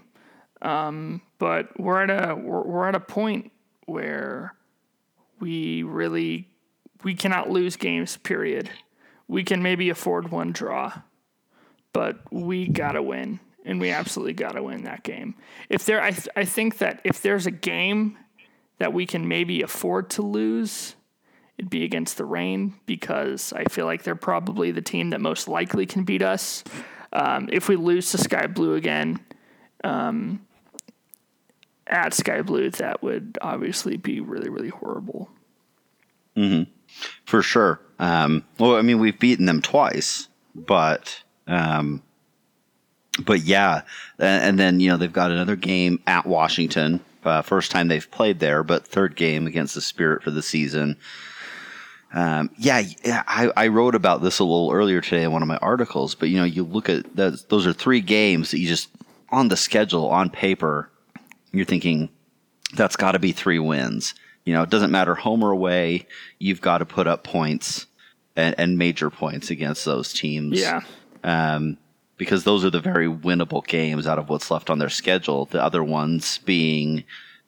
Um, 0.62 1.22
but 1.38 1.78
we're 1.80 2.02
at 2.04 2.10
a 2.10 2.36
we're, 2.36 2.62
we're 2.62 2.88
at 2.88 2.96
a 2.96 3.00
point 3.00 3.52
where 3.86 4.56
we 5.40 5.84
really 5.84 6.48
we 7.04 7.14
cannot 7.14 7.50
lose 7.50 7.76
games. 7.76 8.18
Period. 8.18 8.70
We 9.28 9.44
can 9.44 9.62
maybe 9.62 9.90
afford 9.90 10.32
one 10.32 10.52
draw 10.52 11.02
but 11.98 12.20
we 12.32 12.68
gotta 12.68 13.02
win, 13.02 13.40
and 13.66 13.82
we 13.82 13.90
absolutely 13.90 14.34
gotta 14.34 14.62
win 14.62 14.84
that 14.84 15.02
game. 15.02 15.34
If 15.68 15.86
there, 15.86 16.00
I, 16.00 16.12
th- 16.12 16.30
I 16.36 16.46
think 16.46 16.78
that 16.78 17.02
if 17.04 17.24
there's 17.24 17.48
a 17.48 17.52
game 17.52 18.20
that 18.78 18.94
we 18.94 19.08
can 19.08 19.28
maybe 19.28 19.64
afford 19.64 20.12
to 20.12 20.22
lose, 20.22 20.96
it'd 21.58 21.72
be 21.72 21.84
against 21.84 22.18
the 22.18 22.26
Reign 22.26 22.76
because 22.86 23.52
I 23.52 23.64
feel 23.64 23.86
like 23.88 24.04
they're 24.04 24.14
probably 24.14 24.70
the 24.70 24.82
team 24.84 25.10
that 25.10 25.20
most 25.20 25.48
likely 25.48 25.88
can 25.88 26.04
beat 26.04 26.22
us. 26.22 26.64
Um, 27.12 27.50
if 27.52 27.68
we 27.68 27.78
lose 27.78 28.12
to 28.12 28.20
Sky 28.20 28.46
Blue 28.46 28.76
again, 28.76 29.20
um, 29.84 30.46
at 31.88 32.14
Sky 32.14 32.44
Blue, 32.44 32.70
that 32.70 33.02
would 33.02 33.40
obviously 33.42 33.98
be 33.98 34.20
really, 34.20 34.50
really 34.50 34.70
horrible. 34.70 35.32
Mm-hmm. 36.36 36.70
For 37.26 37.42
sure. 37.42 37.82
Um, 38.00 38.44
well, 38.60 38.76
I 38.76 38.82
mean, 38.82 39.00
we've 39.00 39.20
beaten 39.20 39.46
them 39.46 39.62
twice, 39.62 40.28
but 40.56 41.24
um, 41.48 42.04
but 43.20 43.42
yeah, 43.42 43.82
and 44.20 44.60
then 44.60 44.80
you 44.80 44.90
know 44.90 44.98
they've 44.98 45.12
got 45.12 45.32
another 45.32 45.56
game 45.56 46.02
at 46.08 46.26
Washington. 46.26 47.00
Uh, 47.24 47.42
first 47.42 47.72
time 47.72 47.88
they've 47.88 48.10
played 48.12 48.40
there, 48.40 48.64
but 48.64 48.88
third 48.88 49.16
game 49.16 49.48
against 49.48 49.76
the 49.76 49.82
Spirit 49.82 50.24
for 50.24 50.32
the 50.32 50.42
season. 50.42 50.96
Um, 52.14 52.50
yeah, 52.58 52.84
I, 53.06 53.52
I, 53.58 53.68
wrote 53.68 53.94
about 53.94 54.22
this 54.22 54.40
a 54.40 54.46
little 54.46 54.72
earlier 54.72 55.02
today 55.02 55.24
in 55.24 55.34
one 55.34 55.42
of 55.42 55.48
my 55.50 55.58
articles. 55.58 56.16
But 56.16 56.30
you 56.30 56.38
know, 56.38 56.46
you 56.46 56.64
look 56.64 56.88
at 56.88 57.16
those 57.16 57.68
are 57.68 57.74
three 57.74 58.00
games 58.00 58.52
that 58.52 58.60
you 58.60 58.68
just 58.68 58.90
on 59.30 59.50
the 59.50 59.58
schedule 59.58 60.08
on 60.08 60.30
paper, 60.30 60.90
you're 61.52 61.66
thinking 61.66 62.10
that's 62.76 62.96
got 62.96 63.12
to 63.12 63.20
be 63.20 63.34
three 63.34 63.60
wins. 63.60 64.14
You 64.48 64.54
know, 64.54 64.64
it 64.64 64.70
doesn't 64.70 64.92
matter 64.92 65.14
home 65.14 65.44
or 65.44 65.52
away; 65.52 66.08
you've 66.40 66.62
got 66.62 66.80
to 66.80 66.86
put 66.86 67.06
up 67.06 67.24
points 67.24 67.86
and, 68.36 68.56
and 68.58 68.78
major 68.78 69.10
points 69.10 69.52
against 69.52 69.86
those 69.86 70.14
teams. 70.14 70.60
Yeah 70.60 70.82
um, 71.24 71.78
because 72.18 72.44
those 72.44 72.66
are 72.66 72.70
the 72.70 72.80
very 72.80 73.08
winnable 73.08 73.66
games 73.66 74.08
out 74.08 74.18
of 74.18 74.30
what's 74.30 74.50
left 74.50 74.70
on 74.70 74.80
their 74.80 74.90
schedule. 74.90 75.46
The 75.46 75.62
other 75.62 75.84
ones 75.84 76.40
being, 76.40 77.04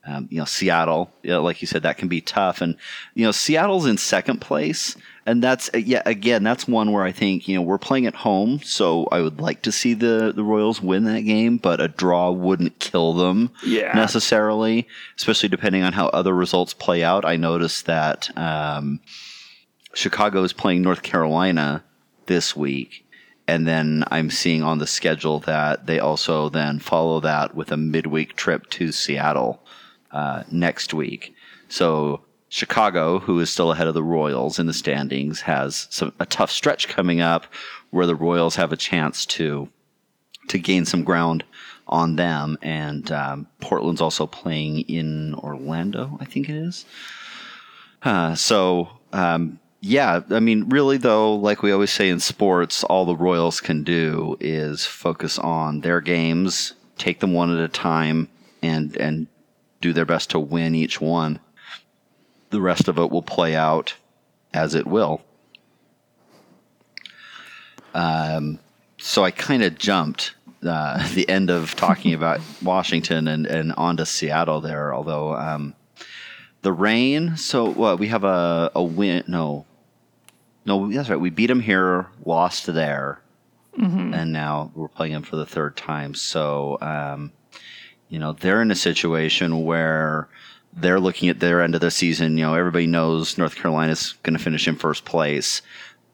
um, 0.06 0.28
you 0.30 0.38
know, 0.38 0.46
Seattle. 0.46 1.12
You 1.24 1.32
know, 1.32 1.42
like 1.42 1.62
you 1.62 1.68
said, 1.68 1.84
that 1.84 1.98
can 1.98 2.08
be 2.08 2.22
tough. 2.22 2.62
And 2.62 2.76
you 3.16 3.26
know, 3.26 3.32
Seattle's 3.32 3.88
in 3.88 3.98
second 3.98 4.42
place, 4.42 4.96
and 5.30 5.44
that's 5.44 5.70
yeah, 5.76 6.02
again, 6.08 6.42
that's 6.42 6.68
one 6.68 6.92
where 6.92 7.04
I 7.04 7.12
think 7.12 7.48
you 7.48 7.56
know 7.56 7.62
we're 7.62 7.78
playing 7.78 8.08
at 8.08 8.15
home, 8.15 8.62
so 8.63 9.06
I 9.12 9.22
would 9.22 9.39
like 9.39 9.62
to 9.62 9.72
see 9.72 9.94
the 9.94 10.34
the 10.36 10.44
Royals 10.44 10.82
win 10.82 11.04
that 11.04 11.22
game, 11.22 11.58
but 11.58 11.80
a 11.80 11.88
draw 11.88 12.32
wouldn't 12.32 12.80
kill 12.80 13.13
them 13.13 13.52
yeah. 13.63 13.94
necessarily, 13.94 14.88
especially 15.18 15.50
depending 15.50 15.84
on 15.84 15.94
how 15.94 16.08
other 16.08 16.34
results 16.34 16.74
play 16.74 17.04
out. 17.04 17.26
I 17.26 17.36
noticed 17.36 17.86
that. 17.86 18.36
Um, 18.36 19.02
Chicago 19.94 20.44
is 20.44 20.54
playing 20.54 20.82
North 20.82 21.04
Carolina 21.04 21.84
this 22.26 22.56
week, 22.56 23.06
and 23.48 23.68
then 23.68 24.04
I'm 24.10 24.32
seeing 24.32 24.63
on 24.63 24.80
the 24.80 24.88
schedule 24.88 25.39
that 25.42 25.86
they 25.86 26.00
also 26.00 26.50
then 26.50 26.80
follow 26.80 27.20
that 27.20 27.54
with 27.54 27.72
a 27.72 27.78
midweek 27.78 28.36
trip 28.36 28.68
to 28.72 28.92
Seattle 28.92 29.63
uh, 30.12 30.44
next 30.52 30.94
week. 30.94 31.36
So 31.68 32.22
Chicago, 32.50 33.20
who 33.20 33.40
is 33.40 33.50
still 33.50 33.72
ahead 33.72 33.88
of 33.88 33.94
the 33.94 34.04
Royals 34.04 34.60
in 34.60 34.66
the 34.66 34.74
standings, 34.74 35.42
has 35.42 35.88
some, 35.90 36.12
a 36.20 36.26
tough 36.26 36.52
stretch 36.52 36.88
coming 36.88 37.22
up 37.22 37.46
where 37.92 38.08
the 38.08 38.16
Royals 38.16 38.56
have 38.56 38.74
a 38.74 38.78
chance 38.78 39.26
to 39.28 39.70
to 40.48 40.58
gain 40.58 40.84
some 40.84 41.04
ground 41.04 41.44
on 41.88 42.16
them. 42.16 42.58
And 42.64 43.12
um, 43.12 43.48
Portland's 43.62 44.02
also 44.02 44.26
playing 44.26 44.82
in 44.82 45.36
Orlando, 45.36 46.18
I 46.20 46.26
think 46.26 46.50
it 46.50 46.56
is. 46.56 46.86
Uh, 48.02 48.34
so 48.34 48.90
um, 49.14 49.60
yeah, 49.82 50.22
I 50.30 50.40
mean, 50.40 50.70
really 50.70 50.98
though, 50.98 51.36
like 51.36 51.62
we 51.62 51.72
always 51.72 51.92
say 51.92 52.10
in 52.10 52.20
sports, 52.20 52.84
all 52.84 53.06
the 53.06 53.16
Royals 53.16 53.62
can 53.62 53.84
do 53.84 54.38
is 54.40 54.86
focus 54.86 55.40
on 55.40 55.82
their 55.82 56.02
games, 56.02 56.74
take 56.98 57.20
them 57.20 57.34
one 57.34 57.56
at 57.56 57.64
a 57.64 57.70
time, 57.70 58.28
and 58.62 58.96
and 58.98 59.28
do 59.82 59.94
their 59.94 60.06
best 60.06 60.32
to 60.32 60.40
win 60.40 60.76
each 60.76 61.00
one. 61.00 61.40
The 62.50 62.62
rest 62.62 62.88
of 62.88 62.98
it 62.98 63.12
will 63.12 63.22
play 63.22 63.56
out 63.56 63.96
as 64.54 64.76
it 64.76 64.88
will. 64.88 65.22
Um, 67.94 68.60
so 68.98 69.24
I 69.24 69.32
kind 69.32 69.64
of 69.64 69.78
jumped 69.78 70.36
uh, 70.64 71.08
the 71.14 71.28
end 71.30 71.50
of 71.50 71.76
talking 71.76 72.14
about 72.14 72.42
Washington 72.62 73.28
and 73.28 73.46
and 73.46 73.74
onto 73.74 74.06
Seattle 74.06 74.62
there, 74.62 74.94
although. 74.94 75.34
Um, 75.36 75.76
the 76.62 76.74
Reign. 76.74 77.38
So 77.38 77.72
what 77.72 78.00
we 78.00 78.08
have 78.08 78.24
a 78.24 78.72
a 78.76 78.84
win. 78.84 79.24
No, 79.28 79.66
no, 80.66 80.92
that's 80.92 81.10
right. 81.10 81.20
We 81.20 81.30
beat 81.30 81.48
them 81.48 81.62
here, 81.62 82.08
lost 82.26 82.66
there, 82.66 83.22
mm-hmm. 83.78 84.14
and 84.14 84.34
now 84.34 84.72
we're 84.76 84.88
playing 84.88 85.14
them 85.14 85.24
for 85.24 85.36
the 85.36 85.46
third 85.46 85.78
time. 85.78 86.14
So, 86.14 86.78
um, 86.82 87.32
you 88.10 88.20
know, 88.20 88.34
they're 88.34 88.62
in 88.62 88.72
a 88.72 88.76
situation 88.76 89.64
where 89.64 90.28
they're 90.74 91.00
looking 91.00 91.30
at 91.30 91.40
their 91.40 91.62
end 91.62 91.76
of 91.76 91.82
the 91.82 91.92
season. 91.92 92.38
You 92.38 92.46
know, 92.46 92.54
everybody 92.54 92.88
knows 92.88 93.38
North 93.38 93.56
Carolina's 93.56 94.14
going 94.24 94.38
to 94.38 94.44
finish 94.44 94.68
in 94.68 94.76
first 94.76 95.06
place, 95.06 95.62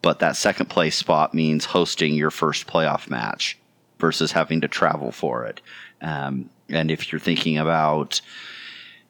but 0.02 0.18
that 0.20 0.36
second 0.36 0.66
place 0.66 0.96
spot 0.96 1.34
means 1.34 1.64
hosting 1.64 2.14
your 2.14 2.30
first 2.30 2.66
playoff 2.66 3.08
match 3.08 3.58
versus 3.98 4.32
having 4.32 4.60
to 4.60 4.68
travel 4.68 5.12
for 5.12 5.44
it. 5.44 5.60
Um, 6.00 6.50
and 6.68 6.90
if 6.90 7.12
you're 7.12 7.20
thinking 7.20 7.58
about 7.58 8.20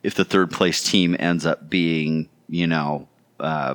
if 0.03 0.15
the 0.15 0.25
third 0.25 0.51
place 0.51 0.83
team 0.83 1.17
ends 1.19 1.47
up 1.47 1.69
being, 1.69 2.29
you 2.49 2.67
know, 2.67 3.09
uh, 3.41 3.75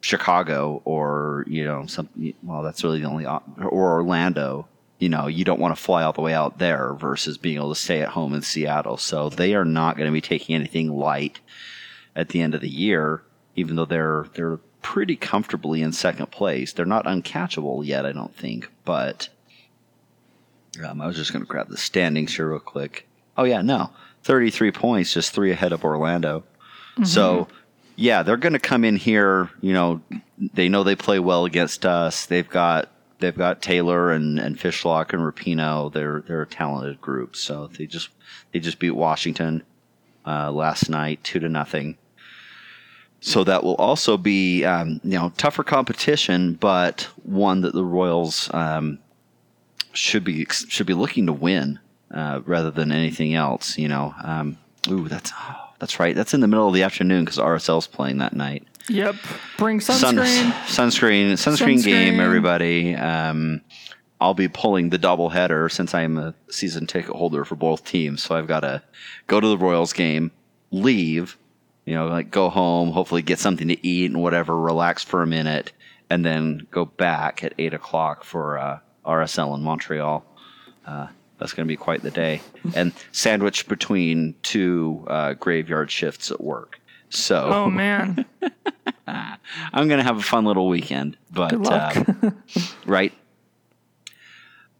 Chicago 0.00 0.82
or 0.84 1.44
you 1.48 1.64
know 1.64 1.84
some 1.86 2.08
well 2.44 2.62
that's 2.62 2.84
really 2.84 3.00
the 3.00 3.08
only 3.08 3.26
or 3.26 3.94
Orlando 3.94 4.68
you 4.98 5.08
know 5.08 5.26
you 5.26 5.44
don't 5.44 5.60
want 5.60 5.76
to 5.76 5.82
fly 5.82 6.02
all 6.02 6.12
the 6.12 6.22
way 6.22 6.32
out 6.32 6.58
there 6.58 6.94
versus 6.94 7.38
being 7.38 7.56
able 7.56 7.74
to 7.74 7.80
stay 7.80 8.00
at 8.00 8.08
home 8.08 8.34
in 8.34 8.42
Seattle 8.42 8.96
so 8.96 9.28
they 9.28 9.54
are 9.54 9.64
not 9.64 9.96
going 9.96 10.06
to 10.06 10.12
be 10.12 10.20
taking 10.20 10.54
anything 10.54 10.96
light 10.96 11.40
at 12.14 12.30
the 12.30 12.40
end 12.40 12.54
of 12.54 12.60
the 12.60 12.68
year 12.68 13.22
even 13.54 13.76
though 13.76 13.84
they're 13.84 14.26
they're 14.34 14.58
pretty 14.82 15.16
comfortably 15.16 15.82
in 15.82 15.92
second 15.92 16.30
place 16.30 16.72
they're 16.72 16.86
not 16.86 17.06
uncatchable 17.06 17.84
yet 17.84 18.06
I 18.06 18.12
don't 18.12 18.34
think 18.34 18.70
but 18.84 19.28
um, 20.84 21.00
I 21.00 21.06
was 21.06 21.16
just 21.16 21.32
going 21.32 21.44
to 21.44 21.48
grab 21.48 21.68
the 21.68 21.76
standings 21.76 22.36
here 22.36 22.50
real 22.50 22.60
quick 22.60 23.08
oh 23.36 23.44
yeah 23.44 23.62
no 23.62 23.90
33 24.22 24.72
points 24.72 25.12
just 25.12 25.32
three 25.32 25.50
ahead 25.50 25.72
of 25.72 25.84
Orlando 25.84 26.40
mm-hmm. 26.40 27.04
so 27.04 27.48
yeah, 27.96 28.22
they're 28.22 28.36
going 28.36 28.52
to 28.52 28.58
come 28.58 28.84
in 28.84 28.96
here. 28.96 29.50
You 29.60 29.72
know, 29.72 30.00
they 30.38 30.68
know 30.68 30.84
they 30.84 30.96
play 30.96 31.18
well 31.18 31.46
against 31.46 31.84
us. 31.84 32.26
They've 32.26 32.48
got 32.48 32.90
they've 33.18 33.36
got 33.36 33.62
Taylor 33.62 34.12
and, 34.12 34.38
and 34.38 34.58
Fishlock 34.58 35.12
and 35.12 35.22
Rapinoe. 35.22 35.92
They're 35.92 36.22
they're 36.26 36.42
a 36.42 36.46
talented 36.46 37.00
group. 37.00 37.36
So 37.36 37.68
they 37.68 37.86
just 37.86 38.10
they 38.52 38.60
just 38.60 38.78
beat 38.78 38.92
Washington 38.92 39.62
uh, 40.26 40.50
last 40.50 40.88
night 40.88 41.22
two 41.24 41.40
to 41.40 41.48
nothing. 41.48 41.96
So 43.20 43.44
that 43.44 43.64
will 43.64 43.76
also 43.76 44.16
be 44.16 44.64
um, 44.64 45.00
you 45.02 45.18
know 45.18 45.32
tougher 45.36 45.64
competition, 45.64 46.54
but 46.54 47.08
one 47.22 47.62
that 47.62 47.72
the 47.74 47.84
Royals 47.84 48.52
um, 48.54 48.98
should 49.92 50.24
be 50.24 50.46
should 50.50 50.86
be 50.86 50.94
looking 50.94 51.26
to 51.26 51.32
win 51.32 51.78
uh, 52.12 52.40
rather 52.44 52.70
than 52.70 52.92
anything 52.92 53.34
else. 53.34 53.78
You 53.78 53.88
know, 53.88 54.14
um, 54.22 54.58
ooh, 54.88 55.08
that's. 55.08 55.32
Oh, 55.34 55.65
that's 55.78 56.00
right. 56.00 56.14
That's 56.14 56.34
in 56.34 56.40
the 56.40 56.48
middle 56.48 56.68
of 56.68 56.74
the 56.74 56.82
afternoon 56.82 57.24
because 57.24 57.38
RSL's 57.38 57.86
playing 57.86 58.18
that 58.18 58.34
night. 58.34 58.66
Yep. 58.88 59.16
Bring 59.58 59.80
sunscreen. 59.80 60.68
Sun, 60.68 60.90
sunscreen, 60.90 61.32
sunscreen. 61.32 61.32
Sunscreen 61.32 61.84
game, 61.84 62.20
everybody. 62.20 62.94
Um, 62.94 63.62
I'll 64.20 64.34
be 64.34 64.48
pulling 64.48 64.90
the 64.90 64.98
double 64.98 65.28
header 65.28 65.68
since 65.68 65.94
I'm 65.94 66.16
a 66.16 66.34
season 66.48 66.86
ticket 66.86 67.14
holder 67.14 67.44
for 67.44 67.56
both 67.56 67.84
teams. 67.84 68.22
So 68.22 68.34
I've 68.34 68.46
got 68.46 68.60
to 68.60 68.82
go 69.26 69.40
to 69.40 69.48
the 69.48 69.58
Royals 69.58 69.92
game, 69.92 70.30
leave, 70.70 71.36
you 71.84 71.94
know, 71.94 72.06
like 72.06 72.30
go 72.30 72.48
home, 72.48 72.92
hopefully 72.92 73.22
get 73.22 73.38
something 73.38 73.68
to 73.68 73.86
eat 73.86 74.10
and 74.10 74.22
whatever, 74.22 74.58
relax 74.58 75.04
for 75.04 75.22
a 75.22 75.26
minute, 75.26 75.72
and 76.08 76.24
then 76.24 76.66
go 76.70 76.84
back 76.84 77.44
at 77.44 77.54
eight 77.58 77.74
o'clock 77.74 78.24
for 78.24 78.58
uh, 78.58 78.78
RSL 79.04 79.54
in 79.56 79.62
Montreal. 79.62 80.24
Uh, 80.86 81.08
that's 81.38 81.52
going 81.52 81.66
to 81.66 81.72
be 81.72 81.76
quite 81.76 82.02
the 82.02 82.10
day. 82.10 82.40
And 82.74 82.92
sandwiched 83.12 83.68
between 83.68 84.34
two 84.42 85.04
uh, 85.06 85.34
graveyard 85.34 85.90
shifts 85.90 86.30
at 86.30 86.40
work. 86.40 86.80
So 87.08 87.48
Oh 87.52 87.70
man, 87.70 88.26
I'm 89.06 89.88
gonna 89.88 90.02
have 90.02 90.18
a 90.18 90.22
fun 90.22 90.44
little 90.44 90.68
weekend. 90.68 91.16
But 91.30 91.64
uh, 91.66 92.02
right. 92.86 93.12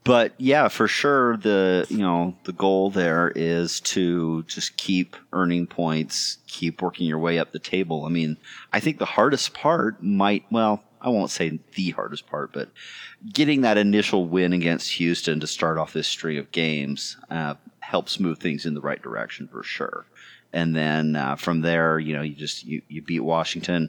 But 0.03 0.35
yeah, 0.39 0.69
for 0.69 0.89
sure 0.89 1.37
the 1.37 1.87
you 1.89 1.99
know 1.99 2.37
the 2.45 2.53
goal 2.53 2.91
there 2.91 3.33
is 3.35 3.81
to 3.81 4.43
just 4.45 4.77
keep 4.77 5.17
earning 5.33 5.67
points, 5.67 6.39
keep 6.47 6.83
working 6.83 7.07
your 7.07 7.19
way 7.19 7.39
up 7.39 7.53
the 7.53 7.59
table. 7.59 8.05
I 8.05 8.09
mean, 8.09 8.37
I 8.73 8.81
think 8.81 8.99
the 8.99 9.05
hardest 9.05 9.55
part 9.55 10.03
might 10.03 10.45
well, 10.51 10.83
I 11.07 11.11
won't 11.11 11.31
say 11.31 11.61
the 11.77 11.91
hardest 11.91 12.27
part, 12.27 12.53
but 12.53 12.69
getting 13.33 13.61
that 13.61 13.79
initial 13.79 14.27
win 14.27 14.53
against 14.53 14.91
Houston 14.95 15.39
to 15.39 15.47
start 15.47 15.79
off 15.79 15.93
this 15.93 16.09
string 16.09 16.37
of 16.37 16.51
games 16.51 17.17
uh, 17.31 17.55
helps 17.79 18.19
move 18.19 18.39
things 18.39 18.67
in 18.67 18.75
the 18.75 18.81
right 18.81 19.01
direction 19.01 19.47
for 19.47 19.63
sure. 19.63 20.05
And 20.53 20.75
then 20.75 21.15
uh, 21.15 21.37
from 21.37 21.61
there, 21.61 22.01
you 22.01 22.13
know, 22.13 22.23
you 22.23 22.35
just 22.35 22.65
you, 22.65 22.83
you 22.89 23.03
beat 23.03 23.21
Washington, 23.21 23.89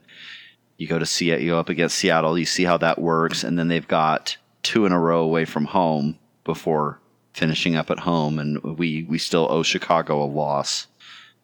you 0.78 0.88
go 0.88 1.00
to 1.00 1.08
see 1.08 1.32
you 1.32 1.50
go 1.50 1.60
up 1.60 1.70
against 1.70 1.98
Seattle, 1.98 2.38
you 2.38 2.46
see 2.46 2.66
how 2.66 2.78
that 2.78 3.00
works, 3.00 3.44
and 3.44 3.58
then 3.58 3.68
they've 3.68 3.88
got 3.88 4.38
two 4.62 4.86
in 4.86 4.92
a 4.92 5.00
row 5.00 5.24
away 5.24 5.46
from 5.46 5.66
home 5.66 6.20
before 6.44 7.00
finishing 7.34 7.76
up 7.76 7.90
at 7.90 8.00
home, 8.00 8.38
and 8.38 8.62
we 8.78 9.04
we 9.04 9.18
still 9.18 9.48
owe 9.50 9.64
Chicago 9.64 10.24
a 10.24 10.26
loss 10.26 10.86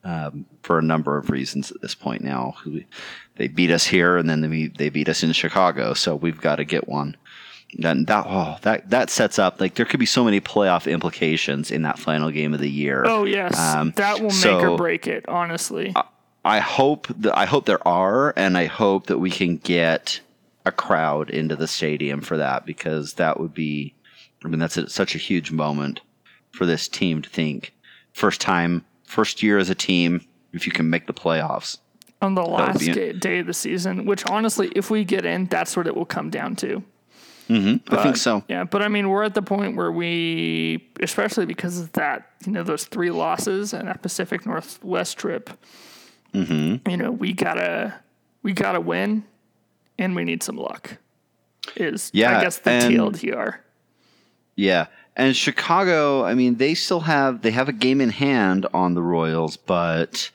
um, 0.03 0.45
for 0.63 0.79
a 0.79 0.81
number 0.83 1.17
of 1.17 1.29
reasons 1.29 1.71
at 1.71 1.81
this 1.81 1.95
point 1.95 2.23
now. 2.23 2.55
They 3.35 3.47
beat 3.47 3.71
us 3.71 3.85
here, 3.87 4.17
and 4.17 4.29
then 4.29 4.41
they 4.41 4.67
they 4.67 4.89
beat 4.89 5.09
us 5.09 5.23
in 5.23 5.31
Chicago, 5.33 5.93
so 5.93 6.15
we've 6.15 6.39
got 6.41 6.57
to 6.57 6.65
get 6.65 6.87
one. 6.87 7.15
And 7.81 8.05
that 8.07 8.25
oh 8.27 8.57
that 8.61 8.89
that 8.91 9.09
sets 9.09 9.39
up 9.39 9.59
like 9.59 9.73
there 9.75 9.85
could 9.85 9.99
be 9.99 10.05
so 10.05 10.23
many 10.23 10.39
playoff 10.39 10.91
implications 10.91 11.71
in 11.71 11.81
that 11.83 11.97
final 11.97 12.29
game 12.29 12.53
of 12.53 12.59
the 12.59 12.69
year. 12.69 13.03
oh 13.05 13.23
yes, 13.25 13.57
Um, 13.57 13.91
that 13.95 14.17
will 14.19 14.25
make 14.29 14.33
so- 14.33 14.73
or 14.73 14.77
break 14.77 15.07
it. 15.07 15.25
Honestly, 15.27 15.93
I 16.45 16.59
hope 16.59 17.07
that 17.17 17.35
I 17.35 17.45
hope 17.45 17.65
there 17.65 17.85
are, 17.87 18.33
and 18.37 18.57
I 18.57 18.65
hope 18.65 19.07
that 19.07 19.17
we 19.17 19.31
can 19.31 19.57
get 19.57 20.19
a 20.65 20.71
crowd 20.71 21.29
into 21.31 21.55
the 21.55 21.67
stadium 21.67 22.21
for 22.21 22.37
that 22.37 22.65
because 22.65 23.13
that 23.15 23.39
would 23.39 23.53
be, 23.53 23.93
I 24.45 24.47
mean, 24.47 24.59
that's 24.59 24.77
a, 24.77 24.87
such 24.89 25.13
a 25.15 25.17
huge 25.17 25.51
moment 25.51 25.99
for 26.51 26.65
this 26.65 26.87
team 26.87 27.21
to 27.21 27.29
think 27.29 27.73
first 28.13 28.39
time, 28.39 28.85
first 29.13 29.43
year 29.43 29.57
as 29.57 29.69
a 29.69 29.75
team, 29.75 30.25
if 30.51 30.65
you 30.65 30.73
can 30.73 30.89
make 30.89 31.07
the 31.07 31.13
playoffs. 31.13 31.77
on 32.21 32.35
the 32.35 32.45
last 32.45 32.81
it. 32.81 33.19
day 33.19 33.39
of 33.39 33.47
the 33.47 33.53
season, 33.53 34.05
which 34.05 34.25
honestly, 34.25 34.71
if 34.75 34.89
we 34.89 35.03
get 35.03 35.25
in, 35.25 35.45
that's 35.45 35.75
what 35.77 35.87
it 35.87 35.95
will 35.95 36.05
come 36.05 36.29
down 36.29 36.55
to. 36.55 36.83
I 37.49 38.03
think 38.03 38.17
so. 38.17 38.43
Yeah, 38.47 38.63
but 38.63 38.81
I 38.81 38.87
mean, 38.87 39.09
we're 39.09 39.23
at 39.23 39.35
the 39.35 39.41
point 39.41 39.75
where 39.75 39.91
we, 39.91 40.89
especially 41.01 41.45
because 41.45 41.79
of 41.79 41.91
that, 41.93 42.31
you 42.45 42.51
know, 42.51 42.63
those 42.63 42.85
three 42.85 43.11
losses 43.11 43.73
and 43.73 43.87
that 43.87 44.01
Pacific 44.01 44.45
Northwest 44.45 45.17
trip. 45.17 45.49
Mm-hmm. 46.33 46.89
You 46.89 46.97
know, 46.97 47.11
we 47.11 47.33
gotta, 47.33 47.99
we 48.41 48.53
gotta 48.53 48.81
win, 48.81 49.25
and 49.99 50.15
we 50.15 50.23
need 50.23 50.41
some 50.41 50.57
luck. 50.57 50.97
Is 51.75 52.09
Yeah, 52.13 52.37
I 52.37 52.41
guess 52.41 52.57
the 52.57 52.71
TLDR. 52.71 53.57
Yeah. 54.55 54.87
And 55.15 55.35
Chicago, 55.35 56.23
I 56.23 56.33
mean, 56.33 56.55
they 56.55 56.73
still 56.73 57.01
have 57.01 57.41
they 57.41 57.51
have 57.51 57.69
a 57.69 57.73
game 57.73 58.01
in 58.01 58.09
hand 58.09 58.65
on 58.73 58.95
the 58.95 59.03
Royals, 59.03 59.57
but 59.57 60.31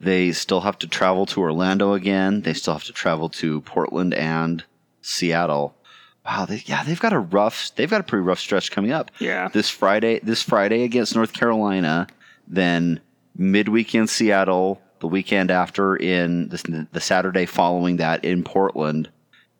they 0.00 0.32
still 0.32 0.62
have 0.62 0.78
to 0.78 0.86
travel 0.86 1.26
to 1.26 1.40
Orlando 1.40 1.92
again. 1.92 2.42
They 2.42 2.54
still 2.54 2.74
have 2.74 2.84
to 2.84 2.92
travel 2.92 3.28
to 3.30 3.60
Portland 3.62 4.14
and 4.14 4.64
Seattle. 5.02 5.76
Wow, 6.24 6.46
they, 6.46 6.62
yeah, 6.64 6.84
they've 6.84 7.00
got 7.00 7.12
a 7.12 7.18
rough 7.18 7.70
they've 7.76 7.90
got 7.90 8.00
a 8.00 8.04
pretty 8.04 8.22
rough 8.22 8.38
stretch 8.38 8.70
coming 8.70 8.92
up. 8.92 9.10
Yeah. 9.18 9.48
This 9.48 9.68
Friday, 9.68 10.20
this 10.22 10.42
Friday 10.42 10.84
against 10.84 11.14
North 11.14 11.34
Carolina, 11.34 12.06
then 12.48 13.00
midweek 13.36 13.94
in 13.94 14.06
Seattle, 14.06 14.80
the 15.00 15.08
weekend 15.08 15.50
after 15.50 15.96
in 15.96 16.48
the, 16.48 16.86
the 16.92 17.00
Saturday 17.00 17.44
following 17.44 17.98
that 17.98 18.24
in 18.24 18.42
Portland, 18.42 19.10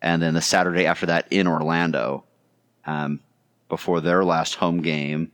and 0.01 0.23
then 0.23 0.33
the 0.33 0.41
Saturday 0.41 0.87
after 0.87 1.05
that 1.05 1.27
in 1.29 1.45
Orlando. 1.45 2.23
Um, 2.87 3.19
before 3.69 4.01
their 4.01 4.23
last 4.23 4.55
home 4.55 4.81
game 4.81 5.31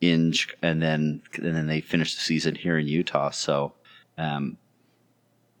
in 0.00 0.34
and 0.62 0.82
then 0.82 1.22
and 1.36 1.56
then 1.56 1.66
they 1.66 1.80
finish 1.80 2.14
the 2.14 2.20
season 2.20 2.54
here 2.54 2.78
in 2.78 2.86
Utah. 2.86 3.30
So 3.30 3.72
um, 4.18 4.56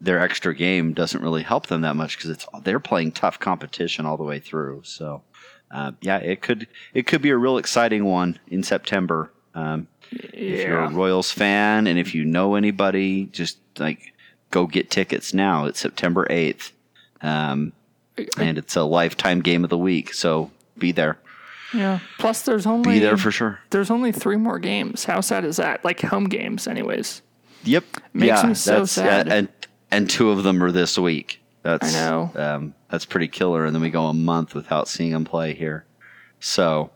their 0.00 0.18
extra 0.18 0.54
game 0.54 0.92
doesn't 0.92 1.22
really 1.22 1.42
help 1.42 1.66
them 1.66 1.82
that 1.82 1.96
much 1.96 2.16
because 2.16 2.30
it's 2.30 2.46
they're 2.62 2.80
playing 2.80 3.12
tough 3.12 3.38
competition 3.38 4.06
all 4.06 4.16
the 4.16 4.24
way 4.24 4.38
through. 4.38 4.82
So 4.84 5.22
uh, 5.70 5.92
yeah, 6.00 6.18
it 6.18 6.42
could 6.42 6.66
it 6.92 7.06
could 7.06 7.22
be 7.22 7.30
a 7.30 7.36
real 7.36 7.58
exciting 7.58 8.04
one 8.04 8.38
in 8.48 8.62
September. 8.62 9.32
Um, 9.54 9.88
If 10.10 10.66
you're 10.66 10.84
a 10.84 10.90
Royals 10.90 11.30
fan 11.30 11.86
and 11.86 11.98
if 11.98 12.14
you 12.14 12.24
know 12.24 12.54
anybody, 12.54 13.26
just 13.26 13.58
like 13.78 14.12
go 14.50 14.66
get 14.66 14.90
tickets 14.90 15.32
now. 15.32 15.64
It's 15.64 15.80
September 15.80 16.26
eighth, 16.30 16.72
um, 17.22 17.72
and 18.38 18.58
it's 18.58 18.76
a 18.76 18.82
lifetime 18.82 19.40
game 19.40 19.64
of 19.64 19.70
the 19.70 19.78
week. 19.78 20.12
So 20.12 20.50
be 20.76 20.92
there. 20.92 21.18
Yeah. 21.74 21.98
Plus, 22.18 22.42
there's 22.42 22.66
only 22.66 22.94
Be 22.94 22.98
there 23.00 23.16
for 23.16 23.30
sure. 23.30 23.60
there's 23.70 23.90
only 23.90 24.12
three 24.12 24.36
more 24.36 24.58
games. 24.58 25.04
How 25.04 25.20
sad 25.20 25.44
is 25.44 25.56
that? 25.56 25.84
Like 25.84 26.00
home 26.00 26.24
games, 26.24 26.66
anyways. 26.66 27.22
Yep. 27.64 27.84
Makes 28.12 28.42
yeah, 28.42 28.48
me 28.48 28.54
so 28.54 28.78
that's, 28.80 28.92
sad. 28.92 29.28
And 29.28 29.48
and 29.90 30.08
two 30.08 30.30
of 30.30 30.42
them 30.42 30.62
are 30.62 30.72
this 30.72 30.98
week. 30.98 31.40
That's 31.62 31.94
I 31.94 31.98
know. 31.98 32.32
Um, 32.34 32.74
that's 32.90 33.06
pretty 33.06 33.28
killer. 33.28 33.64
And 33.64 33.74
then 33.74 33.82
we 33.82 33.90
go 33.90 34.06
a 34.06 34.14
month 34.14 34.54
without 34.54 34.86
seeing 34.86 35.12
them 35.12 35.24
play 35.24 35.54
here. 35.54 35.86
So, 36.40 36.90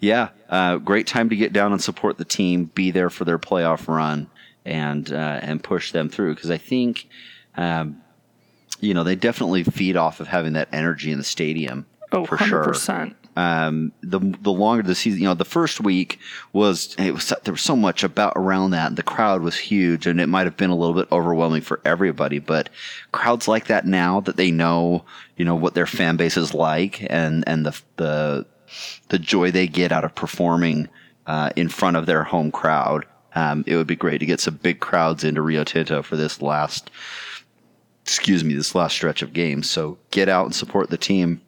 yeah, 0.00 0.30
uh, 0.48 0.78
great 0.78 1.06
time 1.06 1.28
to 1.28 1.36
get 1.36 1.52
down 1.52 1.72
and 1.72 1.82
support 1.82 2.16
the 2.16 2.24
team. 2.24 2.70
Be 2.74 2.90
there 2.90 3.10
for 3.10 3.24
their 3.26 3.38
playoff 3.38 3.88
run 3.88 4.30
and 4.64 5.12
uh, 5.12 5.40
and 5.42 5.62
push 5.62 5.92
them 5.92 6.08
through 6.08 6.34
because 6.34 6.50
I 6.50 6.58
think. 6.58 7.08
Um, 7.56 8.02
you 8.80 8.92
know, 8.92 9.04
they 9.04 9.16
definitely 9.16 9.64
feed 9.64 9.96
off 9.96 10.20
of 10.20 10.28
having 10.28 10.52
that 10.52 10.68
energy 10.70 11.10
in 11.10 11.16
the 11.16 11.24
stadium. 11.24 11.86
Oh, 12.12 12.24
for 12.24 12.36
100 12.36 12.48
sure 12.48 12.64
percent. 12.64 13.16
Um, 13.36 13.92
the 14.02 14.18
the 14.18 14.50
longer 14.50 14.82
the 14.82 14.94
season, 14.94 15.20
you 15.20 15.28
know, 15.28 15.34
the 15.34 15.44
first 15.44 15.80
week 15.80 16.18
was 16.52 16.94
it 16.98 17.12
was 17.12 17.32
there 17.44 17.52
was 17.52 17.60
so 17.60 17.76
much 17.76 18.02
about 18.02 18.32
around 18.34 18.70
that. 18.70 18.88
and 18.88 18.96
The 18.96 19.02
crowd 19.02 19.42
was 19.42 19.56
huge, 19.56 20.06
and 20.06 20.20
it 20.20 20.28
might 20.28 20.46
have 20.46 20.56
been 20.56 20.70
a 20.70 20.76
little 20.76 20.94
bit 20.94 21.12
overwhelming 21.12 21.60
for 21.60 21.80
everybody. 21.84 22.38
But 22.38 22.70
crowds 23.12 23.46
like 23.46 23.66
that 23.66 23.86
now 23.86 24.20
that 24.20 24.36
they 24.36 24.50
know, 24.50 25.04
you 25.36 25.44
know, 25.44 25.54
what 25.54 25.74
their 25.74 25.86
fan 25.86 26.16
base 26.16 26.38
is 26.38 26.54
like, 26.54 27.06
and 27.10 27.44
and 27.46 27.66
the 27.66 27.80
the 27.96 28.46
the 29.10 29.18
joy 29.18 29.50
they 29.50 29.66
get 29.68 29.92
out 29.92 30.04
of 30.04 30.14
performing 30.14 30.88
uh, 31.26 31.50
in 31.56 31.68
front 31.68 31.96
of 31.96 32.06
their 32.06 32.24
home 32.24 32.50
crowd. 32.50 33.04
Um, 33.34 33.64
it 33.66 33.76
would 33.76 33.86
be 33.86 33.96
great 33.96 34.18
to 34.18 34.26
get 34.26 34.40
some 34.40 34.56
big 34.56 34.80
crowds 34.80 35.22
into 35.22 35.42
Rio 35.42 35.62
Tinto 35.62 36.02
for 36.02 36.16
this 36.16 36.40
last, 36.40 36.90
excuse 38.02 38.42
me, 38.42 38.54
this 38.54 38.74
last 38.74 38.94
stretch 38.94 39.20
of 39.20 39.34
games. 39.34 39.68
So 39.68 39.98
get 40.10 40.30
out 40.30 40.46
and 40.46 40.54
support 40.54 40.88
the 40.88 40.96
team. 40.96 41.42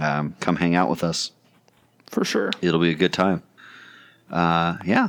Um, 0.00 0.34
come 0.40 0.56
hang 0.56 0.74
out 0.74 0.88
with 0.88 1.04
us 1.04 1.32
For 2.08 2.24
sure. 2.24 2.50
it'll 2.62 2.80
be 2.80 2.90
a 2.90 2.94
good 2.94 3.12
time. 3.12 3.42
Uh, 4.30 4.76
yeah. 4.84 5.08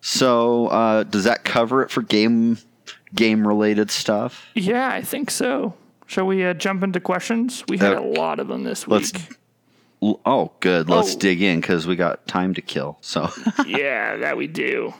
So 0.00 0.66
uh, 0.68 1.02
does 1.04 1.24
that 1.24 1.44
cover 1.44 1.82
it 1.82 1.90
for 1.90 2.02
game 2.02 2.58
game 3.14 3.46
related 3.46 3.90
stuff? 3.90 4.46
Yeah, 4.54 4.88
I 4.88 5.02
think 5.02 5.30
so. 5.30 5.74
Shall 6.06 6.26
we 6.26 6.44
uh, 6.44 6.54
jump 6.54 6.82
into 6.82 7.00
questions? 7.00 7.64
We 7.68 7.78
had 7.78 7.94
a 7.94 8.00
lot 8.00 8.38
of 8.40 8.48
them 8.48 8.64
this 8.64 8.86
Let's. 8.86 9.12
week. 9.12 10.18
Oh, 10.24 10.52
good. 10.60 10.88
Let's 10.88 11.14
Oh. 11.16 11.18
dig 11.18 11.42
in 11.42 11.60
because 11.60 11.86
we 11.86 11.96
got 11.96 12.26
time 12.28 12.54
to 12.54 12.62
kill. 12.62 12.98
So 13.00 13.30
yeah, 13.66 14.16
that 14.18 14.36
we 14.36 14.46
do. 14.46 14.94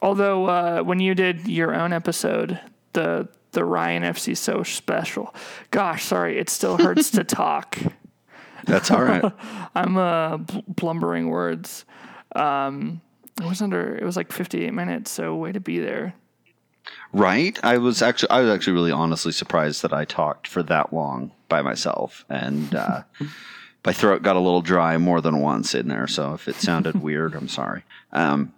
Although 0.00 0.46
uh, 0.46 0.82
when 0.82 0.98
you 1.00 1.14
did 1.14 1.46
your 1.46 1.74
own 1.74 1.92
episode, 1.92 2.58
the 2.92 3.28
the 3.52 3.64
Ryan 3.64 4.02
FC 4.02 4.36
so 4.36 4.62
special. 4.62 5.34
Gosh, 5.70 6.04
sorry, 6.04 6.38
it 6.38 6.50
still 6.50 6.76
hurts 6.78 7.10
to 7.12 7.24
talk. 7.42 7.78
that's 8.64 8.90
all 8.90 9.02
right. 9.02 9.24
I'm 9.74 9.96
uh, 9.96 10.36
bl- 10.38 10.58
blumbering 10.68 11.28
words. 11.28 11.84
Um, 12.34 13.00
it 13.40 13.46
was 13.46 13.62
under. 13.62 13.96
It 13.96 14.04
was 14.04 14.16
like 14.16 14.32
58 14.32 14.72
minutes. 14.74 15.10
So 15.10 15.34
way 15.36 15.52
to 15.52 15.60
be 15.60 15.78
there. 15.78 16.14
right? 17.12 17.58
I 17.62 17.78
was 17.78 18.02
actually 18.02 18.30
I 18.30 18.40
was 18.40 18.50
actually 18.50 18.74
really 18.74 18.92
honestly 18.92 19.32
surprised 19.32 19.82
that 19.82 19.92
I 19.92 20.04
talked 20.04 20.46
for 20.46 20.62
that 20.64 20.92
long 20.92 21.32
by 21.48 21.62
myself, 21.62 22.24
and 22.28 22.74
uh, 22.74 23.02
my 23.84 23.92
throat 23.92 24.22
got 24.22 24.36
a 24.36 24.40
little 24.40 24.62
dry 24.62 24.96
more 24.98 25.20
than 25.20 25.40
once 25.40 25.74
in 25.74 25.88
there. 25.88 26.06
So 26.06 26.34
if 26.34 26.48
it 26.48 26.56
sounded 26.56 27.02
weird, 27.02 27.34
I'm 27.34 27.48
sorry. 27.48 27.84
Um, 28.12 28.52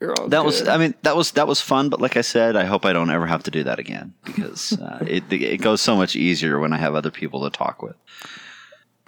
You're 0.00 0.14
all 0.18 0.28
that 0.28 0.44
was 0.44 0.68
i 0.68 0.76
mean 0.76 0.94
that 1.02 1.16
was 1.16 1.32
that 1.32 1.48
was 1.48 1.60
fun 1.60 1.88
but 1.88 2.00
like 2.00 2.16
i 2.16 2.20
said 2.20 2.54
i 2.54 2.64
hope 2.64 2.84
i 2.84 2.92
don't 2.92 3.10
ever 3.10 3.26
have 3.26 3.42
to 3.44 3.50
do 3.50 3.64
that 3.64 3.80
again 3.80 4.14
because 4.24 4.78
uh, 4.78 4.98
it, 5.06 5.24
it 5.32 5.60
goes 5.60 5.80
so 5.80 5.96
much 5.96 6.14
easier 6.14 6.60
when 6.60 6.72
i 6.72 6.76
have 6.76 6.94
other 6.94 7.10
people 7.10 7.42
to 7.42 7.50
talk 7.50 7.82
with 7.82 7.96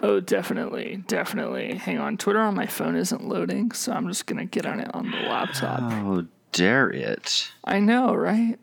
Oh, 0.03 0.19
definitely, 0.19 1.03
definitely. 1.07 1.75
Hang 1.75 1.99
on, 1.99 2.17
Twitter 2.17 2.39
on 2.39 2.55
my 2.55 2.65
phone 2.65 2.95
isn't 2.95 3.23
loading, 3.23 3.71
so 3.71 3.91
I'm 3.93 4.07
just 4.07 4.25
gonna 4.25 4.45
get 4.45 4.65
on 4.65 4.79
it 4.79 4.89
on 4.95 5.11
the 5.11 5.17
laptop. 5.17 5.79
oh 5.83 6.25
dare 6.51 6.89
it 6.89 7.51
I 7.63 7.79
know, 7.79 8.15
right? 8.15 8.57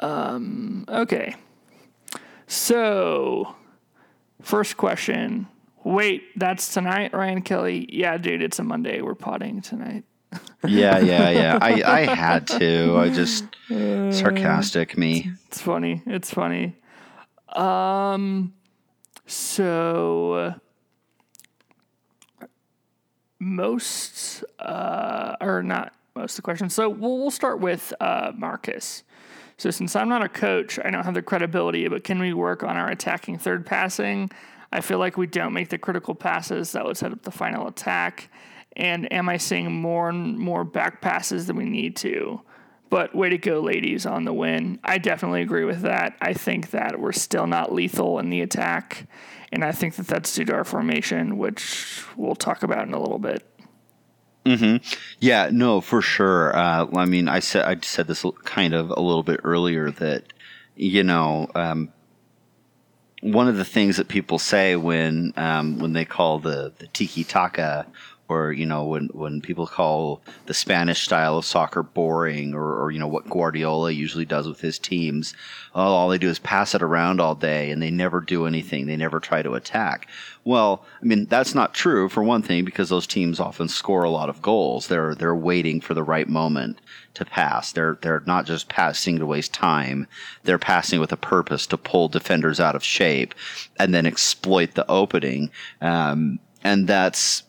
Um, 0.00 0.84
okay. 0.86 1.34
So, 2.46 3.56
first 4.42 4.76
question. 4.76 5.46
Wait, 5.84 6.38
that's 6.38 6.72
tonight, 6.72 7.12
Ryan 7.12 7.42
Kelly? 7.42 7.86
Yeah, 7.92 8.16
dude, 8.16 8.42
it's 8.42 8.58
a 8.58 8.64
Monday. 8.64 9.02
We're 9.02 9.14
potting 9.14 9.60
tonight. 9.60 10.04
Yeah, 10.66 10.98
yeah, 10.98 11.30
yeah. 11.30 11.58
I, 11.62 11.82
I 11.82 12.00
had 12.14 12.46
to. 12.48 12.96
I 12.96 13.10
just 13.10 13.44
sarcastic 13.68 14.96
me. 14.96 15.30
It's 15.48 15.60
funny. 15.60 16.02
It's 16.06 16.30
funny. 16.30 16.76
Um, 17.50 18.54
so 19.26 20.54
most, 23.38 24.42
uh, 24.58 25.36
or 25.40 25.62
not 25.62 25.92
most 26.14 26.32
of 26.32 26.36
the 26.36 26.42
questions. 26.42 26.74
So 26.74 26.88
we'll, 26.88 27.18
we'll 27.18 27.30
start 27.30 27.60
with 27.60 27.92
uh, 28.00 28.32
Marcus. 28.34 29.04
So 29.58 29.70
since 29.70 29.94
I'm 29.94 30.08
not 30.08 30.22
a 30.22 30.28
coach, 30.28 30.78
I 30.82 30.90
don't 30.90 31.04
have 31.04 31.14
the 31.14 31.22
credibility, 31.22 31.86
but 31.88 32.04
can 32.04 32.18
we 32.18 32.32
work 32.32 32.62
on 32.62 32.76
our 32.76 32.88
attacking 32.88 33.38
third 33.38 33.66
passing? 33.66 34.30
I 34.74 34.80
feel 34.80 34.98
like 34.98 35.16
we 35.16 35.28
don't 35.28 35.52
make 35.52 35.68
the 35.68 35.78
critical 35.78 36.16
passes 36.16 36.72
that 36.72 36.84
would 36.84 36.96
set 36.96 37.12
up 37.12 37.22
the 37.22 37.30
final 37.30 37.68
attack. 37.68 38.28
And 38.76 39.10
am 39.12 39.28
I 39.28 39.36
seeing 39.36 39.72
more 39.72 40.08
and 40.08 40.36
more 40.36 40.64
back 40.64 41.00
passes 41.00 41.46
than 41.46 41.54
we 41.54 41.64
need 41.64 41.94
to? 41.98 42.40
But 42.90 43.14
way 43.14 43.28
to 43.28 43.38
go, 43.38 43.60
ladies, 43.60 44.04
on 44.04 44.24
the 44.24 44.32
win. 44.32 44.80
I 44.82 44.98
definitely 44.98 45.42
agree 45.42 45.64
with 45.64 45.82
that. 45.82 46.16
I 46.20 46.32
think 46.32 46.70
that 46.72 46.98
we're 46.98 47.12
still 47.12 47.46
not 47.46 47.72
lethal 47.72 48.18
in 48.18 48.30
the 48.30 48.40
attack. 48.40 49.06
And 49.52 49.64
I 49.64 49.70
think 49.70 49.94
that 49.94 50.08
that's 50.08 50.34
due 50.34 50.44
to 50.46 50.54
our 50.54 50.64
formation, 50.64 51.38
which 51.38 52.02
we'll 52.16 52.34
talk 52.34 52.64
about 52.64 52.88
in 52.88 52.94
a 52.94 53.00
little 53.00 53.20
bit. 53.20 53.48
Mm-hmm. 54.44 54.84
Yeah, 55.20 55.50
no, 55.52 55.80
for 55.80 56.02
sure. 56.02 56.54
Uh, 56.56 56.88
I 56.96 57.04
mean, 57.04 57.28
I 57.28 57.38
said 57.38 57.64
I 57.64 57.78
said 57.80 58.08
this 58.08 58.26
kind 58.42 58.74
of 58.74 58.90
a 58.90 59.00
little 59.00 59.22
bit 59.22 59.40
earlier 59.44 59.92
that 59.92 60.32
you 60.74 61.04
know 61.04 61.48
um, 61.54 61.92
one 63.24 63.48
of 63.48 63.56
the 63.56 63.64
things 63.64 63.96
that 63.96 64.08
people 64.08 64.38
say 64.38 64.76
when 64.76 65.32
um, 65.38 65.78
when 65.78 65.94
they 65.94 66.04
call 66.04 66.38
the 66.38 66.72
the 66.78 66.86
tiki 66.88 67.24
taka 67.24 67.86
or 68.28 68.52
you 68.52 68.64
know 68.64 68.84
when 68.84 69.08
when 69.12 69.40
people 69.40 69.66
call 69.66 70.22
the 70.46 70.54
Spanish 70.54 71.02
style 71.02 71.36
of 71.38 71.44
soccer 71.44 71.82
boring, 71.82 72.54
or, 72.54 72.82
or 72.82 72.90
you 72.90 72.98
know 72.98 73.08
what 73.08 73.28
Guardiola 73.28 73.90
usually 73.90 74.24
does 74.24 74.48
with 74.48 74.60
his 74.60 74.78
teams, 74.78 75.34
oh, 75.74 75.82
all 75.82 76.08
they 76.08 76.18
do 76.18 76.28
is 76.28 76.38
pass 76.38 76.74
it 76.74 76.82
around 76.82 77.20
all 77.20 77.34
day 77.34 77.70
and 77.70 77.82
they 77.82 77.90
never 77.90 78.20
do 78.20 78.46
anything. 78.46 78.86
They 78.86 78.96
never 78.96 79.20
try 79.20 79.42
to 79.42 79.54
attack. 79.54 80.08
Well, 80.42 80.84
I 81.02 81.04
mean 81.04 81.26
that's 81.26 81.54
not 81.54 81.74
true 81.74 82.08
for 82.08 82.22
one 82.22 82.42
thing 82.42 82.64
because 82.64 82.88
those 82.88 83.06
teams 83.06 83.40
often 83.40 83.68
score 83.68 84.04
a 84.04 84.10
lot 84.10 84.28
of 84.28 84.42
goals. 84.42 84.88
They're 84.88 85.14
they're 85.14 85.34
waiting 85.34 85.80
for 85.80 85.94
the 85.94 86.02
right 86.02 86.28
moment 86.28 86.80
to 87.14 87.24
pass. 87.24 87.72
They're 87.72 87.98
they're 88.00 88.22
not 88.26 88.46
just 88.46 88.68
passing 88.68 89.18
to 89.18 89.26
waste 89.26 89.52
time. 89.52 90.06
They're 90.44 90.58
passing 90.58 90.98
with 90.98 91.12
a 91.12 91.18
purpose 91.18 91.66
to 91.68 91.76
pull 91.76 92.08
defenders 92.08 92.58
out 92.58 92.74
of 92.74 92.82
shape 92.82 93.34
and 93.78 93.94
then 93.94 94.06
exploit 94.06 94.74
the 94.74 94.90
opening. 94.90 95.50
Um, 95.80 96.38
and 96.62 96.86
that's 96.86 97.42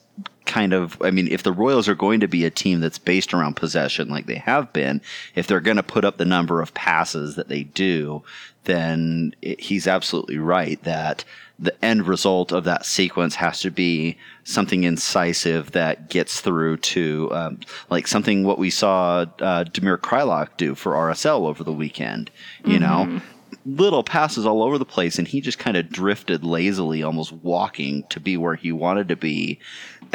kind 0.45 0.73
of 0.73 1.01
I 1.01 1.11
mean 1.11 1.27
if 1.27 1.43
the 1.43 1.51
Royals 1.51 1.87
are 1.87 1.95
going 1.95 2.19
to 2.19 2.27
be 2.27 2.45
a 2.45 2.49
team 2.49 2.79
that's 2.79 2.97
based 2.97 3.33
around 3.33 3.55
possession 3.55 4.09
like 4.09 4.25
they 4.25 4.35
have 4.35 4.71
been 4.73 5.01
if 5.35 5.47
they're 5.47 5.59
going 5.59 5.77
to 5.77 5.83
put 5.83 6.05
up 6.05 6.17
the 6.17 6.25
number 6.25 6.61
of 6.61 6.73
passes 6.73 7.35
that 7.35 7.47
they 7.47 7.63
do 7.63 8.23
then 8.65 9.35
it, 9.41 9.59
he's 9.59 9.87
absolutely 9.87 10.37
right 10.37 10.81
that 10.83 11.23
the 11.57 11.85
end 11.85 12.05
result 12.07 12.51
of 12.51 12.65
that 12.65 12.85
sequence 12.85 13.35
has 13.35 13.61
to 13.61 13.71
be 13.71 14.17
something 14.43 14.83
incisive 14.83 15.71
that 15.71 16.09
gets 16.09 16.41
through 16.41 16.77
to 16.77 17.29
um, 17.31 17.59
like 17.89 18.07
something 18.07 18.43
what 18.43 18.59
we 18.59 18.69
saw 18.69 19.21
uh, 19.39 19.63
Damir 19.63 19.97
Kreilach 19.97 20.49
do 20.57 20.75
for 20.75 20.93
RSL 20.93 21.47
over 21.47 21.63
the 21.63 21.73
weekend 21.73 22.29
you 22.65 22.79
mm-hmm. 22.79 23.15
know 23.15 23.21
little 23.65 24.03
passes 24.03 24.45
all 24.45 24.61
over 24.61 24.77
the 24.77 24.85
place, 24.85 25.17
and 25.17 25.27
he 25.27 25.41
just 25.41 25.59
kind 25.59 25.77
of 25.77 25.89
drifted 25.89 26.43
lazily, 26.43 27.01
almost 27.01 27.31
walking 27.31 28.03
to 28.09 28.19
be 28.19 28.37
where 28.37 28.55
he 28.55 28.71
wanted 28.71 29.07
to 29.09 29.15
be. 29.15 29.59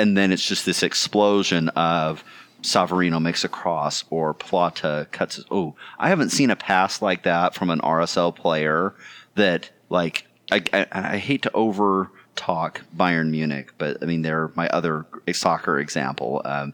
And 0.01 0.17
then 0.17 0.33
it's 0.33 0.47
just 0.47 0.65
this 0.65 0.83
explosion 0.83 1.69
of 1.71 2.25
Savarino 2.63 3.21
makes 3.21 3.45
a 3.45 3.49
cross 3.49 4.05
or 4.09 4.33
Plata 4.33 5.07
cuts. 5.13 5.45
Oh, 5.51 5.75
I 5.99 6.09
haven't 6.09 6.31
seen 6.31 6.51
a 6.51 6.57
pass 6.57 7.03
like 7.03 7.25
that 7.25 7.55
from 7.55 7.69
an 7.69 7.81
RSL 7.81 8.35
player 8.35 8.95
that, 9.35 9.71
like, 9.91 10.27
I, 10.51 10.65
I, 10.73 10.87
I 10.93 11.17
hate 11.19 11.43
to 11.43 11.53
over 11.53 12.11
talk 12.35 12.81
Bayern 12.97 13.31
Munich, 13.31 13.75
but 13.77 13.99
I 14.03 14.07
mean, 14.07 14.23
they're 14.23 14.51
my 14.55 14.69
other 14.69 15.05
soccer 15.33 15.79
example. 15.79 16.41
Um, 16.47 16.73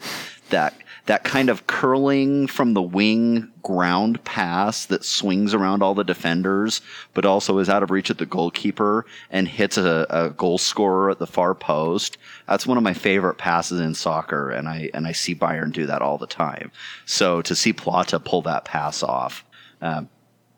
that 0.51 0.75
that 1.07 1.25
kind 1.25 1.49
of 1.49 1.67
curling 1.67 2.47
from 2.47 2.75
the 2.75 2.83
wing 2.83 3.51
ground 3.63 4.23
pass 4.25 4.87
that 4.87 5.05
swings 5.05 5.55
around 5.55 5.83
all 5.83 5.95
the 5.95 6.05
defenders, 6.05 6.81
but 7.15 7.25
also 7.25 7.59
is 7.59 7.69
out 7.69 7.83
of 7.83 7.91
reach 7.91 8.11
of 8.11 8.19
the 8.19 8.27
goalkeeper 8.27 9.07
and 9.31 9.49
hits 9.49 9.77
a, 9.77 10.07
a 10.11 10.31
goal 10.31 10.59
scorer 10.59 11.11
at 11.11 11.19
the 11.19 11.27
far 11.27 11.55
post. 11.55 12.19
That's 12.49 12.67
one 12.67 12.77
of 12.77 12.85
my 12.85 12.95
favorite 12.95 13.39
passes 13.39 13.81
in 13.81 13.95
soccer, 13.95 14.51
and 14.51 14.69
I 14.69 14.91
and 14.95 15.07
I 15.07 15.13
see 15.13 15.35
Bayern 15.35 15.73
do 15.73 15.87
that 15.87 16.03
all 16.03 16.19
the 16.19 16.27
time. 16.27 16.71
So 17.05 17.41
to 17.43 17.55
see 17.55 17.73
Plata 17.73 18.21
pull 18.21 18.43
that 18.43 18.65
pass 18.65 19.03
off. 19.03 19.45
Um, 19.81 20.09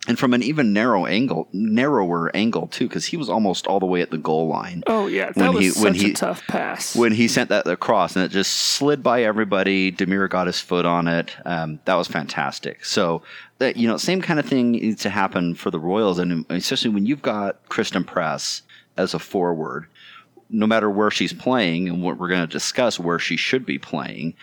and 0.07 0.19
from 0.19 0.33
an 0.33 0.43
even 0.43 0.73
narrow 0.73 1.07
angle, 1.07 1.49
narrower 1.53 2.35
angle 2.35 2.69
too, 2.69 2.87
because 2.87 3.05
he 3.07 3.17
was 3.17 3.29
almost 3.29 3.67
all 3.67 3.81
the 3.81 3.87
way 3.87 4.01
at 4.01 4.11
the 4.11 4.19
goal 4.19 4.47
line. 4.47 4.83
Oh 4.87 5.07
yeah, 5.07 5.33
that 5.33 5.37
when 5.37 5.55
was 5.55 5.65
he, 5.65 5.71
such 5.71 5.97
he, 5.97 6.11
a 6.13 6.15
tough 6.15 6.47
pass. 6.47 6.95
When 6.95 7.13
he 7.13 7.27
sent 7.27 7.51
that 7.51 7.67
across, 7.67 8.15
and 8.15 8.25
it 8.25 8.31
just 8.31 8.53
slid 8.53 9.03
by 9.03 9.23
everybody. 9.25 9.91
Damir 9.91 10.31
got 10.31 10.47
his 10.47 10.61
foot 10.61 10.87
on 10.87 11.09
it. 11.09 11.37
Um, 11.45 11.81
that 11.85 11.95
was 11.95 12.07
fantastic. 12.07 12.85
So 12.85 13.23
that 13.59 13.77
you 13.77 13.89
know, 13.89 13.97
same 13.97 14.23
kind 14.23 14.39
of 14.39 14.47
thing 14.47 14.73
needs 14.73 15.03
to 15.03 15.11
happen 15.11 15.55
for 15.55 15.71
the 15.71 15.81
Royals, 15.81 16.19
and 16.19 16.47
especially 16.49 16.91
when 16.91 17.05
you've 17.05 17.23
got 17.23 17.69
Christen 17.69 18.05
Press 18.05 18.63
as 18.97 19.15
a 19.15 19.19
forward. 19.19 19.87
No 20.51 20.67
matter 20.67 20.89
where 20.89 21.11
she's 21.11 21.35
playing, 21.35 21.89
and 21.89 22.03
what 22.03 22.19
we're 22.19 22.29
going 22.29 22.41
to 22.41 22.47
discuss 22.47 22.99
where 22.99 23.19
she 23.19 23.37
should 23.37 23.67
be 23.67 23.79
playing, 23.79 24.35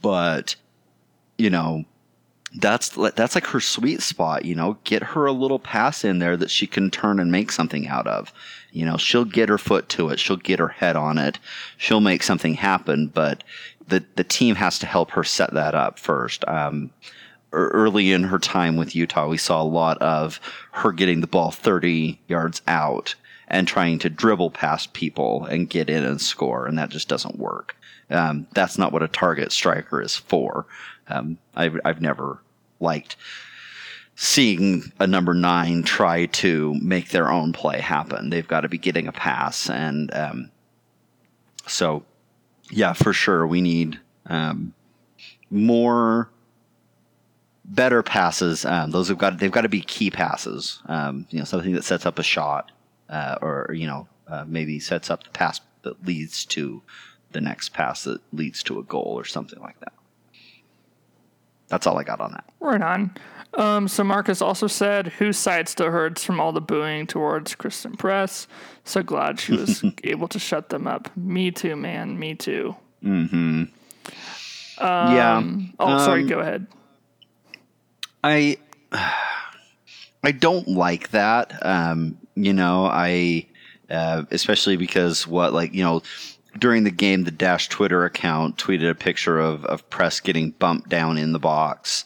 but 0.00 0.56
you 1.36 1.50
know 1.50 1.84
that's 2.56 2.88
that's 2.90 3.34
like 3.34 3.46
her 3.46 3.60
sweet 3.60 4.02
spot, 4.02 4.44
you 4.44 4.54
know. 4.54 4.78
Get 4.84 5.02
her 5.02 5.26
a 5.26 5.32
little 5.32 5.58
pass 5.58 6.04
in 6.04 6.18
there 6.18 6.36
that 6.36 6.50
she 6.50 6.66
can 6.66 6.90
turn 6.90 7.20
and 7.20 7.30
make 7.30 7.52
something 7.52 7.86
out 7.86 8.06
of. 8.06 8.32
You 8.72 8.84
know, 8.86 8.96
she'll 8.96 9.24
get 9.24 9.48
her 9.48 9.58
foot 9.58 9.88
to 9.90 10.10
it, 10.10 10.18
she'll 10.18 10.36
get 10.36 10.58
her 10.58 10.68
head 10.68 10.96
on 10.96 11.18
it, 11.18 11.38
she'll 11.76 12.00
make 12.00 12.22
something 12.22 12.54
happen. 12.54 13.06
But 13.06 13.44
the 13.86 14.04
the 14.16 14.24
team 14.24 14.56
has 14.56 14.78
to 14.80 14.86
help 14.86 15.12
her 15.12 15.24
set 15.24 15.54
that 15.54 15.74
up 15.74 15.98
first. 15.98 16.44
Um, 16.48 16.90
early 17.52 18.12
in 18.12 18.24
her 18.24 18.38
time 18.38 18.76
with 18.76 18.96
Utah, 18.96 19.28
we 19.28 19.36
saw 19.36 19.62
a 19.62 19.64
lot 19.64 19.98
of 19.98 20.40
her 20.72 20.92
getting 20.92 21.20
the 21.20 21.26
ball 21.26 21.50
30 21.50 22.20
yards 22.28 22.62
out 22.68 23.14
and 23.48 23.66
trying 23.66 23.98
to 23.98 24.08
dribble 24.08 24.52
past 24.52 24.92
people 24.92 25.44
and 25.46 25.68
get 25.68 25.90
in 25.90 26.04
and 26.04 26.20
score, 26.20 26.66
and 26.66 26.78
that 26.78 26.90
just 26.90 27.08
doesn't 27.08 27.38
work. 27.38 27.76
Um, 28.08 28.46
that's 28.54 28.78
not 28.78 28.92
what 28.92 29.02
a 29.02 29.08
target 29.08 29.52
striker 29.52 30.00
is 30.02 30.16
for. 30.16 30.66
Um, 31.10 31.38
I've, 31.54 31.78
I've 31.84 32.00
never 32.00 32.42
liked 32.78 33.16
seeing 34.14 34.92
a 35.00 35.06
number 35.06 35.32
nine 35.32 35.82
try 35.82 36.26
to 36.26 36.74
make 36.74 37.08
their 37.08 37.30
own 37.30 37.52
play 37.52 37.80
happen. 37.80 38.28
They've 38.30 38.46
got 38.46 38.60
to 38.60 38.68
be 38.68 38.78
getting 38.78 39.08
a 39.08 39.12
pass, 39.12 39.70
and 39.70 40.14
um, 40.14 40.50
so 41.66 42.04
yeah, 42.70 42.92
for 42.92 43.12
sure, 43.12 43.46
we 43.46 43.60
need 43.60 43.98
um, 44.26 44.74
more 45.50 46.30
better 47.64 48.02
passes. 48.02 48.64
Um, 48.64 48.90
those 48.90 49.08
have 49.08 49.18
got 49.18 49.38
they've 49.38 49.50
got 49.50 49.62
to 49.62 49.68
be 49.68 49.80
key 49.80 50.10
passes. 50.10 50.82
Um, 50.86 51.26
you 51.30 51.38
know, 51.38 51.44
something 51.44 51.72
that 51.72 51.84
sets 51.84 52.04
up 52.04 52.18
a 52.18 52.22
shot, 52.22 52.70
uh, 53.08 53.36
or 53.40 53.72
you 53.74 53.86
know, 53.86 54.06
uh, 54.28 54.44
maybe 54.46 54.80
sets 54.80 55.10
up 55.10 55.24
the 55.24 55.30
pass 55.30 55.60
that 55.82 56.04
leads 56.06 56.44
to 56.44 56.82
the 57.32 57.40
next 57.40 57.72
pass 57.72 58.04
that 58.04 58.20
leads 58.32 58.62
to 58.64 58.78
a 58.78 58.82
goal 58.82 59.14
or 59.16 59.24
something 59.24 59.60
like 59.60 59.78
that. 59.80 59.92
That's 61.70 61.86
all 61.86 61.98
I 61.98 62.04
got 62.04 62.20
on 62.20 62.32
that. 62.32 62.44
Right 62.60 62.82
on. 62.82 63.14
Um, 63.54 63.88
so 63.88 64.04
Marcus 64.04 64.42
also 64.42 64.66
said, 64.66 65.08
"Whose 65.08 65.38
side 65.38 65.68
still 65.68 65.90
hurts 65.90 66.24
from 66.24 66.40
all 66.40 66.52
the 66.52 66.60
booing 66.60 67.06
towards 67.06 67.54
Christen 67.54 67.96
Press?" 67.96 68.46
So 68.84 69.02
glad 69.02 69.40
she 69.40 69.56
was 69.56 69.82
able 70.04 70.28
to 70.28 70.38
shut 70.38 70.68
them 70.68 70.86
up. 70.86 71.10
Me 71.16 71.50
too, 71.50 71.74
man. 71.74 72.18
Me 72.18 72.34
too. 72.34 72.76
Mm-hmm. 73.02 73.36
Um, 73.36 73.70
yeah. 74.78 75.42
Oh, 75.78 75.98
sorry. 75.98 76.22
Um, 76.22 76.26
go 76.28 76.38
ahead. 76.38 76.66
I 78.22 78.58
I 80.22 80.32
don't 80.32 80.68
like 80.68 81.10
that. 81.10 81.64
Um, 81.64 82.18
you 82.34 82.52
know, 82.52 82.86
I 82.86 83.46
uh, 83.90 84.24
especially 84.30 84.76
because 84.76 85.26
what 85.26 85.52
like 85.52 85.74
you 85.74 85.82
know 85.82 86.02
during 86.58 86.84
the 86.84 86.90
game, 86.90 87.24
the 87.24 87.30
Dash 87.30 87.68
Twitter 87.68 88.04
account 88.04 88.56
tweeted 88.56 88.90
a 88.90 88.94
picture 88.94 89.38
of, 89.38 89.64
of 89.64 89.88
Press 89.90 90.20
getting 90.20 90.50
bumped 90.50 90.88
down 90.88 91.18
in 91.18 91.32
the 91.32 91.38
box, 91.38 92.04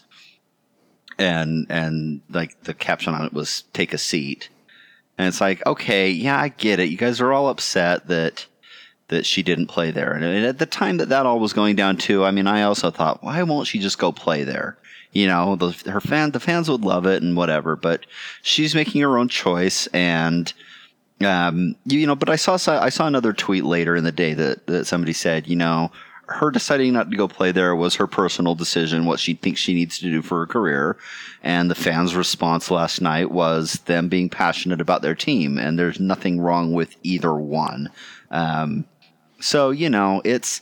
and 1.19 1.67
and 1.69 2.21
like 2.31 2.63
the 2.65 2.75
caption 2.75 3.15
on 3.15 3.25
it 3.25 3.33
was 3.33 3.65
"Take 3.73 3.93
a 3.93 3.99
seat," 3.99 4.49
and 5.17 5.29
it's 5.29 5.41
like, 5.41 5.65
okay, 5.67 6.11
yeah, 6.11 6.39
I 6.39 6.49
get 6.49 6.81
it. 6.81 6.91
You 6.91 6.97
guys 6.97 7.21
are 7.21 7.33
all 7.33 7.49
upset 7.49 8.09
that 8.09 8.47
that 9.09 9.27
she 9.27 9.43
didn't 9.43 9.67
play 9.67 9.91
there, 9.91 10.13
and 10.13 10.25
at 10.25 10.59
the 10.59 10.67
time 10.67 10.99
that 10.99 11.09
that 11.09 11.27
all 11.27 11.41
was 11.41 11.53
going 11.53 11.77
down 11.77 11.97
too, 11.97 12.25
I 12.25 12.31
mean, 12.31 12.47
I 12.47 12.63
also 12.63 12.91
thought, 12.91 13.23
why 13.23 13.43
won't 13.43 13.67
she 13.69 13.79
just 13.79 13.99
go 13.99 14.13
play 14.13 14.45
there? 14.45 14.79
You 15.13 15.29
know, 15.29 15.55
the, 15.55 15.91
her 15.91 16.01
fan, 16.01 16.33
the 16.33 16.41
fans 16.41 16.69
would 16.69 16.81
love 16.81 17.07
it 17.07 17.23
and 17.23 17.37
whatever, 17.37 17.77
but 17.77 18.05
she's 18.43 18.75
making 18.75 19.01
her 19.03 19.17
own 19.17 19.29
choice 19.29 19.87
and 19.89 20.53
um, 21.21 21.77
you, 21.85 22.01
you 22.01 22.07
know, 22.07 22.17
but 22.17 22.29
I 22.29 22.37
saw 22.37 22.59
I 22.69 22.89
saw 22.89 23.07
another 23.07 23.33
tweet 23.33 23.65
later 23.65 23.97
in 23.97 24.05
the 24.05 24.13
day 24.13 24.35
that, 24.35 24.67
that 24.67 24.87
somebody 24.87 25.13
said, 25.13 25.47
you 25.47 25.57
know, 25.57 25.91
her 26.27 26.51
deciding 26.51 26.93
not 26.93 27.11
to 27.11 27.17
go 27.17 27.29
play 27.29 27.53
there 27.53 27.77
was 27.77 27.97
her 27.97 28.07
personal 28.07 28.55
decision, 28.55 29.05
what 29.05 29.21
she 29.21 29.35
thinks 29.35 29.61
she 29.61 29.75
needs 29.75 29.99
to 29.99 30.11
do 30.11 30.23
for 30.23 30.41
her 30.41 30.47
career. 30.47 30.97
And 31.43 31.71
the 31.71 31.75
fans' 31.75 32.15
response 32.15 32.71
last 32.71 33.01
night 33.01 33.31
was 33.31 33.75
them 33.85 34.09
being 34.09 34.31
passionate 34.31 34.81
about 34.81 35.03
their 35.03 35.15
team, 35.15 35.59
and 35.59 35.79
there's 35.79 36.01
nothing 36.01 36.41
wrong 36.41 36.73
with 36.73 36.97
either 37.03 37.35
one. 37.35 37.91
Um, 38.31 38.87
so 39.41 39.71
you 39.71 39.91
know, 39.91 40.23
it's 40.25 40.61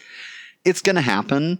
it's 0.64 0.82
going 0.82 0.96
to 0.96 1.02
happen. 1.02 1.58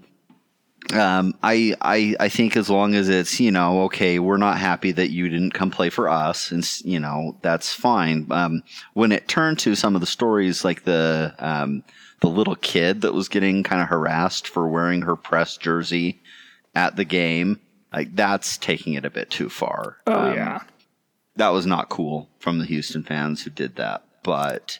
Um, 0.93 1.35
I, 1.43 1.75
I, 1.81 2.17
I 2.19 2.29
think 2.29 2.57
as 2.57 2.69
long 2.69 2.95
as 2.95 3.09
it's, 3.09 3.39
you 3.41 3.51
know, 3.51 3.83
okay, 3.85 4.19
we're 4.19 4.37
not 4.37 4.59
happy 4.59 4.93
that 4.93 5.11
you 5.11 5.29
didn't 5.29 5.53
come 5.55 5.71
play 5.71 5.91
for 5.91 6.09
us 6.09 6.51
and, 6.51 6.69
you 6.85 6.99
know, 6.99 7.37
that's 7.41 7.73
fine. 7.73 8.27
Um, 8.31 8.63
when 8.95 9.13
it 9.13 9.29
turned 9.29 9.59
to 9.61 9.75
some 9.75 9.95
of 9.95 10.01
the 10.01 10.07
stories 10.07 10.65
like 10.65 10.85
the, 10.85 11.35
um, 11.39 11.85
the 12.21 12.29
little 12.29 12.57
kid 12.57 13.01
that 13.03 13.15
was 13.15 13.29
getting 13.29 13.63
kind 13.63 13.81
of 13.81 13.89
harassed 13.89 14.49
for 14.49 14.69
wearing 14.69 15.03
her 15.03 15.17
press 15.17 15.57
jersey 15.57 16.21
at 16.75 16.97
the 16.97 17.05
game, 17.05 17.61
like 17.93 18.15
that's 18.15 18.59
taking 18.59 18.95
it 18.95 19.05
a 19.05 19.11
bit 19.11 19.31
too 19.31 19.49
far. 19.49 19.99
Oh 20.07 20.31
Um, 20.31 20.35
yeah. 20.35 20.61
that 21.37 21.51
was 21.51 21.65
not 21.65 21.89
cool 21.91 22.29
from 22.39 22.59
the 22.59 22.67
Houston 22.67 23.03
fans 23.05 23.43
who 23.45 23.51
did 23.51 23.77
that. 23.77 24.05
But 24.25 24.79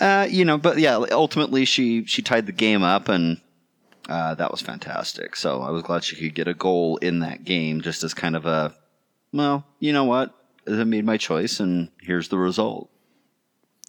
uh, 0.00 0.26
you 0.28 0.44
know, 0.44 0.58
but 0.58 0.78
yeah, 0.78 0.96
ultimately 1.10 1.64
she 1.64 2.04
she 2.04 2.20
tied 2.22 2.46
the 2.46 2.52
game 2.52 2.82
up 2.82 3.08
and 3.08 3.40
uh, 4.08 4.34
that 4.34 4.50
was 4.50 4.60
fantastic. 4.60 5.36
So 5.36 5.62
I 5.62 5.70
was 5.70 5.82
glad 5.82 6.04
she 6.04 6.16
could 6.16 6.34
get 6.34 6.48
a 6.48 6.54
goal 6.54 6.96
in 6.98 7.20
that 7.20 7.44
game 7.44 7.80
just 7.80 8.04
as 8.04 8.14
kind 8.14 8.36
of 8.36 8.46
a 8.46 8.74
well, 9.32 9.66
you 9.80 9.92
know 9.92 10.04
what? 10.04 10.34
I 10.68 10.84
made 10.84 11.04
my 11.04 11.16
choice 11.16 11.60
and 11.60 11.90
here's 12.00 12.28
the 12.28 12.38
result. 12.38 12.90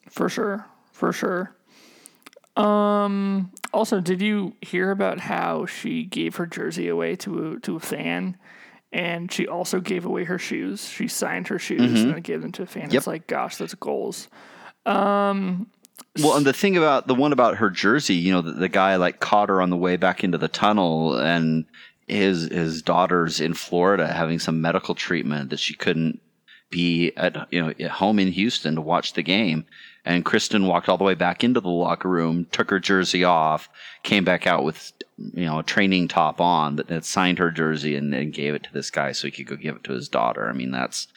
For 0.09 0.29
sure. 0.29 0.65
For 0.91 1.13
sure. 1.13 1.55
Um 2.55 3.51
also 3.71 4.01
did 4.01 4.21
you 4.21 4.55
hear 4.61 4.89
about 4.89 5.19
how 5.19 5.65
she 5.67 6.03
gave 6.03 6.37
her 6.37 6.47
jersey 6.47 6.87
away 6.87 7.15
to 7.17 7.51
a, 7.51 7.59
to 7.61 7.75
a 7.75 7.79
fan 7.79 8.37
and 8.91 9.31
she 9.31 9.47
also 9.47 9.79
gave 9.79 10.05
away 10.05 10.23
her 10.23 10.39
shoes. 10.39 10.87
She 10.89 11.07
signed 11.07 11.49
her 11.49 11.59
shoes 11.59 12.01
and 12.01 12.13
then 12.13 12.21
gave 12.21 12.41
them 12.41 12.51
to 12.53 12.63
a 12.63 12.67
fan. 12.67 12.85
Yep. 12.85 12.93
It's 12.93 13.07
like 13.07 13.27
gosh, 13.27 13.57
that's 13.57 13.75
goals. 13.75 14.29
Well, 16.19 16.35
and 16.35 16.45
the 16.45 16.53
thing 16.53 16.77
about 16.77 17.07
the 17.07 17.15
one 17.15 17.33
about 17.33 17.57
her 17.57 17.69
jersey, 17.69 18.15
you 18.15 18.31
know, 18.31 18.41
the, 18.41 18.53
the 18.53 18.69
guy 18.69 18.95
like 18.95 19.19
caught 19.19 19.49
her 19.49 19.61
on 19.61 19.69
the 19.69 19.77
way 19.77 19.97
back 19.97 20.23
into 20.23 20.37
the 20.37 20.47
tunnel, 20.47 21.17
and 21.17 21.65
his 22.07 22.43
his 22.43 22.81
daughter's 22.81 23.39
in 23.39 23.53
Florida 23.53 24.07
having 24.07 24.39
some 24.39 24.61
medical 24.61 24.95
treatment 24.95 25.49
that 25.49 25.59
she 25.59 25.73
couldn't 25.73 26.19
be 26.69 27.11
at 27.15 27.47
you 27.51 27.61
know 27.61 27.69
at 27.69 27.91
home 27.91 28.19
in 28.19 28.31
Houston 28.31 28.75
to 28.75 28.81
watch 28.81 29.13
the 29.13 29.23
game. 29.23 29.65
And 30.05 30.23
Christen 30.23 30.67
walked 30.67 30.87
all 30.87 30.97
the 30.97 31.03
way 31.03 31.15
back 31.15 31.43
into 31.43 31.59
the 31.59 31.67
locker 31.67 32.07
room, 32.07 32.45
took 32.51 32.69
her 32.69 32.79
jersey 32.79 33.25
off, 33.25 33.67
came 34.03 34.23
back 34.23 34.47
out 34.47 34.63
with 34.63 34.93
you 35.17 35.45
know 35.45 35.59
a 35.59 35.63
training 35.63 36.07
top 36.07 36.39
on 36.39 36.77
that 36.77 37.05
signed 37.05 37.39
her 37.39 37.51
jersey, 37.51 37.95
and 37.95 38.13
then 38.13 38.31
gave 38.31 38.55
it 38.55 38.63
to 38.63 38.73
this 38.73 38.89
guy 38.89 39.11
so 39.11 39.27
he 39.27 39.31
could 39.31 39.47
go 39.47 39.55
give 39.55 39.75
it 39.75 39.83
to 39.83 39.93
his 39.93 40.07
daughter. 40.07 40.47
I 40.47 40.53
mean, 40.53 40.71
that's 40.71 41.07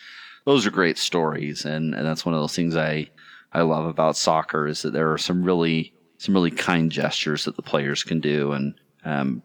those 0.44 0.66
are 0.66 0.70
great 0.70 0.98
stories, 0.98 1.64
and, 1.64 1.94
and 1.94 2.04
that's 2.04 2.24
one 2.24 2.34
of 2.34 2.40
those 2.40 2.56
things 2.56 2.76
I 2.76 3.10
I 3.52 3.62
love 3.62 3.86
about 3.86 4.16
soccer 4.16 4.66
is 4.66 4.82
that 4.82 4.92
there 4.92 5.12
are 5.12 5.18
some 5.18 5.42
really 5.42 5.92
some 6.18 6.34
really 6.34 6.50
kind 6.50 6.92
gestures 6.92 7.46
that 7.46 7.56
the 7.56 7.62
players 7.62 8.02
can 8.02 8.20
do, 8.20 8.52
and 8.52 8.74
um, 9.04 9.42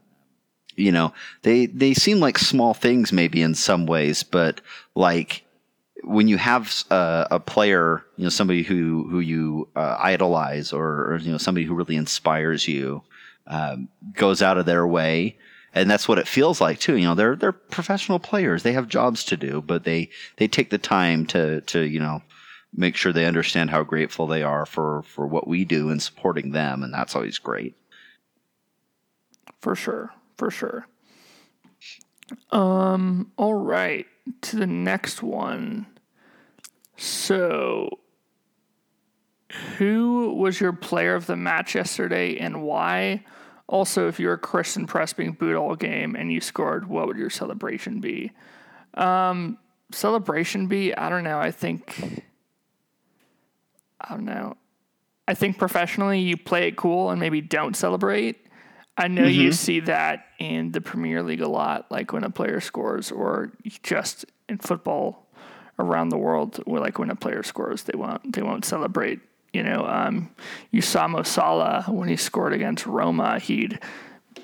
you 0.76 0.92
know 0.92 1.14
they 1.42 1.66
they 1.68 1.94
seem 1.94 2.20
like 2.20 2.38
small 2.38 2.74
things 2.74 3.12
maybe 3.12 3.42
in 3.42 3.56
some 3.56 3.86
ways, 3.86 4.24
but 4.24 4.62
like 4.94 5.46
when 6.06 6.28
you 6.28 6.38
have 6.38 6.84
a, 6.92 7.28
a 7.32 7.40
player, 7.40 8.04
you 8.18 8.24
know, 8.24 8.30
somebody 8.30 8.62
who 8.62 9.08
who 9.10 9.20
you 9.20 9.68
uh, 9.76 9.98
idolize 10.00 10.72
or, 10.72 11.12
or 11.12 11.18
you 11.18 11.32
know 11.32 11.38
somebody 11.38 11.66
who 11.66 11.74
really 11.74 11.96
inspires 11.96 12.68
you, 12.68 13.02
um, 13.48 13.90
goes 14.14 14.42
out 14.42 14.58
of 14.58 14.66
their 14.66 14.86
way. 14.86 15.38
And 15.74 15.92
that's 15.92 16.08
what 16.08 16.20
it 16.20 16.28
feels 16.28 16.62
like 16.62 16.80
too. 16.80 16.96
You 16.96 17.06
know, 17.06 17.16
they're 17.16 17.36
they're 17.36 17.52
professional 17.52 18.20
players. 18.20 18.64
They 18.64 18.72
have 18.74 18.88
jobs 18.88 19.26
to 19.26 19.36
do, 19.38 19.62
but 19.62 19.84
they 19.84 20.10
they 20.38 20.48
take 20.48 20.70
the 20.70 20.78
time 20.78 21.26
to 21.28 21.62
to 21.62 21.82
you 21.82 22.00
know 22.00 22.22
make 22.76 22.96
sure 22.96 23.14
they 23.14 23.26
understand 23.26 23.70
how 23.70 23.84
grateful 23.84 24.28
they 24.28 24.44
are 24.44 24.66
for 24.66 25.04
for 25.04 25.26
what 25.26 25.48
we 25.48 25.66
do 25.66 25.90
and 25.90 26.02
supporting 26.02 26.52
them, 26.52 26.84
and 26.84 26.94
that's 26.94 27.16
always 27.16 27.40
great. 27.40 27.76
For 29.62 29.76
sure. 29.76 30.12
For 30.38 30.52
sure. 30.52 30.88
Um, 32.52 33.32
all 33.38 33.56
right. 33.56 34.06
To 34.42 34.58
the 34.58 34.68
next 34.68 35.24
one. 35.24 35.88
So 36.98 38.00
who 39.78 40.34
was 40.34 40.60
your 40.60 40.74
player 40.74 41.16
of 41.16 41.26
the 41.26 41.36
match 41.36 41.76
yesterday 41.76 42.38
and 42.38 42.64
why? 42.64 43.24
Also, 43.68 44.08
if 44.08 44.20
you 44.20 44.28
were 44.28 44.38
Christen 44.38 44.86
Press 44.86 45.14
being 45.14 45.32
booed 45.32 45.56
all 45.56 45.76
game 45.76 46.16
and 46.16 46.32
you 46.32 46.40
scored, 46.40 46.88
what 46.88 47.08
would 47.08 47.18
your 47.18 47.30
celebration 47.30 48.00
be? 48.00 48.32
Um, 48.94 49.58
celebration 49.92 50.68
be? 50.68 50.96
I 50.96 51.10
don't 51.10 51.24
know. 51.24 51.40
I 51.40 51.52
think 51.52 52.24
I 54.08 54.14
don't 54.14 54.26
know. 54.26 54.58
I 55.28 55.34
think 55.34 55.58
professionally 55.58 56.20
you 56.20 56.38
play 56.38 56.68
it 56.68 56.76
cool 56.76 57.10
and 57.10 57.20
maybe 57.20 57.42
don't 57.42 57.76
celebrate. 57.76 58.46
I 58.98 59.08
know 59.08 59.26
you 59.26 59.52
see 59.52 59.82
that 59.82 60.28
in 60.40 60.72
the 60.72 60.80
Premier 60.80 61.22
League 61.22 61.42
a 61.42 61.48
lot, 61.48 61.92
like 61.92 62.14
when 62.14 62.24
a 62.24 62.30
player 62.30 62.62
scores, 62.62 63.12
or 63.12 63.52
just 63.84 64.26
in 64.48 64.58
football 64.58 65.28
around 65.78 66.10
the 66.10 66.18
world, 66.18 66.62
where 66.66 66.80
like 66.80 66.98
when 66.98 67.10
a 67.10 67.16
player 67.16 67.44
scores, 67.44 67.84
they 67.84 67.98
won't 67.98 68.32
they 68.34 68.42
won't 68.42 68.64
celebrate. 68.64 69.20
You 69.52 69.64
know, 69.64 69.86
um, 69.86 70.32
you 70.72 70.82
saw 70.82 71.08
Mo 71.08 71.24
Salah 71.24 71.86
when 71.88 72.08
he 72.08 72.16
scored 72.16 72.54
against 72.54 72.86
Roma, 72.86 73.40
he'd 73.40 73.80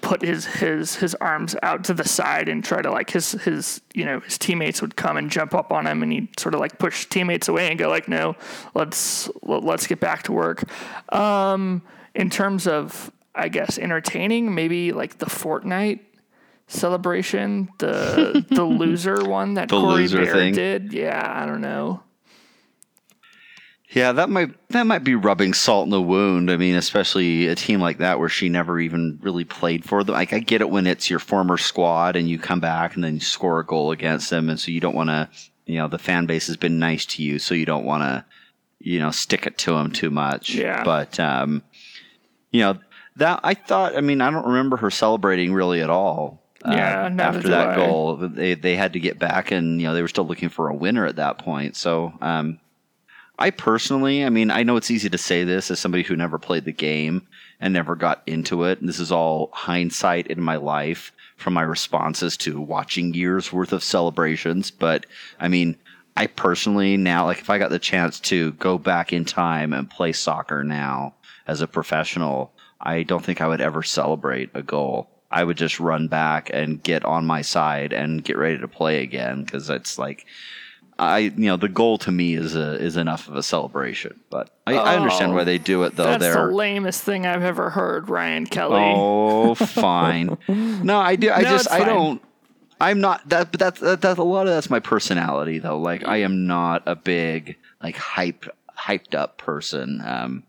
put 0.01 0.21
his 0.21 0.45
his 0.45 0.95
his 0.95 1.15
arms 1.15 1.55
out 1.63 1.83
to 1.85 1.93
the 1.93 2.03
side 2.07 2.49
and 2.49 2.63
try 2.63 2.81
to 2.81 2.91
like 2.91 3.09
his 3.11 3.31
his 3.33 3.81
you 3.93 4.03
know 4.05 4.19
his 4.21 4.37
teammates 4.37 4.81
would 4.81 4.95
come 4.95 5.17
and 5.17 5.29
jump 5.29 5.53
up 5.53 5.71
on 5.71 5.85
him 5.87 6.01
and 6.03 6.11
he'd 6.11 6.39
sort 6.39 6.53
of 6.53 6.59
like 6.59 6.77
push 6.79 7.05
teammates 7.05 7.47
away 7.47 7.69
and 7.69 7.77
go 7.79 7.87
like 7.89 8.07
no 8.07 8.35
let's 8.73 9.29
let, 9.43 9.63
let's 9.63 9.87
get 9.87 9.99
back 9.99 10.23
to 10.23 10.31
work. 10.31 10.63
Um 11.13 11.81
in 12.15 12.29
terms 12.29 12.67
of 12.67 13.11
i 13.35 13.47
guess 13.47 13.77
entertaining 13.77 14.53
maybe 14.53 14.91
like 14.91 15.17
the 15.19 15.25
fortnite 15.27 15.99
celebration 16.67 17.69
the 17.79 18.45
the 18.49 18.63
loser 18.63 19.23
one 19.23 19.55
that 19.55 19.69
The 19.69 19.79
Corey 19.79 20.07
Bear 20.07 20.33
thing? 20.33 20.53
did. 20.53 20.93
Yeah 20.93 21.31
i 21.35 21.45
don't 21.45 21.61
know 21.61 22.01
Yeah, 23.93 24.13
that 24.13 24.29
might 24.29 24.49
that 24.69 24.87
might 24.87 25.03
be 25.03 25.15
rubbing 25.15 25.53
salt 25.53 25.85
in 25.85 25.89
the 25.89 26.01
wound. 26.01 26.49
I 26.49 26.55
mean, 26.57 26.75
especially 26.75 27.47
a 27.47 27.55
team 27.55 27.81
like 27.81 27.97
that 27.97 28.19
where 28.19 28.29
she 28.29 28.47
never 28.47 28.79
even 28.79 29.19
really 29.21 29.43
played 29.43 29.83
for 29.83 30.03
them. 30.03 30.15
Like 30.15 30.31
I 30.31 30.39
get 30.39 30.61
it 30.61 30.69
when 30.69 30.87
it's 30.87 31.09
your 31.09 31.19
former 31.19 31.57
squad 31.57 32.15
and 32.15 32.29
you 32.29 32.39
come 32.39 32.61
back 32.61 32.95
and 32.95 33.03
then 33.03 33.15
you 33.15 33.19
score 33.19 33.59
a 33.59 33.65
goal 33.65 33.91
against 33.91 34.29
them, 34.29 34.49
and 34.49 34.57
so 34.59 34.71
you 34.71 34.79
don't 34.79 34.95
want 34.95 35.09
to. 35.09 35.29
You 35.65 35.77
know, 35.77 35.87
the 35.87 35.99
fan 35.99 36.25
base 36.25 36.47
has 36.47 36.57
been 36.57 36.79
nice 36.79 37.05
to 37.07 37.23
you, 37.23 37.37
so 37.37 37.53
you 37.53 37.65
don't 37.65 37.85
want 37.85 38.03
to, 38.03 38.25
you 38.79 38.99
know, 38.99 39.11
stick 39.11 39.45
it 39.45 39.57
to 39.59 39.73
them 39.73 39.91
too 39.91 40.09
much. 40.09 40.55
Yeah. 40.55 40.83
But 40.83 41.19
um, 41.19 41.61
you 42.51 42.61
know 42.61 42.79
that 43.17 43.41
I 43.43 43.53
thought. 43.53 43.97
I 43.97 44.01
mean, 44.01 44.21
I 44.21 44.31
don't 44.31 44.47
remember 44.47 44.77
her 44.77 44.89
celebrating 44.89 45.53
really 45.53 45.81
at 45.81 45.89
all. 45.89 46.41
uh, 46.65 46.71
Yeah, 46.71 47.13
after 47.19 47.49
that 47.49 47.69
I. 47.69 47.75
goal, 47.75 48.15
they 48.15 48.53
they 48.55 48.75
had 48.77 48.93
to 48.93 48.99
get 49.01 49.19
back, 49.19 49.51
and 49.51 49.81
you 49.81 49.87
know 49.87 49.93
they 49.93 50.01
were 50.01 50.07
still 50.07 50.25
looking 50.25 50.49
for 50.49 50.69
a 50.69 50.73
winner 50.75 51.05
at 51.05 51.17
that 51.17 51.37
point. 51.39 51.75
So 51.75 52.13
um, 52.21 52.59
I 53.39 53.49
personally, 53.49 54.23
I 54.23 54.29
mean, 54.29 54.51
I 54.51 54.63
know 54.63 54.77
it's 54.77 54.91
easy 54.91 55.09
to 55.09 55.17
say 55.17 55.43
this 55.43 55.71
as 55.71 55.79
somebody 55.79 56.03
who 56.03 56.15
never 56.15 56.37
played 56.37 56.65
the 56.65 56.71
game 56.71 57.27
and 57.59 57.73
never 57.73 57.95
got 57.95 58.21
into 58.27 58.63
it. 58.63 58.79
And 58.79 58.87
this 58.87 58.99
is 58.99 59.11
all 59.11 59.49
hindsight 59.53 60.27
in 60.27 60.41
my 60.41 60.57
life 60.57 61.11
from 61.37 61.53
my 61.53 61.63
responses 61.63 62.37
to 62.37 62.61
watching 62.61 63.13
years 63.13 63.51
worth 63.51 63.73
of 63.73 63.83
celebrations. 63.83 64.69
But 64.69 65.05
I 65.39 65.47
mean, 65.47 65.75
I 66.15 66.27
personally 66.27 66.97
now, 66.97 67.25
like 67.25 67.39
if 67.39 67.49
I 67.49 67.57
got 67.57 67.71
the 67.71 67.79
chance 67.79 68.19
to 68.21 68.51
go 68.53 68.77
back 68.77 69.11
in 69.11 69.25
time 69.25 69.73
and 69.73 69.89
play 69.89 70.11
soccer 70.11 70.63
now 70.63 71.15
as 71.47 71.61
a 71.61 71.67
professional, 71.67 72.53
I 72.79 73.03
don't 73.03 73.23
think 73.23 73.41
I 73.41 73.47
would 73.47 73.61
ever 73.61 73.81
celebrate 73.81 74.51
a 74.53 74.61
goal. 74.61 75.09
I 75.31 75.43
would 75.43 75.57
just 75.57 75.79
run 75.79 76.07
back 76.07 76.49
and 76.53 76.83
get 76.83 77.05
on 77.05 77.25
my 77.25 77.41
side 77.41 77.93
and 77.93 78.23
get 78.23 78.37
ready 78.37 78.57
to 78.57 78.67
play 78.67 79.01
again 79.01 79.43
because 79.43 79.69
it's 79.69 79.97
like 79.97 80.25
I 81.01 81.17
you 81.19 81.31
know 81.47 81.57
the 81.57 81.67
goal 81.69 81.97
to 81.99 82.11
me 82.11 82.35
is 82.35 82.55
a, 82.55 82.73
is 82.81 82.95
enough 82.95 83.27
of 83.27 83.35
a 83.35 83.43
celebration. 83.43 84.19
But 84.29 84.49
I, 84.67 84.75
I 84.75 84.95
understand 84.97 85.31
Oh, 85.31 85.35
why 85.35 85.43
they 85.43 85.57
do 85.57 85.83
it 85.83 85.95
though. 85.95 86.03
that's 86.03 86.23
They're 86.23 86.47
the 86.47 86.53
lamest 86.53 87.01
thing 87.03 87.25
i've 87.25 87.43
ever 87.43 87.69
heard 87.71 88.07
ryan 88.09 88.45
kelly 88.45 88.81
oh 88.95 89.55
fine. 89.55 90.37
No, 90.47 90.99
I 90.99 91.15
do. 91.15 91.31
I 91.31 91.41
No, 91.41 91.49
just 91.49 91.71
I 91.71 91.79
fine. 91.79 91.87
don't. 91.87 92.21
I'm 92.79 92.99
not 92.99 93.27
that, 93.29 93.51
but 93.51 93.59
that's 93.59 93.79
that, 93.79 94.01
that's 94.01 94.19
a 94.19 94.23
lot 94.23 94.47
of 94.47 94.53
that's 94.53 94.69
my 94.69 94.79
personality 94.79 95.59
though. 95.59 95.77
Like 95.79 96.07
I 96.07 96.17
am 96.17 96.47
not 96.47 96.83
a 96.87 96.95
big 96.95 97.57
like 97.81 97.95
hype 97.95 98.45
hyped 98.77 99.13
up 99.15 99.37
person. 99.37 100.01
Um, 100.05 100.43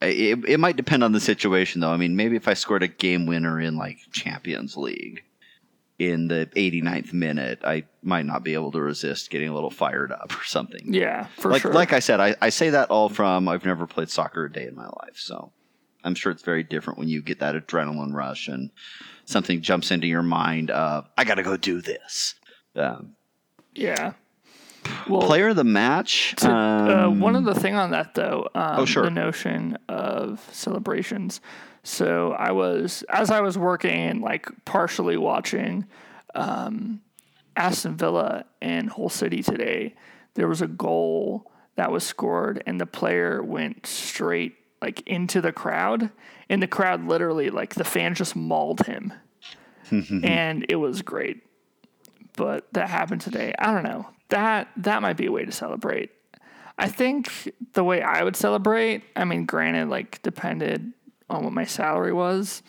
it 0.00 0.38
it 0.48 0.58
might 0.60 0.76
depend 0.76 1.04
on 1.04 1.12
the 1.12 1.20
situation 1.20 1.80
though. 1.80 1.90
I 1.92 1.96
mean, 1.96 2.16
maybe 2.16 2.36
if 2.36 2.48
I 2.48 2.54
scored 2.54 2.82
a 2.82 2.88
game 2.88 3.26
winner 3.26 3.60
in 3.60 3.76
like 3.76 3.98
Champions 4.12 4.76
League 4.76 5.22
in 6.10 6.28
the 6.28 6.48
89th 6.56 7.12
minute, 7.12 7.60
I 7.64 7.84
might 8.02 8.26
not 8.26 8.42
be 8.42 8.54
able 8.54 8.72
to 8.72 8.80
resist 8.80 9.30
getting 9.30 9.48
a 9.48 9.54
little 9.54 9.70
fired 9.70 10.10
up 10.10 10.32
or 10.38 10.44
something. 10.44 10.92
yeah 10.92 11.26
for 11.38 11.50
like 11.50 11.62
sure 11.62 11.72
like 11.72 11.92
I 11.92 12.00
said, 12.00 12.18
I, 12.20 12.34
I 12.40 12.48
say 12.50 12.70
that 12.70 12.90
all 12.90 13.08
from 13.08 13.48
I've 13.48 13.64
never 13.64 13.86
played 13.86 14.10
soccer 14.10 14.46
a 14.46 14.52
day 14.52 14.66
in 14.66 14.74
my 14.74 14.86
life, 14.86 15.16
so 15.16 15.52
I'm 16.04 16.14
sure 16.16 16.32
it's 16.32 16.42
very 16.42 16.64
different 16.64 16.98
when 16.98 17.08
you 17.08 17.22
get 17.22 17.38
that 17.38 17.54
adrenaline 17.54 18.12
rush 18.12 18.48
and 18.48 18.70
something 19.24 19.60
jumps 19.62 19.90
into 19.92 20.06
your 20.08 20.22
mind 20.22 20.70
of 20.70 21.08
I 21.16 21.24
got 21.24 21.34
to 21.36 21.42
go 21.44 21.56
do 21.56 21.80
this. 21.80 22.34
Um, 22.74 23.14
Yeah. 23.74 24.14
Well, 25.08 25.22
player 25.22 25.50
of 25.50 25.56
the 25.56 25.62
match. 25.62 26.34
to, 26.38 26.50
uh, 26.50 27.06
um, 27.06 27.20
one 27.20 27.36
other 27.36 27.54
thing 27.54 27.76
on 27.76 27.92
that 27.92 28.14
though, 28.14 28.48
um, 28.54 28.80
Oh, 28.80 28.84
sure. 28.84 29.04
the 29.04 29.10
notion 29.10 29.78
of 29.88 30.44
celebrations. 30.50 31.40
So 31.84 32.32
I 32.32 32.52
was 32.52 33.02
as 33.08 33.30
I 33.30 33.40
was 33.40 33.58
working 33.58 33.90
and 33.90 34.20
like 34.20 34.48
partially 34.64 35.16
watching 35.16 35.86
um, 36.34 37.00
Aston 37.56 37.96
Villa 37.96 38.44
and 38.60 38.88
Hull 38.88 39.08
City 39.08 39.42
today. 39.42 39.94
There 40.34 40.48
was 40.48 40.62
a 40.62 40.66
goal 40.66 41.50
that 41.76 41.90
was 41.90 42.04
scored, 42.04 42.62
and 42.66 42.80
the 42.80 42.86
player 42.86 43.42
went 43.42 43.86
straight 43.86 44.54
like 44.80 45.06
into 45.06 45.40
the 45.40 45.52
crowd, 45.52 46.10
and 46.48 46.62
the 46.62 46.66
crowd 46.66 47.06
literally 47.06 47.50
like 47.50 47.74
the 47.74 47.84
fan 47.84 48.14
just 48.14 48.36
mauled 48.36 48.86
him, 48.86 49.12
and 49.90 50.64
it 50.68 50.76
was 50.76 51.02
great. 51.02 51.42
But 52.36 52.72
that 52.72 52.88
happened 52.88 53.20
today. 53.20 53.52
I 53.58 53.72
don't 53.72 53.84
know. 53.84 54.08
That 54.28 54.68
that 54.78 55.02
might 55.02 55.16
be 55.16 55.26
a 55.26 55.32
way 55.32 55.44
to 55.44 55.52
celebrate. 55.52 56.10
I 56.78 56.88
think 56.88 57.52
the 57.74 57.84
way 57.84 58.02
I 58.02 58.24
would 58.24 58.34
celebrate, 58.36 59.02
I 59.14 59.24
mean, 59.24 59.44
granted, 59.44 59.88
like 59.88 60.22
depended 60.22 60.92
on 61.32 61.44
what 61.44 61.52
my 61.52 61.64
salary 61.64 62.12
was, 62.12 62.62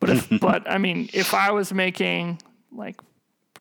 but 0.00 0.10
if, 0.10 0.28
but 0.40 0.68
I 0.70 0.78
mean, 0.78 1.08
if 1.12 1.34
I 1.34 1.52
was 1.52 1.72
making 1.72 2.40
like 2.72 3.00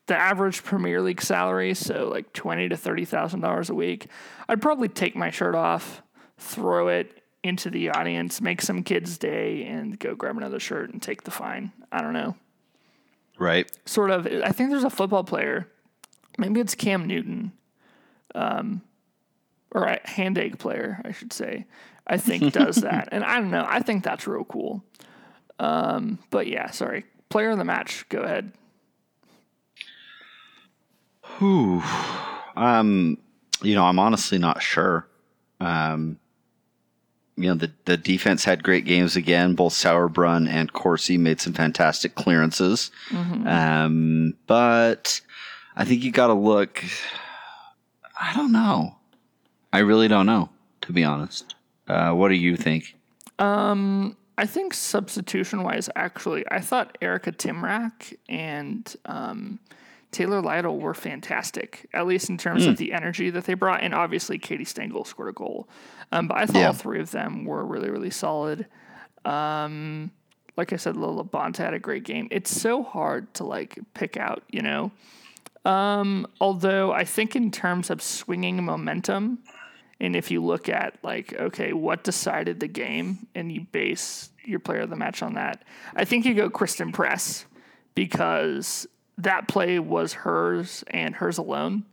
the 0.07 0.15
average 0.15 0.63
Premier 0.63 1.01
League 1.01 1.21
salary, 1.21 1.73
so 1.73 2.09
like 2.09 2.33
twenty 2.33 2.69
to 2.69 2.77
thirty 2.77 3.05
thousand 3.05 3.41
dollars 3.41 3.69
a 3.69 3.75
week, 3.75 4.07
I'd 4.47 4.61
probably 4.61 4.87
take 4.87 5.15
my 5.15 5.29
shirt 5.29 5.55
off, 5.55 6.01
throw 6.37 6.87
it 6.87 7.21
into 7.43 7.69
the 7.69 7.89
audience, 7.89 8.41
make 8.41 8.61
some 8.61 8.81
kid's 8.81 9.17
day, 9.17 9.65
and 9.65 9.99
go 9.99 10.15
grab 10.15 10.37
another 10.37 10.59
shirt 10.59 10.91
and 10.91 11.01
take 11.01 11.23
the 11.23 11.31
fine. 11.31 11.71
I 11.91 12.01
don't 12.01 12.13
know. 12.13 12.35
right. 13.37 13.69
Sort 13.85 14.11
of. 14.11 14.25
I 14.27 14.49
think 14.49 14.71
there's 14.71 14.83
a 14.83 14.89
football 14.89 15.23
player. 15.23 15.67
Maybe 16.37 16.59
it's 16.59 16.75
Cam 16.75 17.07
Newton, 17.07 17.53
um, 18.33 18.81
or 19.71 19.85
a 19.85 19.99
hand 20.07 20.37
egg 20.37 20.57
player, 20.57 21.01
I 21.05 21.11
should 21.11 21.31
say. 21.31 21.65
I 22.07 22.17
think 22.17 22.53
does 22.53 22.75
that, 22.81 23.09
and 23.11 23.23
I 23.23 23.39
don't 23.39 23.51
know. 23.51 23.65
I 23.67 23.81
think 23.81 24.03
that's 24.03 24.27
real 24.27 24.43
cool. 24.45 24.83
Um, 25.59 26.19
but 26.29 26.47
yeah, 26.47 26.71
sorry. 26.71 27.05
Player 27.29 27.51
of 27.51 27.57
the 27.57 27.63
match. 27.63 28.07
Go 28.09 28.21
ahead. 28.21 28.51
Whew. 31.37 31.81
Um, 32.55 33.17
you 33.61 33.75
know, 33.75 33.85
I'm 33.85 33.99
honestly 33.99 34.37
not 34.37 34.61
sure. 34.61 35.07
Um, 35.59 36.19
you 37.37 37.49
know, 37.49 37.55
the, 37.55 37.71
the 37.85 37.97
defense 37.97 38.45
had 38.45 38.63
great 38.63 38.85
games 38.85 39.15
again. 39.15 39.55
Both 39.55 39.73
Sauerbrunn 39.73 40.47
and 40.47 40.71
Corsie 40.71 41.17
made 41.19 41.41
some 41.41 41.53
fantastic 41.53 42.15
clearances. 42.15 42.91
Um, 43.47 44.35
but 44.47 45.19
I 45.75 45.83
think 45.83 46.03
you 46.03 46.11
got 46.11 46.27
to 46.27 46.33
look. 46.33 46.83
I 48.19 48.33
don't 48.33 48.53
know. 48.53 48.95
I 49.73 49.79
really 49.79 50.07
don't 50.07 50.25
know, 50.25 50.49
to 50.81 50.93
be 50.93 51.03
honest. 51.03 51.54
Uh, 51.87 52.11
what 52.13 52.29
do 52.29 52.35
you 52.35 52.55
think? 52.55 52.95
I 54.37 54.45
think 54.45 54.73
substitution 54.73 55.63
wise, 55.63 55.89
actually, 55.95 56.43
I 56.51 56.59
thought 56.59 56.97
Erika 57.01 57.31
Tymrak 57.31 58.13
and 58.27 58.93
um, 59.05 59.59
Taylor 60.11 60.41
Lytle 60.41 60.77
were 60.77 60.93
fantastic, 60.93 61.87
at 61.93 62.05
least 62.05 62.29
in 62.29 62.37
terms 62.37 62.63
Hmm. 62.65 62.71
of 62.71 62.77
the 62.77 62.91
energy 62.91 63.29
that 63.29 63.45
they 63.45 63.53
brought. 63.53 63.81
And 63.81 63.93
obviously, 63.93 64.37
Katie 64.37 64.65
Stengel 64.65 65.05
scored 65.05 65.29
a 65.29 65.33
goal. 65.33 65.69
Um, 66.11 66.27
but 66.27 66.37
I 66.37 66.45
thought 66.45 66.55
Yeah. 66.57 66.67
all 66.67 66.73
three 66.73 66.99
of 66.99 67.11
them 67.11 67.45
were 67.45 67.65
really, 67.65 67.89
really 67.89 68.09
solid. 68.09 68.65
Um, 69.23 70.11
like 70.57 70.73
I 70.73 70.77
said, 70.77 70.95
Lo 70.97 71.23
LaBonta 71.23 71.57
had 71.57 71.73
a 71.73 71.79
great 71.79 72.03
game. 72.03 72.27
It's 72.31 72.51
so 72.51 72.83
hard 72.83 73.33
to 73.35 73.43
like 73.45 73.79
pick 73.93 74.17
out, 74.17 74.43
you 74.49 74.61
know. 74.61 74.91
Um, 75.65 76.27
although 76.39 76.91
I 76.91 77.03
think 77.05 77.35
in 77.35 77.51
terms 77.51 77.89
of 77.89 78.01
swinging 78.01 78.63
momentum, 78.63 79.39
and 79.99 80.15
if 80.15 80.31
you 80.31 80.43
look 80.43 80.69
at 80.69 80.97
like, 81.03 81.33
okay, 81.33 81.73
what 81.73 82.03
decided 82.03 82.59
the 82.59 82.67
game, 82.67 83.27
and 83.35 83.51
you 83.51 83.61
base 83.71 84.29
your 84.43 84.59
player 84.59 84.81
of 84.81 84.89
the 84.89 84.95
match 84.95 85.21
on 85.23 85.35
that, 85.35 85.63
I 85.95 86.05
think 86.05 86.25
you 86.25 86.33
go 86.33 86.49
Christen 86.49 86.91
Press 86.91 87.45
because 87.95 88.87
that 89.17 89.47
play 89.47 89.79
was 89.79 90.13
hers 90.13 90.83
and 90.87 91.15
hers 91.15 91.37
alone, 91.37 91.85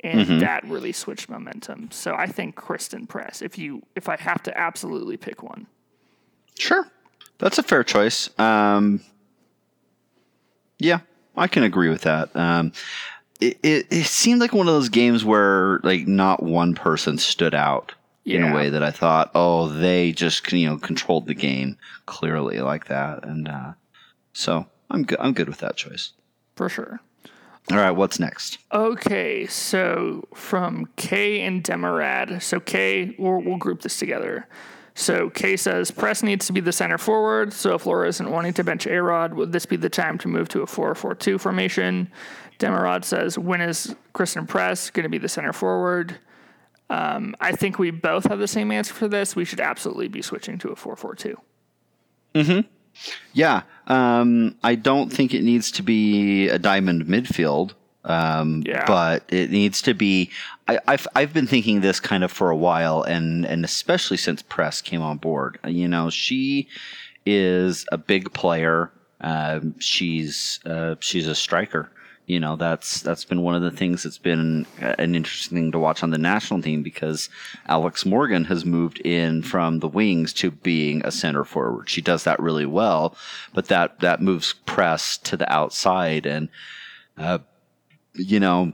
and 0.00 0.40
that 0.40 0.64
really 0.64 0.92
switched 0.92 1.28
momentum. 1.28 1.90
So 1.90 2.14
I 2.14 2.26
think 2.26 2.54
Christen 2.54 3.06
Press. 3.06 3.40
If 3.42 3.56
you, 3.58 3.82
if 3.94 4.08
I 4.08 4.16
have 4.16 4.42
to 4.44 4.58
absolutely 4.58 5.16
pick 5.16 5.42
one, 5.42 5.66
Sure. 6.58 6.86
That's 7.38 7.58
a 7.58 7.62
fair 7.62 7.84
choice. 7.84 8.30
Um, 8.38 9.00
yeah, 10.78 11.00
I 11.36 11.46
can 11.48 11.62
agree 11.62 11.88
with 11.88 12.02
that. 12.02 12.34
Um, 12.34 12.72
it, 13.40 13.58
it, 13.62 13.86
it 13.90 14.06
seemed 14.06 14.40
like 14.40 14.52
one 14.52 14.68
of 14.68 14.74
those 14.74 14.88
games 14.88 15.24
where 15.24 15.80
like 15.82 16.06
not 16.06 16.42
one 16.42 16.74
person 16.74 17.18
stood 17.18 17.54
out 17.54 17.94
in 18.24 18.42
a 18.42 18.54
way 18.54 18.70
that 18.70 18.82
I 18.82 18.90
thought, 18.90 19.30
oh, 19.34 19.68
they 19.68 20.12
just 20.12 20.50
you 20.52 20.68
know 20.68 20.78
controlled 20.78 21.26
the 21.26 21.34
game 21.34 21.78
clearly 22.06 22.60
like 22.60 22.86
that, 22.86 23.24
and 23.24 23.46
uh, 23.48 23.72
so 24.32 24.66
I'm 24.90 25.04
good. 25.04 25.18
I'm 25.20 25.32
good 25.32 25.48
with 25.48 25.58
that 25.58 25.76
choice. 25.76 26.12
for 26.56 26.68
sure. 26.68 27.00
All 27.70 27.78
right, 27.78 27.90
what's 27.90 28.20
next? 28.20 28.58
Okay, 28.72 29.46
so 29.46 30.28
from 30.34 30.88
Kay 30.94 31.40
and 31.40 31.64
Demerad. 31.64 32.40
So 32.40 32.60
Kay, 32.60 33.16
we'll, 33.18 33.42
we'll 33.42 33.56
group 33.56 33.82
this 33.82 33.98
together. 33.98 34.46
So 34.94 35.30
Kay 35.30 35.56
says 35.56 35.90
Press 35.90 36.22
needs 36.22 36.46
to 36.46 36.52
be 36.52 36.60
the 36.60 36.72
center 36.72 36.96
forward. 36.96 37.52
So 37.52 37.74
if 37.74 37.84
Laura 37.84 38.08
isn't 38.08 38.30
wanting 38.30 38.54
to 38.54 38.64
bench 38.64 38.86
A 38.86 39.02
Rod, 39.02 39.34
would 39.34 39.50
this 39.50 39.66
be 39.66 39.76
the 39.76 39.90
time 39.90 40.16
to 40.18 40.28
move 40.28 40.48
to 40.50 40.62
a 40.62 40.66
4 40.66 40.94
4 40.94 41.14
2 41.16 41.38
formation? 41.38 42.08
Demerad 42.58 43.04
says, 43.04 43.38
when 43.38 43.60
is 43.60 43.94
Christen 44.12 44.46
Press 44.46 44.90
going 44.90 45.04
to 45.04 45.08
be 45.10 45.18
the 45.18 45.28
center 45.28 45.52
forward? 45.52 46.18
Um, 46.88 47.34
I 47.40 47.52
think 47.52 47.78
we 47.78 47.90
both 47.90 48.24
have 48.26 48.38
the 48.38 48.48
same 48.48 48.70
answer 48.70 48.94
for 48.94 49.08
this. 49.08 49.34
We 49.34 49.44
should 49.44 49.60
absolutely 49.60 50.08
be 50.08 50.22
switching 50.22 50.58
to 50.58 50.68
a 50.70 50.76
4 50.76 50.96
4 50.96 51.14
2. 51.14 52.64
Yeah, 53.32 53.62
um, 53.88 54.56
I 54.62 54.74
don't 54.74 55.12
think 55.12 55.34
it 55.34 55.42
needs 55.42 55.70
to 55.72 55.82
be 55.82 56.48
a 56.48 56.58
diamond 56.58 57.06
midfield. 57.06 57.72
Um, 58.04 58.62
Yeah. 58.64 58.84
but 58.86 59.24
it 59.28 59.50
needs 59.50 59.82
to 59.82 59.92
be. 59.92 60.30
I, 60.68 60.78
I've 60.86 61.08
I've 61.16 61.32
been 61.34 61.46
thinking 61.48 61.80
this 61.80 61.98
kind 61.98 62.22
of 62.22 62.30
for 62.30 62.50
a 62.50 62.56
while, 62.56 63.02
and 63.02 63.44
and 63.44 63.64
especially 63.64 64.16
since 64.16 64.42
Press 64.42 64.80
came 64.80 65.02
on 65.02 65.16
board. 65.18 65.58
You 65.66 65.88
know, 65.88 66.08
she 66.08 66.68
is 67.26 67.84
a 67.90 67.98
big 67.98 68.32
player. 68.32 68.92
Um, 69.20 69.74
she's 69.80 70.60
uh, 70.64 70.94
she's 71.00 71.26
a 71.26 71.34
striker. 71.34 71.90
You 72.26 72.40
know, 72.40 72.56
that's 72.56 73.02
that's 73.02 73.24
been 73.24 73.42
one 73.42 73.54
of 73.54 73.62
the 73.62 73.70
things 73.70 74.02
that's 74.02 74.18
been 74.18 74.66
uh, 74.82 74.96
an 74.98 75.14
interesting 75.14 75.56
thing 75.56 75.72
to 75.72 75.78
watch 75.78 76.02
on 76.02 76.10
the 76.10 76.18
national 76.18 76.60
team 76.60 76.82
because 76.82 77.28
Alex 77.68 78.04
Morgan 78.04 78.44
has 78.46 78.64
moved 78.64 78.98
in 79.00 79.42
from 79.42 79.78
the 79.78 79.86
wings 79.88 80.32
to 80.34 80.50
being 80.50 81.04
a 81.04 81.12
center 81.12 81.44
forward. 81.44 81.88
She 81.88 82.00
does 82.00 82.24
that 82.24 82.40
really 82.40 82.66
well, 82.66 83.16
but 83.54 83.66
that 83.68 84.00
that 84.00 84.20
moves 84.20 84.54
press 84.66 85.16
to 85.18 85.36
the 85.36 85.50
outside 85.52 86.26
and 86.26 86.48
uh, 87.16 87.38
you 88.14 88.40
know 88.40 88.72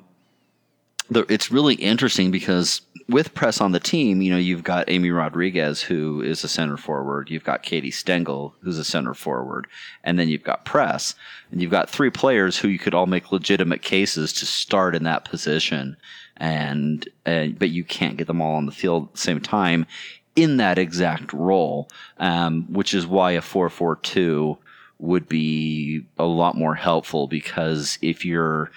the, 1.12 1.26
it's 1.32 1.50
really 1.50 1.74
interesting 1.74 2.30
because 2.30 2.82
with 3.08 3.34
press 3.34 3.60
on 3.60 3.72
the 3.72 3.80
team, 3.80 4.22
you 4.22 4.30
know, 4.30 4.38
you've 4.38 4.64
got 4.64 4.88
Amy 4.88 5.10
Rodriguez, 5.10 5.82
who 5.82 6.22
is 6.22 6.44
a 6.44 6.48
center 6.48 6.76
forward. 6.76 7.30
You've 7.30 7.44
got 7.44 7.62
Katie 7.62 7.90
Stengel, 7.90 8.54
who's 8.62 8.78
a 8.78 8.84
center 8.84 9.14
forward. 9.14 9.66
And 10.04 10.18
then 10.18 10.28
you've 10.28 10.44
got 10.44 10.64
press. 10.64 11.14
And 11.50 11.60
you've 11.60 11.70
got 11.70 11.90
three 11.90 12.10
players 12.10 12.58
who 12.58 12.68
you 12.68 12.78
could 12.78 12.94
all 12.94 13.06
make 13.06 13.32
legitimate 13.32 13.82
cases 13.82 14.32
to 14.34 14.46
start 14.46 14.94
in 14.94 15.04
that 15.04 15.24
position. 15.24 15.96
And, 16.36 17.08
but 17.24 17.70
you 17.70 17.84
can't 17.84 18.16
get 18.16 18.26
them 18.26 18.40
all 18.40 18.56
on 18.56 18.66
the 18.66 18.72
field 18.72 19.08
at 19.08 19.12
the 19.12 19.20
same 19.20 19.40
time 19.40 19.86
in 20.34 20.56
that 20.56 20.78
exact 20.78 21.32
role, 21.32 21.88
um, 22.18 22.72
which 22.72 22.94
is 22.94 23.06
why 23.06 23.32
a 23.32 23.42
4 23.42 23.68
4 23.68 23.96
2 23.96 24.56
would 24.98 25.28
be 25.28 26.04
a 26.18 26.24
lot 26.24 26.56
more 26.56 26.76
helpful 26.76 27.26
because 27.26 27.98
if 28.02 28.24
you're 28.24 28.70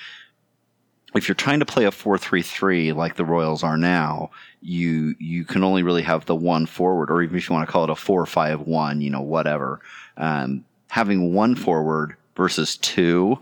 if 1.15 1.27
you're 1.27 1.35
trying 1.35 1.59
to 1.59 1.65
play 1.65 1.85
a 1.85 1.91
4-3-3 1.91 2.95
like 2.95 3.15
the 3.15 3.25
Royals 3.25 3.63
are 3.63 3.77
now, 3.77 4.31
you 4.61 5.15
you 5.19 5.45
can 5.45 5.63
only 5.63 5.83
really 5.83 6.01
have 6.01 6.25
the 6.25 6.35
one 6.35 6.65
forward, 6.65 7.09
or 7.09 7.21
even 7.21 7.37
if 7.37 7.47
you 7.47 7.53
want 7.53 7.67
to 7.67 7.71
call 7.71 7.83
it 7.85 7.89
a 7.89 7.93
4-5-1, 7.93 9.01
you 9.01 9.09
know, 9.09 9.21
whatever. 9.21 9.79
Um, 10.17 10.65
having 10.89 11.33
one 11.33 11.55
forward 11.55 12.15
versus 12.35 12.77
two 12.77 13.39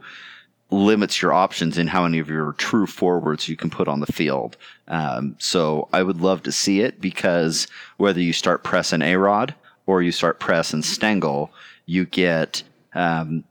limits 0.69 1.21
your 1.21 1.33
options 1.33 1.77
in 1.77 1.87
how 1.87 2.03
many 2.03 2.19
of 2.19 2.29
your 2.29 2.53
true 2.53 2.87
forwards 2.87 3.47
you 3.47 3.55
can 3.55 3.69
put 3.69 3.87
on 3.87 3.99
the 3.99 4.11
field. 4.11 4.57
Um, 4.87 5.35
so 5.39 5.87
I 5.93 6.01
would 6.01 6.19
love 6.19 6.43
to 6.43 6.51
see 6.51 6.81
it 6.81 6.99
because 6.99 7.67
whether 7.97 8.19
you 8.19 8.33
start 8.33 8.63
press 8.63 8.91
and 8.91 9.03
A-Rod 9.03 9.53
or 9.85 10.01
you 10.01 10.11
start 10.11 10.39
press 10.39 10.73
and 10.73 10.83
Stengel, 10.83 11.51
you 11.85 12.05
get 12.05 12.63
um, 12.95 13.43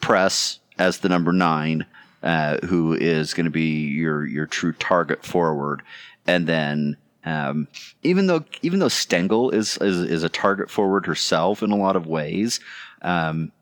press 0.00 0.58
as 0.78 0.98
the 0.98 1.08
number 1.08 1.32
nine, 1.32 1.86
uh, 2.22 2.58
who 2.66 2.94
is 2.94 3.34
going 3.34 3.46
to 3.46 3.50
be 3.50 3.86
your 3.86 4.26
your 4.26 4.46
true 4.46 4.72
target 4.72 5.24
forward, 5.24 5.82
and 6.26 6.46
then 6.46 6.96
Um, 7.24 7.68
even 8.02 8.28
though 8.28 8.44
even 8.62 8.80
though 8.80 8.88
Stengel 8.88 9.50
is, 9.50 9.76
is 9.78 9.98
is 9.98 10.24
a 10.24 10.30
target 10.30 10.70
forward 10.70 11.04
herself 11.06 11.62
in 11.62 11.70
a 11.70 11.76
lot 11.76 11.96
of 11.96 12.06
ways, 12.06 12.60
um, 13.02 13.52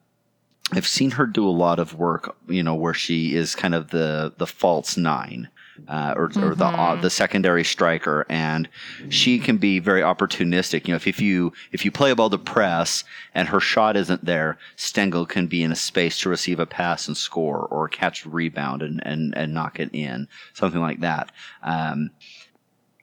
I've 0.72 0.86
seen 0.86 1.10
her 1.12 1.26
do 1.26 1.48
a 1.48 1.50
lot 1.50 1.80
of 1.80 1.94
work. 1.94 2.36
You 2.48 2.62
know, 2.62 2.76
where 2.76 2.94
she 2.94 3.34
is 3.34 3.56
kind 3.56 3.74
of 3.74 3.90
the 3.90 4.32
the 4.38 4.46
false 4.46 4.96
nine. 4.96 5.48
Uh, 5.86 6.12
or, 6.16 6.24
or 6.42 6.54
the 6.54 6.66
uh, 6.66 7.00
the 7.00 7.08
secondary 7.08 7.64
striker, 7.64 8.26
and 8.28 8.68
she 9.08 9.38
can 9.38 9.56
be 9.56 9.78
very 9.78 10.02
opportunistic. 10.02 10.86
You 10.86 10.92
know, 10.92 10.96
if, 10.96 11.06
if 11.06 11.20
you 11.20 11.52
if 11.72 11.84
you 11.84 11.90
play 11.90 12.10
above 12.10 12.30
the 12.30 12.38
press 12.38 13.04
and 13.34 13.48
her 13.48 13.60
shot 13.60 13.96
isn't 13.96 14.24
there, 14.24 14.58
Stengel 14.76 15.24
can 15.24 15.46
be 15.46 15.62
in 15.62 15.72
a 15.72 15.76
space 15.76 16.18
to 16.20 16.28
receive 16.28 16.60
a 16.60 16.66
pass 16.66 17.08
and 17.08 17.16
score, 17.16 17.66
or 17.70 17.88
catch 17.88 18.26
a 18.26 18.28
rebound 18.28 18.82
and 18.82 19.00
and, 19.06 19.34
and 19.36 19.54
knock 19.54 19.80
it 19.80 19.88
in, 19.94 20.28
something 20.52 20.80
like 20.80 21.00
that. 21.00 21.32
Um, 21.62 22.10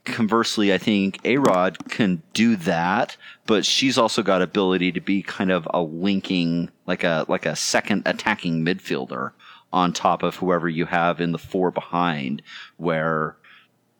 conversely, 0.03 0.71
I 0.71 0.77
think 0.77 1.19
A 1.25 1.37
Rod 1.37 1.89
can 1.89 2.21
do 2.33 2.55
that, 2.57 3.17
but 3.47 3.65
she's 3.65 3.97
also 3.97 4.21
got 4.21 4.41
ability 4.41 4.91
to 4.91 5.01
be 5.01 5.23
kind 5.23 5.51
of 5.51 5.67
a 5.73 5.81
linking, 5.81 6.69
like 6.85 7.03
a 7.03 7.25
like 7.27 7.45
a 7.45 7.55
second 7.55 8.03
attacking 8.05 8.63
midfielder 8.63 9.31
on 9.75 9.91
top 9.91 10.23
of 10.23 10.37
whoever 10.37 10.69
you 10.69 10.85
have 10.85 11.19
in 11.19 11.33
the 11.33 11.37
four 11.37 11.69
behind, 11.69 12.41
where 12.77 13.35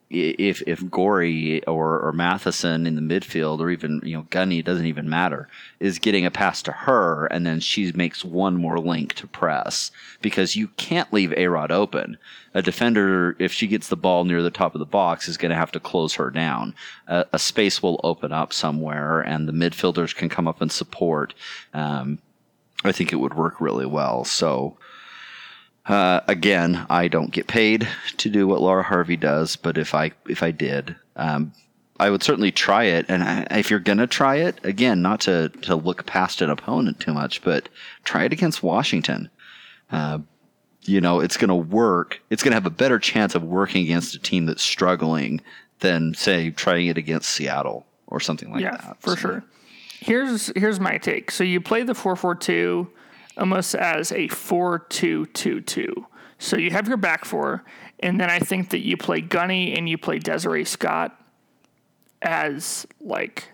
if 0.10 0.62
if 0.68 0.90
Gorry 0.90 1.66
or, 1.66 2.00
or 2.00 2.14
Matheson 2.14 2.86
in 2.86 2.96
the 2.96 3.02
midfield 3.02 3.60
or 3.60 3.70
even 3.70 4.00
you 4.04 4.16
know 4.16 4.28
Gunny 4.30 4.62
doesn't 4.62 4.86
even 4.86 5.10
matter 5.10 5.50
is 5.80 6.00
getting 6.00 6.26
a 6.26 6.32
pass 6.32 6.62
to 6.62 6.72
her 6.72 7.26
and 7.26 7.46
then 7.46 7.60
she 7.60 7.92
makes 7.92 8.24
one 8.24 8.56
more 8.56 8.80
link 8.80 9.14
to 9.16 9.28
press 9.28 9.92
because 10.22 10.56
you 10.56 10.70
can't 10.78 11.12
leave 11.12 11.32
Arod 11.32 11.72
open. 11.72 12.18
A 12.54 12.62
defender, 12.62 13.36
if 13.40 13.52
she 13.52 13.68
gets 13.68 13.90
the 13.90 13.98
ball 13.98 14.24
near 14.24 14.42
the 14.42 14.52
top 14.52 14.76
of 14.76 14.80
the 14.80 14.86
box, 14.86 15.28
is 15.28 15.38
going 15.38 15.50
to 15.50 15.58
have 15.58 15.72
to 15.74 15.80
close 15.80 16.14
her 16.14 16.30
down. 16.30 16.74
Uh, 17.08 17.26
a 17.34 17.40
space 17.40 17.84
will 17.84 18.00
open 18.04 18.32
up 18.32 18.54
somewhere 18.54 19.20
and 19.22 19.48
the 19.48 19.52
midfielders 19.52 20.16
can 20.16 20.30
come 20.30 20.48
up 20.48 20.62
and 20.62 20.72
support. 20.72 21.34
Um, 21.74 22.20
I 22.86 22.92
think 22.92 23.12
it 23.12 23.18
would 23.18 23.34
work 23.34 23.60
really 23.60 23.88
well. 23.88 24.24
So 24.24 24.78
uh, 25.88 26.22
again, 26.28 26.86
I 26.90 27.08
don't 27.08 27.32
get 27.32 27.48
paid 27.48 27.88
to 28.18 28.30
do 28.30 28.48
what 28.48 28.62
Laura 28.62 28.84
Harvey 28.84 29.18
does, 29.18 29.56
but 29.56 29.78
if 29.78 29.94
I 29.94 30.12
if 30.28 30.42
I 30.42 30.52
did, 30.52 30.96
um, 31.16 31.54
I 32.00 32.10
would 32.10 32.24
certainly 32.24 32.52
try 32.52 32.86
it. 32.86 33.06
And 33.08 33.24
I, 33.24 33.48
if 33.52 33.70
you're 33.70 33.80
gonna 33.80 34.08
try 34.08 34.38
it, 34.38 34.60
again, 34.64 35.02
not 35.02 35.22
to 35.22 35.50
to 35.64 35.76
look 35.76 36.06
past 36.06 36.42
an 36.42 36.50
opponent 36.50 37.00
too 37.00 37.14
much, 37.14 37.44
but 37.44 37.70
try 38.04 38.24
it 38.24 38.34
against 38.34 38.64
Washington. 38.64 39.30
Uh, 39.92 40.20
you 40.82 41.02
know, 41.02 41.20
it's 41.20 41.38
gonna 41.38 41.56
work. 41.56 42.20
It's 42.32 42.42
gonna 42.42 42.56
have 42.56 42.66
a 42.66 42.72
better 42.72 42.98
chance 42.98 43.36
of 43.36 43.44
working 43.44 43.84
against 43.84 44.16
a 44.16 44.20
team 44.20 44.48
that's 44.48 44.64
struggling 44.64 45.42
than 45.82 46.16
say 46.16 46.50
trying 46.50 46.88
it 46.88 46.98
against 46.98 47.30
Seattle 47.30 47.86
or 48.08 48.20
something 48.20 48.52
like 48.52 48.62
yeah, 48.62 48.72
that. 48.72 48.84
Yeah, 48.84 48.94
for 49.00 49.10
so. 49.12 49.16
sure. 49.16 49.44
Here's 50.00 50.48
here's 50.56 50.80
my 50.80 50.98
take. 50.98 51.30
So 51.30 51.44
you 51.44 51.62
play 51.62 51.84
the 51.84 51.94
four 51.94 52.16
four 52.16 52.34
two 52.34 52.90
almost 53.38 53.76
as 53.76 54.12
a 54.12 54.28
4 54.28 54.80
2 54.80 55.26
2 55.28 55.62
2. 55.62 56.08
So 56.38 56.58
you 56.58 56.72
have 56.72 56.88
your 56.88 56.98
back 56.98 57.26
four, 57.26 57.64
and 58.00 58.20
then 58.20 58.30
I 58.30 58.40
think 58.40 58.70
that 58.72 58.80
you 58.80 58.98
play 58.98 59.22
Gunny 59.22 59.74
and 59.76 59.88
you 59.88 59.98
play 59.98 60.20
Desiree 60.20 60.66
Scott 60.66 61.18
as 62.22 62.86
like, 63.00 63.52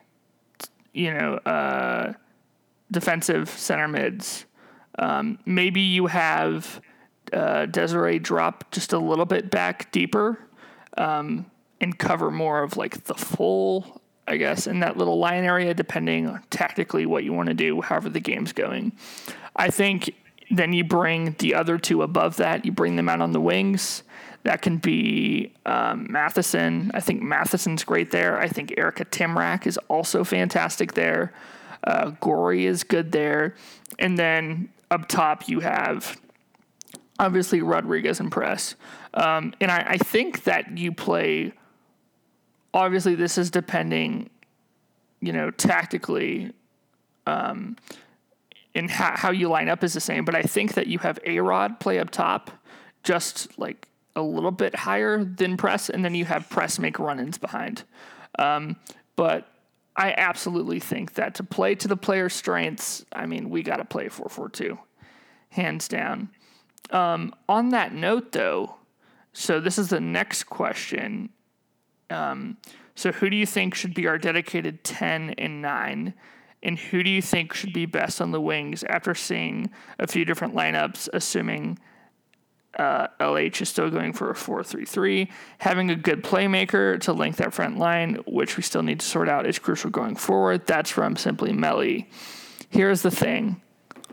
you 0.93 1.13
know, 1.13 1.36
uh, 1.45 2.13
defensive 2.89 3.49
center 3.49 3.88
mids. 3.88 4.45
Um, 4.97 5.39
maybe 5.45 5.82
you 5.82 6.07
have 6.07 6.82
uh, 7.32 7.65
Desiree 7.67 8.19
drop 8.19 8.71
just 8.71 8.93
a 8.93 8.99
little 8.99 9.25
bit 9.25 9.49
back 9.49 9.91
deeper 9.91 10.39
um, 10.97 11.49
and 11.79 11.97
cover 11.97 12.32
more 12.32 12.63
of 12.63 12.77
like 12.77 13.05
the 13.05 13.15
full, 13.15 14.01
I 14.32 14.38
guess, 14.38 14.65
in 14.65 14.79
that 14.79 14.97
little 14.97 15.19
line 15.19 15.43
area, 15.43 15.73
depending 15.73 16.39
tactically 16.49 17.05
what 17.05 17.23
you 17.25 17.34
want 17.34 17.49
to 17.49 17.53
do, 17.53 17.82
however 17.82 18.09
the 18.09 18.21
game's 18.21 18.53
going. 18.53 18.93
I 19.55 19.69
think 19.69 20.15
then 20.49 20.71
you 20.73 20.84
bring 20.84 21.36
the 21.39 21.53
other 21.53 21.77
two 21.77 22.01
above 22.01 22.38
that. 22.38 22.65
You 22.65 22.71
bring 22.71 22.95
them 22.95 23.09
out 23.09 23.21
on 23.21 23.34
the 23.34 23.41
wings. 23.41 24.03
That 24.43 24.61
can 24.61 24.77
be 24.77 25.53
um, 25.65 26.07
Matheson. 26.09 26.91
I 26.93 26.99
think 26.99 27.21
Matheson's 27.21 27.84
great 27.84 28.11
there. 28.11 28.39
I 28.39 28.47
think 28.47 28.73
Erika 28.77 29.05
Tymrak 29.05 29.67
is 29.67 29.77
also 29.88 30.23
fantastic 30.23 30.93
there. 30.93 31.34
Uh, 31.84 32.11
Gorry 32.21 32.65
is 32.65 32.84
good 32.84 33.11
there. 33.11 33.55
And 33.99 34.17
then 34.17 34.69
up 34.89 35.07
top, 35.07 35.47
you 35.47 35.59
have 35.59 36.19
obviously 37.19 37.61
Rodriguez 37.61 38.19
and 38.19 38.32
Press. 38.32 38.75
Um, 39.13 39.53
and 39.61 39.69
I, 39.69 39.86
I 39.89 39.97
think 39.97 40.43
that 40.45 40.77
you 40.77 40.91
play, 40.91 41.53
obviously, 42.74 43.15
this 43.15 43.38
is 43.38 43.51
depending, 43.51 44.30
you 45.19 45.34
know, 45.34 45.51
tactically. 45.51 46.53
Um, 47.28 47.78
in 48.74 48.88
how, 48.88 49.15
how 49.15 49.32
you 49.32 49.49
line 49.49 49.69
up 49.69 49.84
is 49.84 49.93
the 49.93 49.99
same, 49.99 50.26
but 50.26 50.36
I 50.36 50.41
think 50.43 50.76
that 50.76 50.88
you 50.88 50.99
have 50.99 51.19
A 51.26 51.39
Rod 51.39 51.80
play 51.80 51.99
up 51.99 52.09
top, 52.09 52.51
just 53.03 53.57
like 53.59 53.88
a 54.15 54.22
little 54.22 54.51
bit 54.51 54.76
higher 54.76 55.24
than 55.24 55.57
press, 55.57 55.89
and 55.89 56.03
then 56.03 56.15
you 56.15 56.26
have 56.26 56.49
press 56.49 56.80
make 56.80 56.99
run 56.99 57.19
ins 57.19 57.38
behind. 57.38 57.84
Um, 58.39 58.78
but 59.15 59.47
I 59.95 60.13
absolutely 60.17 60.80
think 60.80 61.13
that 61.15 61.36
to 61.36 61.43
play 61.43 61.76
to 61.76 61.88
the 61.88 61.97
player's 61.97 62.34
strengths, 62.34 63.05
I 63.11 63.26
mean, 63.26 63.49
we 63.49 63.61
got 63.63 63.78
to 63.78 63.86
play 63.86 64.09
4 64.09 64.30
4 64.30 64.49
2, 64.49 64.80
hands 65.49 65.88
down. 65.88 66.30
Um, 66.91 67.34
on 67.47 67.69
that 67.69 67.93
note, 67.93 68.32
though, 68.32 68.76
so 69.34 69.59
this 69.59 69.78
is 69.78 69.89
the 69.89 69.99
next 69.99 70.45
question. 70.45 71.30
Um, 72.12 72.57
so, 72.95 73.12
who 73.12 73.30
do 73.30 73.36
you 73.36 73.45
think 73.45 73.74
should 73.74 73.93
be 73.93 74.07
our 74.07 74.18
dedicated 74.18 74.84
10 74.84 75.32
and 75.38 75.62
9? 75.62 76.14
And 76.64 76.78
who 76.78 77.01
do 77.01 77.09
you 77.09 77.22
think 77.22 77.53
should 77.53 77.74
be 77.74 77.86
best 77.86 78.22
on 78.22 78.32
the 78.32 78.41
wings 78.41 78.84
after 78.84 79.16
seeing 79.16 79.72
a 79.97 80.05
few 80.05 80.26
different 80.26 80.53
lineups, 80.53 81.09
assuming 81.12 81.80
uh, 82.78 83.07
LH 83.20 83.62
is 83.62 83.70
still 83.70 83.89
going 83.89 84.14
for 84.14 84.30
a 84.30 84.36
4 84.36 84.64
3 84.64 84.86
3? 84.86 85.32
Having 85.59 85.89
a 85.89 85.95
good 85.95 86.24
playmaker 86.24 86.99
to 87.01 87.14
link 87.14 87.38
that 87.38 87.53
front 87.53 87.78
line, 87.78 88.20
which 88.28 88.57
we 88.57 88.64
still 88.64 88.84
need 88.84 88.99
to 88.99 89.05
sort 89.05 89.28
out, 89.28 89.47
is 89.47 89.57
crucial 89.57 89.89
going 89.89 90.16
forward. 90.16 90.68
That's 90.68 90.91
from 90.91 91.16
Simply 91.16 91.53
Melly. 91.53 92.09
Here's 92.70 93.01
the 93.01 93.12
thing. 93.12 93.62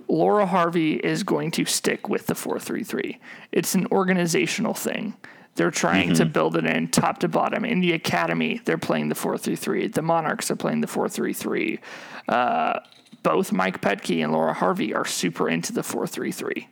Laura 0.09 0.47
Harvey 0.47 0.95
is 0.95 1.23
going 1.23 1.51
to 1.51 1.67
stick 1.67 2.09
with 2.09 2.27
the 2.27 2.35
433. 2.35 3.21
It's 3.53 3.75
an 3.75 3.87
organizational 3.93 4.73
thing. 4.73 5.15
They're 5.59 5.73
trying 5.73 6.11
mm-hmm. 6.11 6.19
to 6.19 6.27
build 6.27 6.57
it 6.57 6.65
in 6.67 6.87
top 6.87 7.19
to 7.19 7.29
bottom. 7.29 7.65
In 7.65 7.81
the 7.81 7.91
academy, 7.91 8.61
they're 8.65 8.79
playing 8.79 9.09
the 9.09 9.17
433. 9.17 9.89
The 9.89 10.03
Monarchs 10.03 10.53
are 10.53 10.57
playing 10.57 10.83
the 10.83 10.87
433. 10.87 11.81
Uh, 12.29 12.79
both 13.25 13.51
Mike 13.51 13.81
Petke 13.81 14.23
and 14.23 14.33
Laura 14.33 14.55
Harvey 14.55 14.95
are 14.95 15.05
super 15.05 15.49
into 15.49 15.73
the 15.73 15.83
433. 15.83 16.69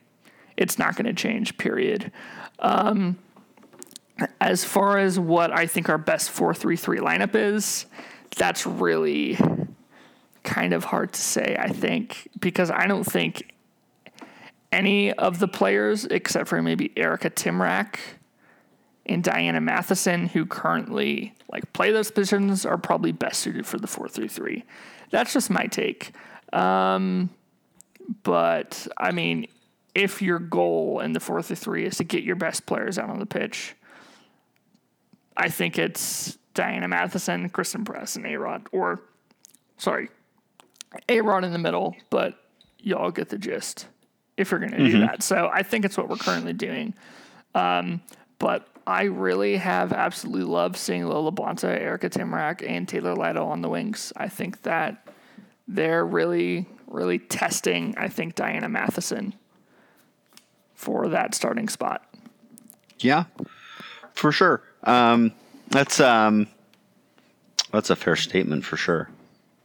It's 0.57 0.79
not 0.79 0.95
going 0.95 1.07
to 1.07 1.13
change, 1.13 1.59
period. 1.59 2.13
Um, 2.61 3.19
as 4.41 4.63
far 4.63 4.99
as 4.99 5.19
what 5.19 5.51
I 5.51 5.67
think 5.67 5.89
our 5.89 5.99
best 5.99 6.31
433 6.31 6.99
lineup 6.99 7.35
is, 7.35 7.87
that's 8.37 8.67
really 8.69 9.37
kind 10.45 10.73
of 10.73 10.85
hard 10.85 11.13
to 11.13 11.21
say, 11.21 11.57
I 11.59 11.71
think, 11.71 12.29
because 12.39 12.71
I 12.71 12.87
don't 12.87 13.03
think 13.03 13.53
any 14.71 15.13
of 15.13 15.41
the 15.41 15.49
players, 15.49 16.05
except 16.05 16.49
for 16.49 16.63
maybe 16.63 16.93
Erika 16.97 17.31
Tymrak, 17.31 17.97
and 19.07 19.23
Diana 19.23 19.61
Matheson, 19.61 20.27
who 20.27 20.45
currently 20.47 21.35
like 21.51 21.73
play 21.73 21.93
those 21.93 22.11
positions, 22.11 22.67
are 22.67 22.79
probably 22.79 23.13
best 23.13 23.41
suited 23.41 23.67
for 23.67 23.79
the 23.79 23.87
four 23.87 24.09
three 24.09 24.29
three. 24.29 24.65
That's 25.11 25.33
just 25.33 25.51
my 25.51 25.67
take. 25.67 26.13
Um, 26.53 27.31
but 28.23 28.87
I 28.99 29.13
mean, 29.13 29.47
if 29.95 30.21
your 30.21 30.39
goal 30.39 31.01
in 31.01 31.13
the 31.13 31.21
four 31.21 31.43
three 31.43 31.57
three 31.57 31.85
is 31.87 31.97
to 31.99 32.05
get 32.05 32.23
your 32.25 32.37
best 32.37 32.67
players 32.67 32.99
out 32.99 33.09
on 33.09 33.19
the 33.19 33.27
pitch, 33.27 33.75
I 35.37 35.49
think 35.49 35.79
it's 35.79 36.37
Diana 36.55 36.89
Matheson, 36.89 37.49
Christen 37.51 37.85
Press, 37.85 38.17
and 38.17 38.27
A 38.27 38.37
Rod, 38.37 38.67
or 38.73 39.01
sorry, 39.77 40.09
A 41.09 41.21
Rod 41.21 41.45
in 41.45 41.53
the 41.53 41.59
middle, 41.59 41.95
but 42.11 42.39
y'all 42.79 43.11
get 43.11 43.29
the 43.29 43.39
gist 43.39 43.87
if 44.37 44.51
you're 44.51 44.61
going 44.61 44.73
to 44.73 44.79
mm-hmm. 44.79 44.93
do 44.93 45.01
that. 45.01 45.23
So 45.23 45.51
I 45.53 45.63
think 45.63 45.85
it's 45.85 45.97
what 45.97 46.09
we're 46.09 46.17
currently 46.17 46.53
doing. 46.53 46.95
Um, 47.55 48.03
but 48.39 48.69
I 48.87 49.05
really 49.05 49.57
have 49.57 49.93
absolutely 49.93 50.45
loved 50.45 50.77
seeing 50.77 51.07
Lo 51.07 51.31
LaBonta, 51.31 51.69
Erika 51.69 52.09
Tymrak, 52.09 52.65
and 52.67 52.89
Taylor 52.89 53.17
Lytle 53.17 53.49
on 53.49 53.61
the 53.61 53.69
wings. 53.69 54.13
I 54.17 54.29
think 54.29 54.63
that 54.63 55.09
they're 55.67 56.07
really, 56.07 56.67
really 56.87 57.19
testing, 57.19 57.95
I 57.97 58.09
think, 58.09 58.37
Diana 58.37 58.69
Matheson 58.69 59.35
for 60.75 61.09
that 61.09 61.35
starting 61.35 61.69
spot. 61.69 62.07
Yeah, 63.01 63.25
for 64.15 64.31
sure. 64.31 64.63
Um, 64.85 65.33
that's 65.69 65.99
um, 65.99 66.47
that's 67.73 67.91
a 67.91 67.97
fair 67.97 68.15
statement 68.15 68.65
for 68.65 68.77
sure. 68.77 69.11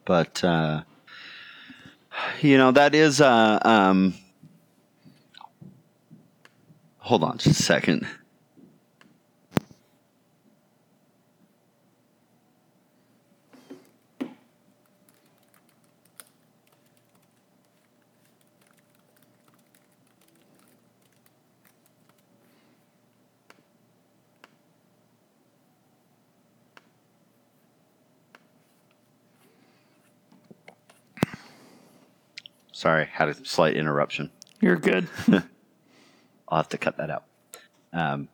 But 0.05 0.43
uh, 0.43 0.81
you 2.41 2.57
know 2.57 2.71
that 2.71 2.95
is 2.95 3.21
uh, 3.21 3.59
um, 3.61 4.15
hold 6.97 7.23
on 7.23 7.37
just 7.37 7.59
a 7.59 7.63
second. 7.63 8.07
Sorry, 32.81 33.05
had 33.05 33.29
a 33.29 33.45
slight 33.45 33.77
interruption. 33.77 34.31
You're 34.59 34.75
good. 34.75 35.07
I'll 36.47 36.57
have 36.57 36.69
to 36.69 36.79
cut 36.79 36.97
that 36.97 37.11
out. 37.11 37.25
Um, 37.93 38.27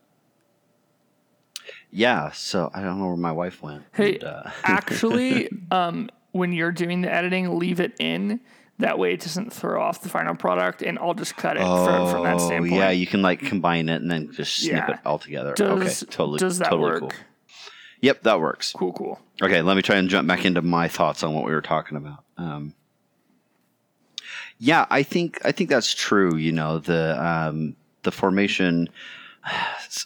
yeah, 1.92 2.32
so 2.32 2.72
I 2.74 2.82
don't 2.82 2.98
know 2.98 3.08
where 3.08 3.18
my 3.18 3.34
wife 3.34 3.62
went. 3.62 3.84
Hey, 3.94 4.14
and, 4.14 4.24
uh, 4.24 4.44
actually, 4.64 5.50
um, 5.70 6.10
when 6.32 6.54
you're 6.54 6.72
doing 6.72 7.02
the 7.02 7.14
editing, 7.14 7.60
leave 7.60 7.82
it 7.82 7.98
in. 8.00 8.40
That 8.80 8.98
way, 8.98 9.12
it 9.12 9.20
doesn't 9.20 9.52
throw 9.52 9.82
off 9.82 10.02
the 10.02 10.08
final 10.08 10.34
product, 10.34 10.82
and 10.82 10.98
I'll 10.98 11.14
just 11.14 11.36
cut 11.36 11.58
it 11.58 11.64
from, 11.64 12.10
from 12.10 12.24
that 12.24 12.36
oh, 12.36 12.48
standpoint. 12.48 12.72
yeah, 12.74 12.92
you 12.92 13.06
can 13.06 13.22
like 13.22 13.42
combine 13.42 13.90
it 13.90 14.02
and 14.02 14.10
then 14.10 14.32
just 14.32 14.56
snip 14.56 14.88
Yeah. 14.88 14.94
it 14.94 15.00
all 15.06 15.20
together. 15.20 15.56
does 15.56 16.04
okay, 16.04 16.12
totally. 16.12 16.38
does 16.40 16.60
that 16.60 16.70
totally 16.70 16.84
work? 16.84 17.00
Cool. 17.02 17.12
Yep, 18.00 18.24
that 18.24 18.40
works. 18.40 18.72
Cool, 18.72 18.94
cool. 18.94 19.20
Okay, 19.42 19.62
let 19.62 19.76
me 19.76 19.82
try 19.82 19.98
and 19.98 20.08
jump 20.08 20.26
back 20.26 20.46
into 20.46 20.62
my 20.62 20.88
thoughts 20.88 21.22
on 21.22 21.34
what 21.34 21.44
we 21.44 21.52
were 21.52 21.62
talking 21.62 21.98
about. 21.98 22.24
Um, 22.38 22.76
yeah, 24.60 24.86
I 24.90 25.04
think 25.04 25.40
I 25.46 25.52
think 25.52 25.70
that's 25.70 25.94
true. 25.94 26.36
You 26.36 26.52
know, 26.52 26.80
the 26.80 27.24
um, 27.24 27.76
the 28.04 28.12
formation 28.12 28.90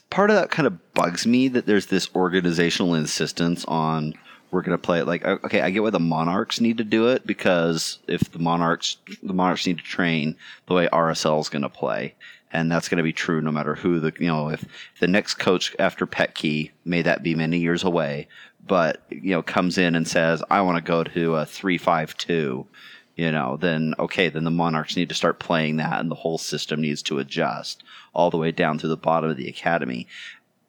part 0.09 0.29
of 0.29 0.35
that 0.35 0.51
kind 0.51 0.67
of 0.67 0.93
bugs 0.93 1.25
me 1.25 1.47
that 1.47 1.65
there's 1.65 1.87
this 1.87 2.09
organizational 2.15 2.95
insistence 2.95 3.65
on 3.65 4.13
we're 4.51 4.61
going 4.61 4.77
to 4.77 4.81
play 4.81 4.99
it 4.99 5.07
like 5.07 5.25
okay, 5.25 5.61
I 5.61 5.69
get 5.69 5.81
why 5.81 5.89
the 5.91 5.99
Monarchs 5.99 6.59
need 6.59 6.77
to 6.77 6.83
do 6.83 7.07
it 7.07 7.25
because 7.25 7.99
if 8.07 8.31
the 8.31 8.39
Monarchs 8.39 8.97
the 9.23 9.33
Monarchs 9.33 9.65
need 9.65 9.77
to 9.77 9.83
train 9.83 10.35
the 10.67 10.73
way 10.73 10.87
RSL 10.87 11.39
is 11.39 11.49
going 11.49 11.61
to 11.61 11.69
play. 11.69 12.15
And 12.53 12.69
that's 12.69 12.89
going 12.89 12.97
to 12.97 13.03
be 13.03 13.13
true 13.13 13.39
no 13.39 13.51
matter 13.51 13.75
who 13.75 14.01
the 14.01 14.13
you 14.19 14.27
know 14.27 14.49
if 14.49 14.65
the 14.99 15.07
next 15.07 15.35
coach 15.35 15.73
after 15.79 16.05
Petke 16.05 16.71
may 16.83 17.01
that 17.01 17.23
be 17.23 17.33
many 17.33 17.59
years 17.59 17.85
away, 17.85 18.27
but 18.67 19.01
you 19.09 19.31
know 19.31 19.41
comes 19.41 19.77
in 19.77 19.95
and 19.95 20.05
says 20.05 20.43
I 20.51 20.59
want 20.61 20.77
to 20.77 20.83
go 20.83 21.05
to 21.05 21.35
a 21.37 21.45
three 21.45 21.77
five 21.77 22.17
two, 22.17 22.67
you 23.15 23.31
know 23.31 23.57
then 23.57 23.93
okay 23.99 24.29
then 24.29 24.43
the 24.43 24.51
Monarchs 24.51 24.95
need 24.95 25.09
to 25.09 25.15
start 25.15 25.39
playing 25.39 25.77
that 25.77 25.99
and 25.99 26.09
the 26.09 26.15
whole 26.15 26.37
system 26.37 26.81
needs 26.81 27.01
to 27.03 27.19
adjust 27.19 27.83
all 28.13 28.29
the 28.29 28.37
way 28.37 28.51
down 28.51 28.77
to 28.79 28.87
the 28.87 28.97
bottom 28.97 29.29
of 29.29 29.37
the 29.37 29.49
academy. 29.49 30.07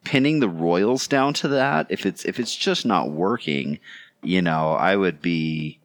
Pinning 0.04 0.40
the 0.40 0.48
Royals 0.48 1.06
down 1.06 1.32
to 1.34 1.48
that 1.48 1.86
if 1.88 2.04
it's 2.06 2.24
if 2.24 2.40
it's 2.40 2.56
just 2.56 2.84
not 2.84 3.10
working, 3.10 3.78
you 4.22 4.42
know 4.42 4.72
I 4.72 4.96
would 4.96 5.22
be 5.22 5.78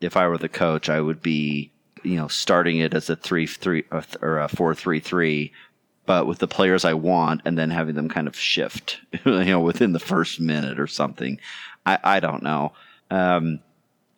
if 0.00 0.16
I 0.16 0.28
were 0.28 0.38
the 0.38 0.48
coach 0.48 0.88
I 0.88 1.00
would 1.00 1.22
be 1.22 1.72
you 2.02 2.16
know 2.16 2.28
starting 2.28 2.78
it 2.78 2.94
as 2.94 3.08
a 3.08 3.16
three 3.16 3.46
three 3.46 3.84
or 3.90 4.04
or 4.20 4.38
a 4.38 4.48
four 4.48 4.74
three 4.74 5.00
three 5.00 5.52
but 6.06 6.26
with 6.26 6.38
the 6.38 6.48
players 6.48 6.84
I 6.84 6.94
want, 6.94 7.42
and 7.44 7.58
then 7.58 7.70
having 7.70 7.96
them 7.96 8.08
kind 8.08 8.28
of 8.28 8.36
shift, 8.36 9.00
you 9.24 9.44
know, 9.44 9.60
within 9.60 9.92
the 9.92 9.98
first 9.98 10.40
minute 10.40 10.78
or 10.78 10.86
something. 10.86 11.40
I, 11.84 11.98
I 12.02 12.20
don't 12.20 12.42
know. 12.42 12.72
Um, 13.10 13.60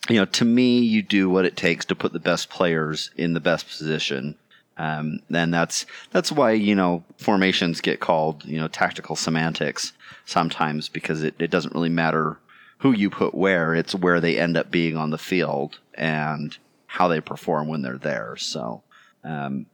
you 0.09 0.17
know, 0.17 0.25
to 0.25 0.45
me, 0.45 0.81
you 0.81 1.03
do 1.03 1.29
what 1.29 1.45
it 1.45 1.57
takes 1.57 1.85
to 1.87 1.95
put 1.95 2.13
the 2.13 2.19
best 2.19 2.51
players 2.51 3.11
in 3.17 3.35
the 3.35 3.41
best 3.41 3.69
position. 3.69 4.37
Um, 4.79 5.21
and 5.35 5.53
that's 5.53 5.87
that's 6.13 6.31
why 6.31 6.53
you 6.53 6.75
know 6.75 7.03
formations 7.19 7.81
get 7.81 7.99
called 7.99 8.45
you 8.45 8.61
know 8.61 8.69
tactical 8.69 9.17
semantics 9.17 9.93
sometimes 10.25 10.89
because 10.89 11.25
it, 11.25 11.35
it 11.41 11.51
doesn't 11.51 11.75
really 11.75 11.89
matter 11.89 12.39
who 12.79 12.93
you 12.93 13.11
put 13.11 13.35
where 13.35 13.75
it's 13.75 13.95
where 13.95 14.21
they 14.21 14.39
end 14.39 14.57
up 14.57 14.71
being 14.71 14.97
on 14.97 15.11
the 15.11 15.19
field 15.19 15.81
and 15.95 16.59
how 16.87 17.09
they 17.09 17.21
perform 17.21 17.67
when 17.67 17.83
they're 17.83 17.99
there 17.99 18.37
so 18.37 18.85
um, 19.25 19.67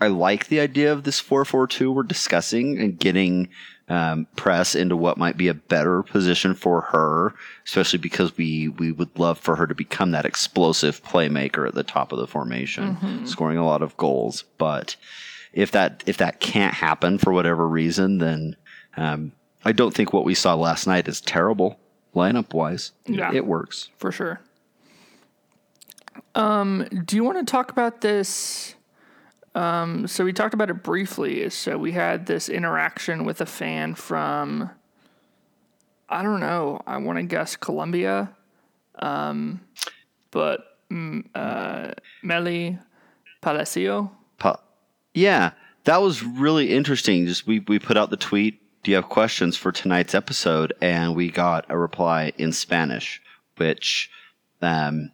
I 0.00 0.08
like 0.08 0.48
the 0.48 0.58
idea 0.58 0.92
of 0.92 1.04
this 1.04 1.20
442 1.20 1.92
we're 1.92 2.02
discussing 2.02 2.80
and 2.80 2.98
getting 2.98 3.48
um, 3.92 4.26
press 4.36 4.74
into 4.74 4.96
what 4.96 5.18
might 5.18 5.36
be 5.36 5.48
a 5.48 5.54
better 5.54 6.02
position 6.02 6.54
for 6.54 6.80
her, 6.80 7.34
especially 7.66 7.98
because 7.98 8.34
we, 8.38 8.68
we 8.68 8.90
would 8.90 9.18
love 9.18 9.38
for 9.38 9.54
her 9.54 9.66
to 9.66 9.74
become 9.74 10.12
that 10.12 10.24
explosive 10.24 11.02
playmaker 11.04 11.68
at 11.68 11.74
the 11.74 11.82
top 11.82 12.10
of 12.10 12.18
the 12.18 12.26
formation, 12.26 13.26
scoring 13.26 13.58
a 13.58 13.66
lot 13.66 13.82
of 13.82 13.94
goals. 13.98 14.44
But 14.56 14.96
if 15.52 15.72
that 15.72 16.02
if 16.06 16.16
that 16.16 16.40
can't 16.40 16.72
happen 16.72 17.18
for 17.18 17.34
whatever 17.34 17.68
reason, 17.68 18.16
then 18.16 18.56
um, 18.96 19.32
I 19.62 19.72
don't 19.72 19.92
think 19.92 20.14
what 20.14 20.24
we 20.24 20.34
saw 20.34 20.54
last 20.54 20.86
night 20.86 21.06
is 21.06 21.20
terrible 21.20 21.78
lineup 22.14 22.54
wise. 22.54 22.92
Yeah. 23.04 23.30
It 23.34 23.46
works. 23.46 23.90
for 23.98 24.10
sure. 24.10 24.40
Um, 26.34 26.88
do 27.04 27.14
you 27.14 27.24
want 27.24 27.46
to 27.46 27.50
talk 27.50 27.70
about 27.70 28.00
this? 28.00 28.74
Um, 29.54 30.06
so 30.06 30.24
we 30.24 30.32
talked 30.32 30.54
about 30.54 30.70
it 30.70 30.82
briefly. 30.82 31.48
So 31.50 31.76
we 31.76 31.92
had 31.92 32.26
this 32.26 32.48
interaction 32.48 33.24
with 33.24 33.40
a 33.40 33.46
fan 33.46 33.94
from, 33.94 34.70
I 36.08 36.22
don't 36.22 36.40
know, 36.40 36.80
I 36.86 36.96
want 36.98 37.18
to 37.18 37.22
guess 37.22 37.56
Colombia, 37.56 38.30
um, 38.96 39.60
but 40.30 40.78
mm, 40.90 41.24
uh, 41.34 41.92
Meli 42.22 42.78
Palacio. 43.42 44.10
Pa- 44.38 44.60
yeah, 45.14 45.50
that 45.84 46.00
was 46.00 46.22
really 46.22 46.72
interesting. 46.72 47.26
Just 47.26 47.46
we 47.46 47.58
we 47.60 47.78
put 47.78 47.96
out 47.96 48.10
the 48.10 48.16
tweet. 48.16 48.60
Do 48.82 48.90
you 48.90 48.96
have 48.96 49.08
questions 49.08 49.56
for 49.56 49.70
tonight's 49.70 50.14
episode? 50.14 50.72
And 50.80 51.14
we 51.14 51.30
got 51.30 51.66
a 51.68 51.78
reply 51.78 52.32
in 52.36 52.52
Spanish, 52.52 53.22
which, 53.56 54.10
um, 54.60 55.12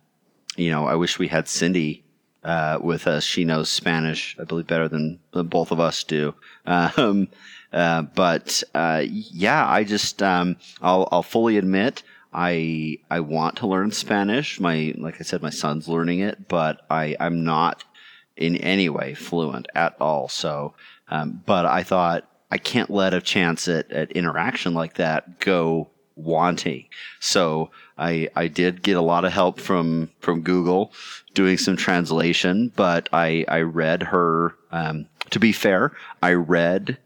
you 0.57 0.70
know, 0.70 0.86
I 0.86 0.95
wish 0.95 1.18
we 1.18 1.28
had 1.28 1.49
Cindy 1.49 2.05
uh, 2.49 2.78
with 2.80 3.07
us. 3.07 3.24
She 3.24 3.44
knows 3.44 3.68
Spanish, 3.68 4.34
I 4.40 4.44
believe, 4.44 4.66
better 4.66 4.88
than, 4.88 5.20
than 5.32 5.49
both 5.49 5.70
of 5.70 5.80
us 5.80 6.03
do. 6.03 6.34
Um, 6.64 7.28
uh, 7.74 8.03
but 8.03 8.62
uh, 8.74 9.05
yeah, 9.07 9.68
I 9.68 9.84
just 9.84 10.22
um, 10.22 10.57
I'll 10.80 11.07
I'll 11.12 11.22
fully 11.22 11.59
admit. 11.59 12.03
I 12.32 12.99
I 13.11 13.20
want 13.20 13.57
to 13.57 13.66
learn 13.66 13.90
Spanish. 13.90 14.59
My 14.59 14.94
like 14.96 15.16
I 15.20 15.24
said, 15.24 15.42
my 15.42 15.51
son's 15.51 15.88
learning 15.88 16.20
it, 16.20 16.49
but 16.49 16.80
I 16.88 17.16
I'm 17.20 17.44
not 17.44 17.84
in 18.36 18.57
any 18.57 18.88
way 18.88 19.12
fluent 19.12 19.66
at 19.74 19.96
all. 20.01 20.28
So, 20.28 20.72
um, 21.09 21.42
but 21.44 21.66
I 21.66 21.82
thought 21.82 22.26
I 22.51 22.57
can't 22.57 22.88
let 22.88 23.12
a 23.12 23.20
chance 23.20 23.68
at, 23.68 23.90
at 23.92 24.12
interaction 24.12 24.72
like 24.72 24.94
that 24.94 25.40
go 25.40 25.90
wanting. 26.18 26.84
So 27.20 27.70
I 27.96 28.28
I 28.36 28.48
did 28.48 28.82
get 28.82 28.96
a 28.96 29.02
lot 29.02 29.24
of 29.24 29.32
help 29.32 29.60
from 29.60 30.10
from 30.20 30.42
Google 30.42 30.92
doing 31.34 31.56
some 31.58 31.76
translation, 31.76 32.72
but 32.76 33.08
I 33.12 33.44
I 33.48 33.60
read 33.60 34.02
her. 34.04 34.54
Um, 34.70 35.06
to 35.30 35.38
be 35.38 35.52
fair, 35.52 35.92
I 36.22 36.32
read 36.32 36.98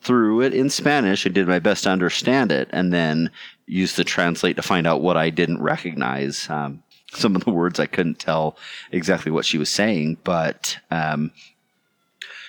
through 0.00 0.42
it 0.42 0.54
in 0.54 0.70
Spanish 0.70 1.26
and 1.26 1.34
did 1.34 1.48
my 1.48 1.58
best 1.58 1.84
to 1.84 1.90
understand 1.90 2.52
it, 2.52 2.68
and 2.70 2.92
then 2.92 3.30
used 3.66 3.96
the 3.96 4.04
translate 4.04 4.56
to 4.56 4.62
find 4.62 4.86
out 4.86 5.00
what 5.00 5.16
I 5.16 5.30
didn't 5.30 5.62
recognize. 5.62 6.48
Um, 6.48 6.82
some 7.14 7.34
of 7.34 7.44
the 7.44 7.50
words 7.50 7.80
I 7.80 7.86
couldn't 7.86 8.18
tell 8.18 8.58
exactly 8.92 9.32
what 9.32 9.46
she 9.46 9.56
was 9.56 9.70
saying, 9.70 10.18
but 10.24 10.76
um, 10.90 11.32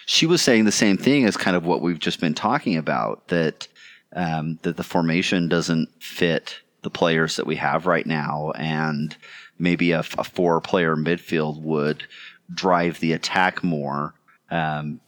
she 0.06 0.26
was 0.26 0.42
saying 0.42 0.66
the 0.66 0.72
same 0.72 0.98
thing 0.98 1.24
as 1.24 1.38
kind 1.38 1.56
of 1.56 1.66
what 1.66 1.82
we've 1.82 2.00
just 2.00 2.20
been 2.20 2.34
talking 2.34 2.76
about 2.76 3.28
that 3.30 3.69
um, 4.14 4.60
that 4.64 4.78
the 4.78 4.84
formation 4.84 5.48
doesn't 5.48 5.90
fit 6.02 6.60
the 6.82 6.90
players 6.90 7.36
that 7.36 7.46
we 7.46 7.58
have 7.58 7.86
right 7.86 8.06
now, 8.06 8.52
and 8.52 9.16
maybe 9.58 9.92
a, 9.92 10.00
a 10.18 10.24
four-player 10.24 10.96
midfield 10.96 11.62
would 11.62 12.04
drive 12.54 13.00
the 13.00 13.14
attack 13.14 13.64
more. 13.64 14.14
Um, 14.50 15.00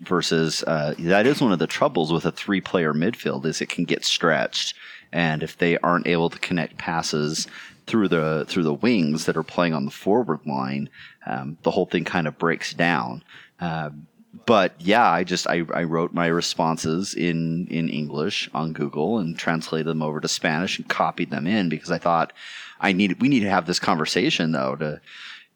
versus 0.00 0.62
uh, 0.64 0.94
that 0.98 1.26
is 1.26 1.40
one 1.40 1.52
of 1.52 1.58
the 1.58 1.66
troubles 1.66 2.12
with 2.12 2.24
a 2.24 2.32
three 2.32 2.60
player 2.60 2.92
midfield 2.92 3.44
is 3.44 3.60
it 3.60 3.68
can 3.68 3.84
get 3.84 4.04
stretched 4.04 4.74
and 5.12 5.42
if 5.42 5.58
they 5.58 5.76
aren't 5.78 6.06
able 6.06 6.30
to 6.30 6.38
connect 6.38 6.78
passes 6.78 7.46
through 7.86 8.08
the 8.08 8.44
through 8.48 8.62
the 8.62 8.74
wings 8.74 9.24
that 9.24 9.36
are 9.36 9.42
playing 9.42 9.74
on 9.74 9.84
the 9.84 9.90
forward 9.90 10.40
line 10.46 10.88
um, 11.26 11.58
the 11.62 11.70
whole 11.70 11.86
thing 11.86 12.04
kind 12.04 12.28
of 12.28 12.38
breaks 12.38 12.72
down 12.74 13.22
um, 13.60 14.06
but 14.46 14.74
yeah 14.78 15.08
i 15.10 15.24
just 15.24 15.46
I, 15.46 15.62
I 15.72 15.84
wrote 15.84 16.12
my 16.12 16.26
responses 16.26 17.14
in 17.14 17.66
in 17.68 17.88
english 17.88 18.50
on 18.52 18.72
google 18.72 19.18
and 19.18 19.38
translated 19.38 19.86
them 19.86 20.02
over 20.02 20.20
to 20.20 20.28
spanish 20.28 20.78
and 20.78 20.88
copied 20.88 21.30
them 21.30 21.46
in 21.46 21.68
because 21.68 21.90
i 21.90 21.98
thought 21.98 22.32
i 22.80 22.92
need 22.92 23.20
we 23.20 23.28
need 23.28 23.40
to 23.40 23.50
have 23.50 23.66
this 23.66 23.80
conversation 23.80 24.52
though 24.52 24.76
to 24.76 25.00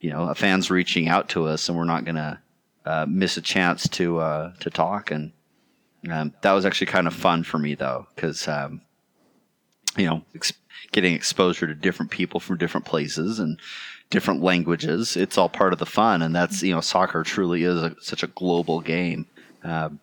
you 0.01 0.11
know 0.11 0.29
a 0.29 0.35
fan's 0.35 0.71
reaching 0.71 1.09
out 1.09 1.29
to 1.29 1.47
us 1.47 1.69
and 1.69 1.77
we're 1.77 1.85
not 1.85 2.05
gonna 2.05 2.41
uh, 2.85 3.07
miss 3.09 3.37
a 3.37 3.43
chance 3.43 3.89
to 3.89 4.19
uh, 4.19 4.53
to 4.61 4.71
talk, 4.71 5.11
and 5.11 5.33
um, 6.11 6.35
that 6.43 6.53
was 6.53 6.67
actually 6.67 6.89
kind 6.89 7.07
of 7.07 7.15
fun 7.15 7.45
for 7.45 7.59
me 7.59 7.75
though, 7.75 8.07
because 8.15 8.49
um, 8.49 8.83
you 9.97 10.07
know, 10.07 10.23
ex- 10.35 10.53
getting 10.91 11.15
exposure 11.15 11.67
to 11.67 11.75
different 11.75 12.11
people 12.11 12.41
from 12.41 12.59
different 12.59 12.87
places 12.87 13.39
and 13.39 13.61
different 14.13 14.43
languages, 14.43 15.17
it's 15.17 15.37
all 15.37 15.49
part 15.49 15.73
of 15.73 15.81
the 15.81 15.87
fun, 15.87 16.23
and 16.23 16.35
that's 16.35 16.63
you 16.63 16.73
know, 16.73 16.81
soccer 16.81 17.25
truly 17.25 17.65
is 17.65 17.83
a, 17.83 17.97
such 18.01 18.23
a 18.23 18.29
global 18.29 18.81
game. 18.81 19.27
Um, 19.65 19.99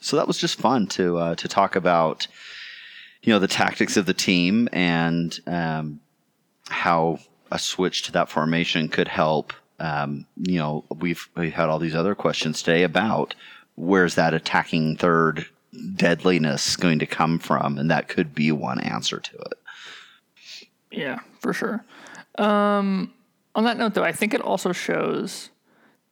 so 0.00 0.16
that 0.16 0.26
was 0.26 0.36
just 0.36 0.58
fun 0.58 0.86
to 0.88 1.16
uh, 1.16 1.34
to 1.36 1.48
talk 1.48 1.74
about, 1.74 2.26
you 3.22 3.32
know, 3.32 3.38
the 3.38 3.48
tactics 3.48 3.96
of 3.96 4.04
the 4.04 4.14
team 4.14 4.68
and 4.72 5.38
um, 5.46 6.00
how 6.68 7.18
a 7.50 7.58
switch 7.58 8.02
to 8.02 8.12
that 8.12 8.28
formation 8.28 8.88
could 8.88 9.08
help 9.08 9.54
um, 9.80 10.26
you 10.36 10.58
know, 10.58 10.84
we've 10.98 11.28
we've 11.36 11.52
had 11.52 11.68
all 11.68 11.78
these 11.78 11.94
other 11.94 12.14
questions 12.14 12.62
today 12.62 12.82
about 12.82 13.34
where's 13.76 14.16
that 14.16 14.34
attacking 14.34 14.96
third 14.96 15.46
deadliness 15.94 16.76
going 16.76 16.98
to 16.98 17.06
come 17.06 17.38
from, 17.38 17.78
and 17.78 17.90
that 17.90 18.08
could 18.08 18.34
be 18.34 18.50
one 18.50 18.80
answer 18.80 19.20
to 19.20 19.36
it. 19.36 19.58
Yeah, 20.90 21.20
for 21.40 21.52
sure. 21.52 21.84
Um, 22.36 23.12
on 23.54 23.64
that 23.64 23.76
note, 23.76 23.94
though, 23.94 24.04
I 24.04 24.12
think 24.12 24.34
it 24.34 24.40
also 24.40 24.72
shows 24.72 25.50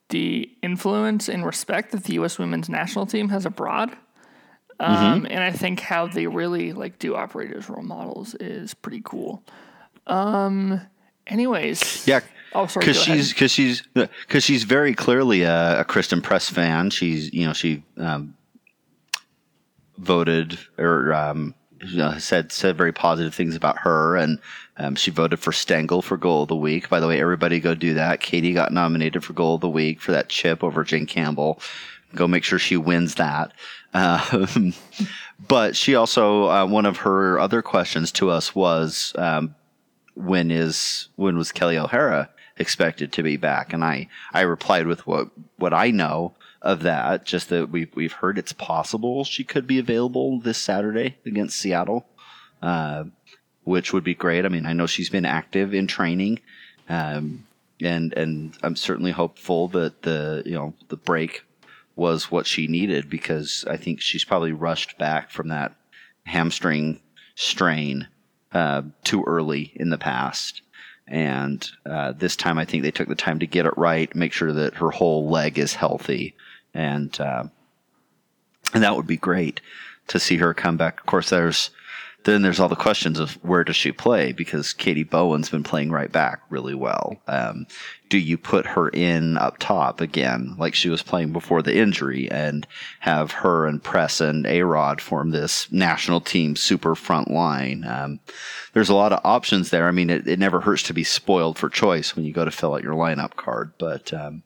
the 0.09 0.51
influence 0.63 1.29
and 1.29 1.45
respect 1.45 1.93
that 1.93 2.05
the 2.05 2.15
U.S. 2.15 2.39
women's 2.39 2.69
national 2.69 3.07
team 3.07 3.29
has 3.31 3.45
abroad. 3.47 3.97
Um, 4.79 5.23
Mm-hmm. 5.23 5.27
And 5.33 5.43
I 5.43 5.51
think 5.53 5.81
how 5.81 6.07
they 6.07 6.27
really 6.27 6.73
like 6.73 6.99
do 6.99 7.15
operate 7.17 7.53
as 7.53 7.69
role 7.71 7.83
models 7.83 8.35
is 8.35 8.75
pretty 8.75 9.01
cool. 9.05 9.43
Um, 10.07 10.81
anyways, 11.27 12.07
Yeah, 12.07 12.21
Oh, 12.53 12.67
sorry. 12.67 12.85
because 12.87 12.99
go 12.99 13.15
she's 13.15 13.33
because 13.33 13.51
she's 13.51 13.83
because 13.95 14.45
she's 14.45 14.65
very 14.65 14.95
clearly 14.95 15.43
a, 15.43 15.81
a 15.81 15.85
Christen 15.85 16.21
Press 16.21 16.49
fan. 16.51 16.91
She's 16.91 17.33
you 17.33 17.47
know 17.47 17.53
she 17.53 17.83
um, 17.97 18.35
voted 19.99 20.59
or 20.79 21.13
um, 21.15 21.55
you 21.85 21.99
know, 21.99 22.17
said 22.19 22.53
said 22.53 22.77
very 22.77 22.93
positive 22.93 23.35
things 23.35 23.55
about 23.57 23.79
her, 23.79 24.17
and 24.17 24.39
um, 24.79 24.95
she 24.95 25.11
voted 25.11 25.39
for 25.39 25.53
Stengel 25.53 26.03
for 26.03 26.17
Goal 26.17 26.43
of 26.43 26.49
the 26.49 26.57
Week. 26.57 26.89
By 26.89 27.01
the 27.01 27.09
way, 27.09 27.21
everybody 27.21 27.61
go 27.61 27.75
do 27.75 27.95
that. 27.95 28.21
Katie 28.21 28.53
got 28.53 28.73
nominated 28.73 29.25
for 29.25 29.33
Goal 29.33 29.57
of 29.57 29.61
the 29.61 29.69
Week 29.69 30.01
for 30.01 30.13
that 30.13 30.29
chip 30.29 30.63
over 30.63 30.85
Jane 30.85 31.07
Campbell. 31.07 31.61
Go 32.15 32.29
make 32.29 32.45
sure 32.45 32.59
she 32.59 32.77
wins 32.77 33.17
that. 33.17 33.53
Um, 33.95 34.75
but 35.49 35.77
she 35.77 35.95
also 35.95 36.49
uh, 36.49 36.67
one 36.67 36.87
of 36.87 36.99
her 36.99 37.39
other 37.39 37.63
questions 37.63 38.13
to 38.13 38.31
us 38.31 38.55
was. 38.55 39.13
Um, 39.17 39.55
when 40.17 40.51
is 40.51 41.09
when 41.17 41.37
was 41.37 41.53
Kelley 41.53 41.79
O'Hara 41.79 42.31
expected 42.57 43.13
to 43.13 43.23
be 43.23 43.37
back? 43.37 43.73
And 43.73 43.85
I 43.85 44.09
I 44.33 44.41
replied 44.41 44.87
with 44.87 45.07
what 45.07 45.29
what 45.57 45.73
I 45.73 45.91
know 45.91 46.35
of 46.63 46.83
that, 46.83 47.25
just 47.25 47.51
that 47.51 47.71
we've 47.71 47.95
we've 47.95 48.15
heard 48.15 48.39
it's 48.39 48.53
possible 48.53 49.25
she 49.25 49.45
could 49.45 49.67
be 49.67 49.79
available 49.79 50.41
this 50.41 50.59
Saturday 50.59 51.19
against 51.25 51.59
Seattle, 51.59 52.07
uh, 52.63 53.05
which 53.67 53.93
would 53.93 54.05
be 54.05 54.15
great. 54.15 54.47
I 54.47 54.49
mean, 54.49 54.65
I 54.65 54.73
know 54.73 54.87
she's 54.87 55.11
been 55.11 55.25
active 55.25 55.75
in 55.75 55.89
training, 55.89 56.39
um, 56.89 57.47
and 57.83 58.13
and 58.15 58.57
I'm 58.63 58.77
certainly 58.77 59.11
hopeful 59.11 59.67
that 59.69 60.03
the 60.03 60.45
you 60.47 60.55
know 60.55 60.73
the 60.89 60.97
break 60.97 61.45
was 61.97 62.31
what 62.31 62.47
she 62.47 62.69
needed 62.69 63.11
because 63.11 63.65
I 63.69 63.77
think 63.77 64.01
she's 64.01 64.25
probably 64.25 64.53
rushed 64.53 64.97
back 64.99 65.31
from 65.31 65.49
that 65.49 65.75
hamstring 66.27 67.01
strain 67.35 68.07
uh, 68.53 68.83
too 69.03 69.25
early 69.27 69.73
in 69.75 69.91
the 69.91 69.99
past. 69.99 70.63
And 71.09 71.69
uh, 71.85 72.13
this 72.13 72.37
time, 72.37 72.59
I 72.59 72.65
think 72.65 72.83
they 72.83 72.91
took 72.93 73.09
the 73.09 73.15
time 73.15 73.41
to 73.41 73.47
get 73.47 73.67
it 73.67 73.77
right, 73.77 74.15
make 74.15 74.33
sure 74.33 74.53
that 74.53 74.75
her 74.75 74.91
whole 74.91 75.29
leg 75.29 75.59
is 75.59 75.75
healthy, 75.75 76.37
and 76.73 77.19
uh, 77.21 77.45
and 78.73 78.83
that 78.85 78.95
would 78.95 79.09
be 79.09 79.17
great 79.17 79.61
to 80.07 80.21
see 80.21 80.37
her 80.37 80.55
come 80.55 80.77
back. 80.77 81.01
Of 81.01 81.07
course, 81.07 81.31
there's 81.31 81.71
then 82.27 82.43
there's 82.43 82.59
all 82.59 82.69
the 82.69 82.75
questions 82.75 83.21
of 83.21 83.35
where 83.45 83.63
does 83.63 83.77
she 83.77 83.93
play 83.93 84.33
because 84.33 84.73
Katie 84.73 85.05
Bowen's 85.05 85.49
been 85.49 85.63
playing 85.63 85.91
right 85.91 86.11
back 86.11 86.41
really 86.51 86.75
well. 86.75 87.17
Um, 87.29 87.67
do 88.09 88.19
you 88.19 88.37
put 88.37 88.67
her 88.67 88.89
in 88.89 89.39
up 89.39 89.59
top 89.59 90.01
again 90.01 90.57
like 90.59 90.75
she 90.75 90.89
was 90.89 91.03
playing 91.03 91.33
before 91.33 91.63
the 91.63 91.77
injury 91.77 92.29
and 92.31 92.67
have 93.01 93.31
her 93.31 93.67
and 93.67 93.83
Press 93.83 94.21
and 94.21 94.45
A 94.47 94.63
Rod 94.63 95.01
form 95.01 95.31
this 95.31 95.71
national 95.71 96.21
team 96.21 96.57
super 96.57 96.95
front 96.97 97.31
line? 97.31 97.85
Um, 97.85 98.19
there's 98.73 98.89
a 98.89 98.95
lot 98.95 99.13
of 99.13 99.21
options 99.23 99.71
there. 99.71 99.87
I 99.87 99.93
mean, 99.93 100.11
it, 100.11 100.27
it 100.27 100.39
never 100.39 100.61
hurts 100.61 100.83
to 100.85 100.95
be 100.95 101.05
spoiled 101.05 101.59
for 101.59 101.69
choice 101.69 102.17
when 102.17 102.25
you 102.25 102.33
go 102.33 102.45
to 102.45 102.51
fill 102.51 102.75
out 102.75 102.83
your 102.83 102.95
lineup 102.95 103.37
card, 103.37 103.73
but 103.79 104.13
um, 104.13 104.43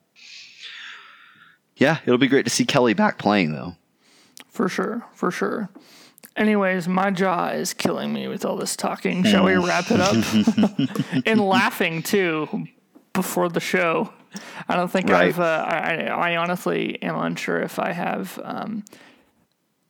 yeah, 1.77 1.99
it'll 2.05 2.19
be 2.19 2.29
great 2.29 2.45
to 2.45 2.51
see 2.51 2.67
Kelley 2.67 2.93
back 2.93 3.19
playing 3.19 3.53
though. 3.53 3.77
For 4.49 4.69
sure, 4.69 5.07
for 5.15 5.31
sure. 5.31 5.71
Anyways, 6.41 6.89
my 6.89 7.11
jaw 7.11 7.49
is 7.49 7.75
killing 7.75 8.15
me 8.15 8.27
with 8.27 8.47
all 8.47 8.57
this 8.57 8.75
talking. 8.75 9.25
Shall 9.25 9.45
we 9.45 9.57
wrap 9.57 9.91
it 9.91 10.01
up? 10.01 11.23
and 11.27 11.39
laughing 11.39 12.03
too 12.03 12.67
before 13.13 13.51
the 13.51 13.61
show. 13.61 14.11
I 14.67 14.75
don't 14.75 14.91
think 14.91 15.11
Right. 15.11 15.29
I've. 15.29 15.39
Uh, 15.39 15.67
I, 15.69 15.95
I 16.07 16.37
honestly 16.37 17.01
am 17.03 17.19
unsure 17.19 17.61
if 17.61 17.79
I 17.79 17.93
have 17.93 18.41
um, 18.43 18.87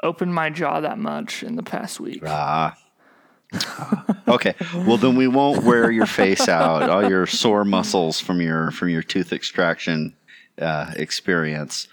opened 0.02 0.34
my 0.34 0.50
jaw 0.50 0.80
that 0.80 0.98
much 0.98 1.44
in 1.44 1.54
the 1.54 1.62
past 1.62 2.00
week. 2.00 2.20
Ah. 2.26 2.76
okay. 4.28 4.54
Well, 4.74 4.96
then 4.96 5.14
we 5.14 5.28
won't 5.28 5.62
wear 5.62 5.88
your 5.92 6.06
face 6.06 6.48
out, 6.48 6.90
all 6.90 7.08
your 7.08 7.28
sore 7.28 7.64
muscles 7.64 8.18
from 8.18 8.40
your 8.40 8.72
from 8.72 8.88
your 8.88 9.02
tooth 9.04 9.32
extraction 9.32 10.16
uh, 10.60 10.94
experience, 10.96 11.86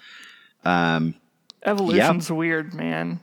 Evolution's 1.63 2.31
weird, 2.31 2.73
man. 2.73 3.19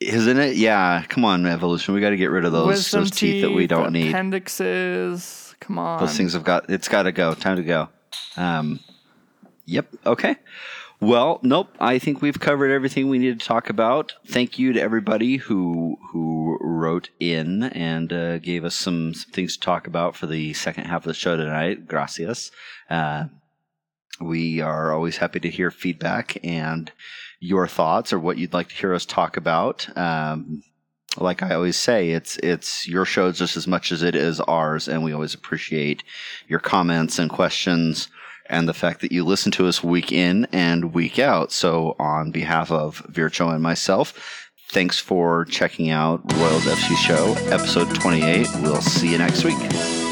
Isn't 0.00 0.38
it? 0.38 0.56
Yeah. 0.56 1.04
Come 1.08 1.24
on, 1.24 1.46
evolution. 1.46 1.94
We 1.94 2.00
got 2.00 2.10
to 2.10 2.16
get 2.16 2.30
rid 2.30 2.44
of 2.44 2.52
those 2.52 2.66
Wisdom 2.66 3.00
those 3.02 3.10
teeth, 3.10 3.42
that 3.42 3.52
we 3.52 3.66
don't 3.66 3.92
need. 3.92 4.10
Appendixes. 4.10 5.54
Come 5.60 5.78
on. 5.78 6.00
Those 6.00 6.16
things 6.16 6.32
have 6.34 6.44
got. 6.44 6.68
It's 6.70 6.88
got 6.88 7.04
to 7.04 7.12
go. 7.12 7.34
Time 7.34 7.56
to 7.56 7.62
go. 7.62 7.88
Um, 8.36 8.80
yep. 9.66 9.86
Okay. 10.04 10.36
Well, 11.00 11.40
nope. 11.42 11.68
I 11.80 11.98
think 11.98 12.22
we've 12.22 12.38
covered 12.38 12.70
everything 12.70 13.08
we 13.08 13.18
need 13.18 13.38
to 13.38 13.46
talk 13.46 13.68
about. 13.68 14.14
Thank 14.26 14.58
you 14.58 14.72
to 14.72 14.80
everybody 14.80 15.36
who 15.36 15.98
who 16.12 16.58
wrote 16.60 17.10
in 17.20 17.64
and 17.64 18.12
uh, 18.12 18.38
gave 18.38 18.64
us 18.64 18.74
some, 18.74 19.14
some 19.14 19.32
things 19.32 19.54
to 19.56 19.60
talk 19.60 19.86
about 19.86 20.16
for 20.16 20.26
the 20.26 20.52
second 20.54 20.84
half 20.84 21.02
of 21.02 21.08
the 21.08 21.14
show 21.14 21.36
tonight. 21.36 21.86
Gracias. 21.86 22.50
Uh, 22.88 23.24
we 24.20 24.60
are 24.60 24.92
always 24.92 25.16
happy 25.16 25.40
to 25.40 25.50
hear 25.50 25.70
feedback 25.70 26.38
and 26.44 26.92
your 27.44 27.68
thoughts 27.68 28.10
or 28.10 28.18
what 28.18 28.38
you'd 28.38 28.54
like 28.54 28.70
to 28.70 28.74
hear 28.74 28.94
us 28.94 29.04
talk 29.04 29.36
about. 29.36 29.86
Um, 29.98 30.62
like 31.18 31.42
I 31.42 31.54
always 31.54 31.76
say, 31.76 32.10
it's 32.10 32.38
it's 32.38 32.88
your 32.88 33.04
show 33.04 33.30
just 33.30 33.56
as 33.56 33.66
much 33.66 33.92
as 33.92 34.02
it 34.02 34.16
is 34.16 34.40
ours, 34.40 34.88
and 34.88 35.04
we 35.04 35.12
always 35.12 35.34
appreciate 35.34 36.02
your 36.48 36.58
comments 36.58 37.18
and 37.18 37.30
questions 37.30 38.08
and 38.46 38.68
the 38.68 38.74
fact 38.74 39.00
that 39.00 39.12
you 39.12 39.24
listen 39.24 39.52
to 39.52 39.66
us 39.66 39.84
week 39.84 40.10
in 40.10 40.46
and 40.52 40.92
week 40.92 41.18
out. 41.18 41.52
So, 41.52 41.94
on 41.98 42.32
behalf 42.32 42.72
of 42.72 43.06
Vircho 43.10 43.52
and 43.52 43.62
myself, 43.62 44.50
thanks 44.70 44.98
for 44.98 45.44
checking 45.44 45.90
out 45.90 46.20
Royals 46.34 46.64
FC 46.64 46.96
Show, 46.96 47.34
episode 47.52 47.94
28. 47.94 48.48
We'll 48.62 48.80
see 48.80 49.12
you 49.12 49.18
next 49.18 49.44
week. 49.44 50.03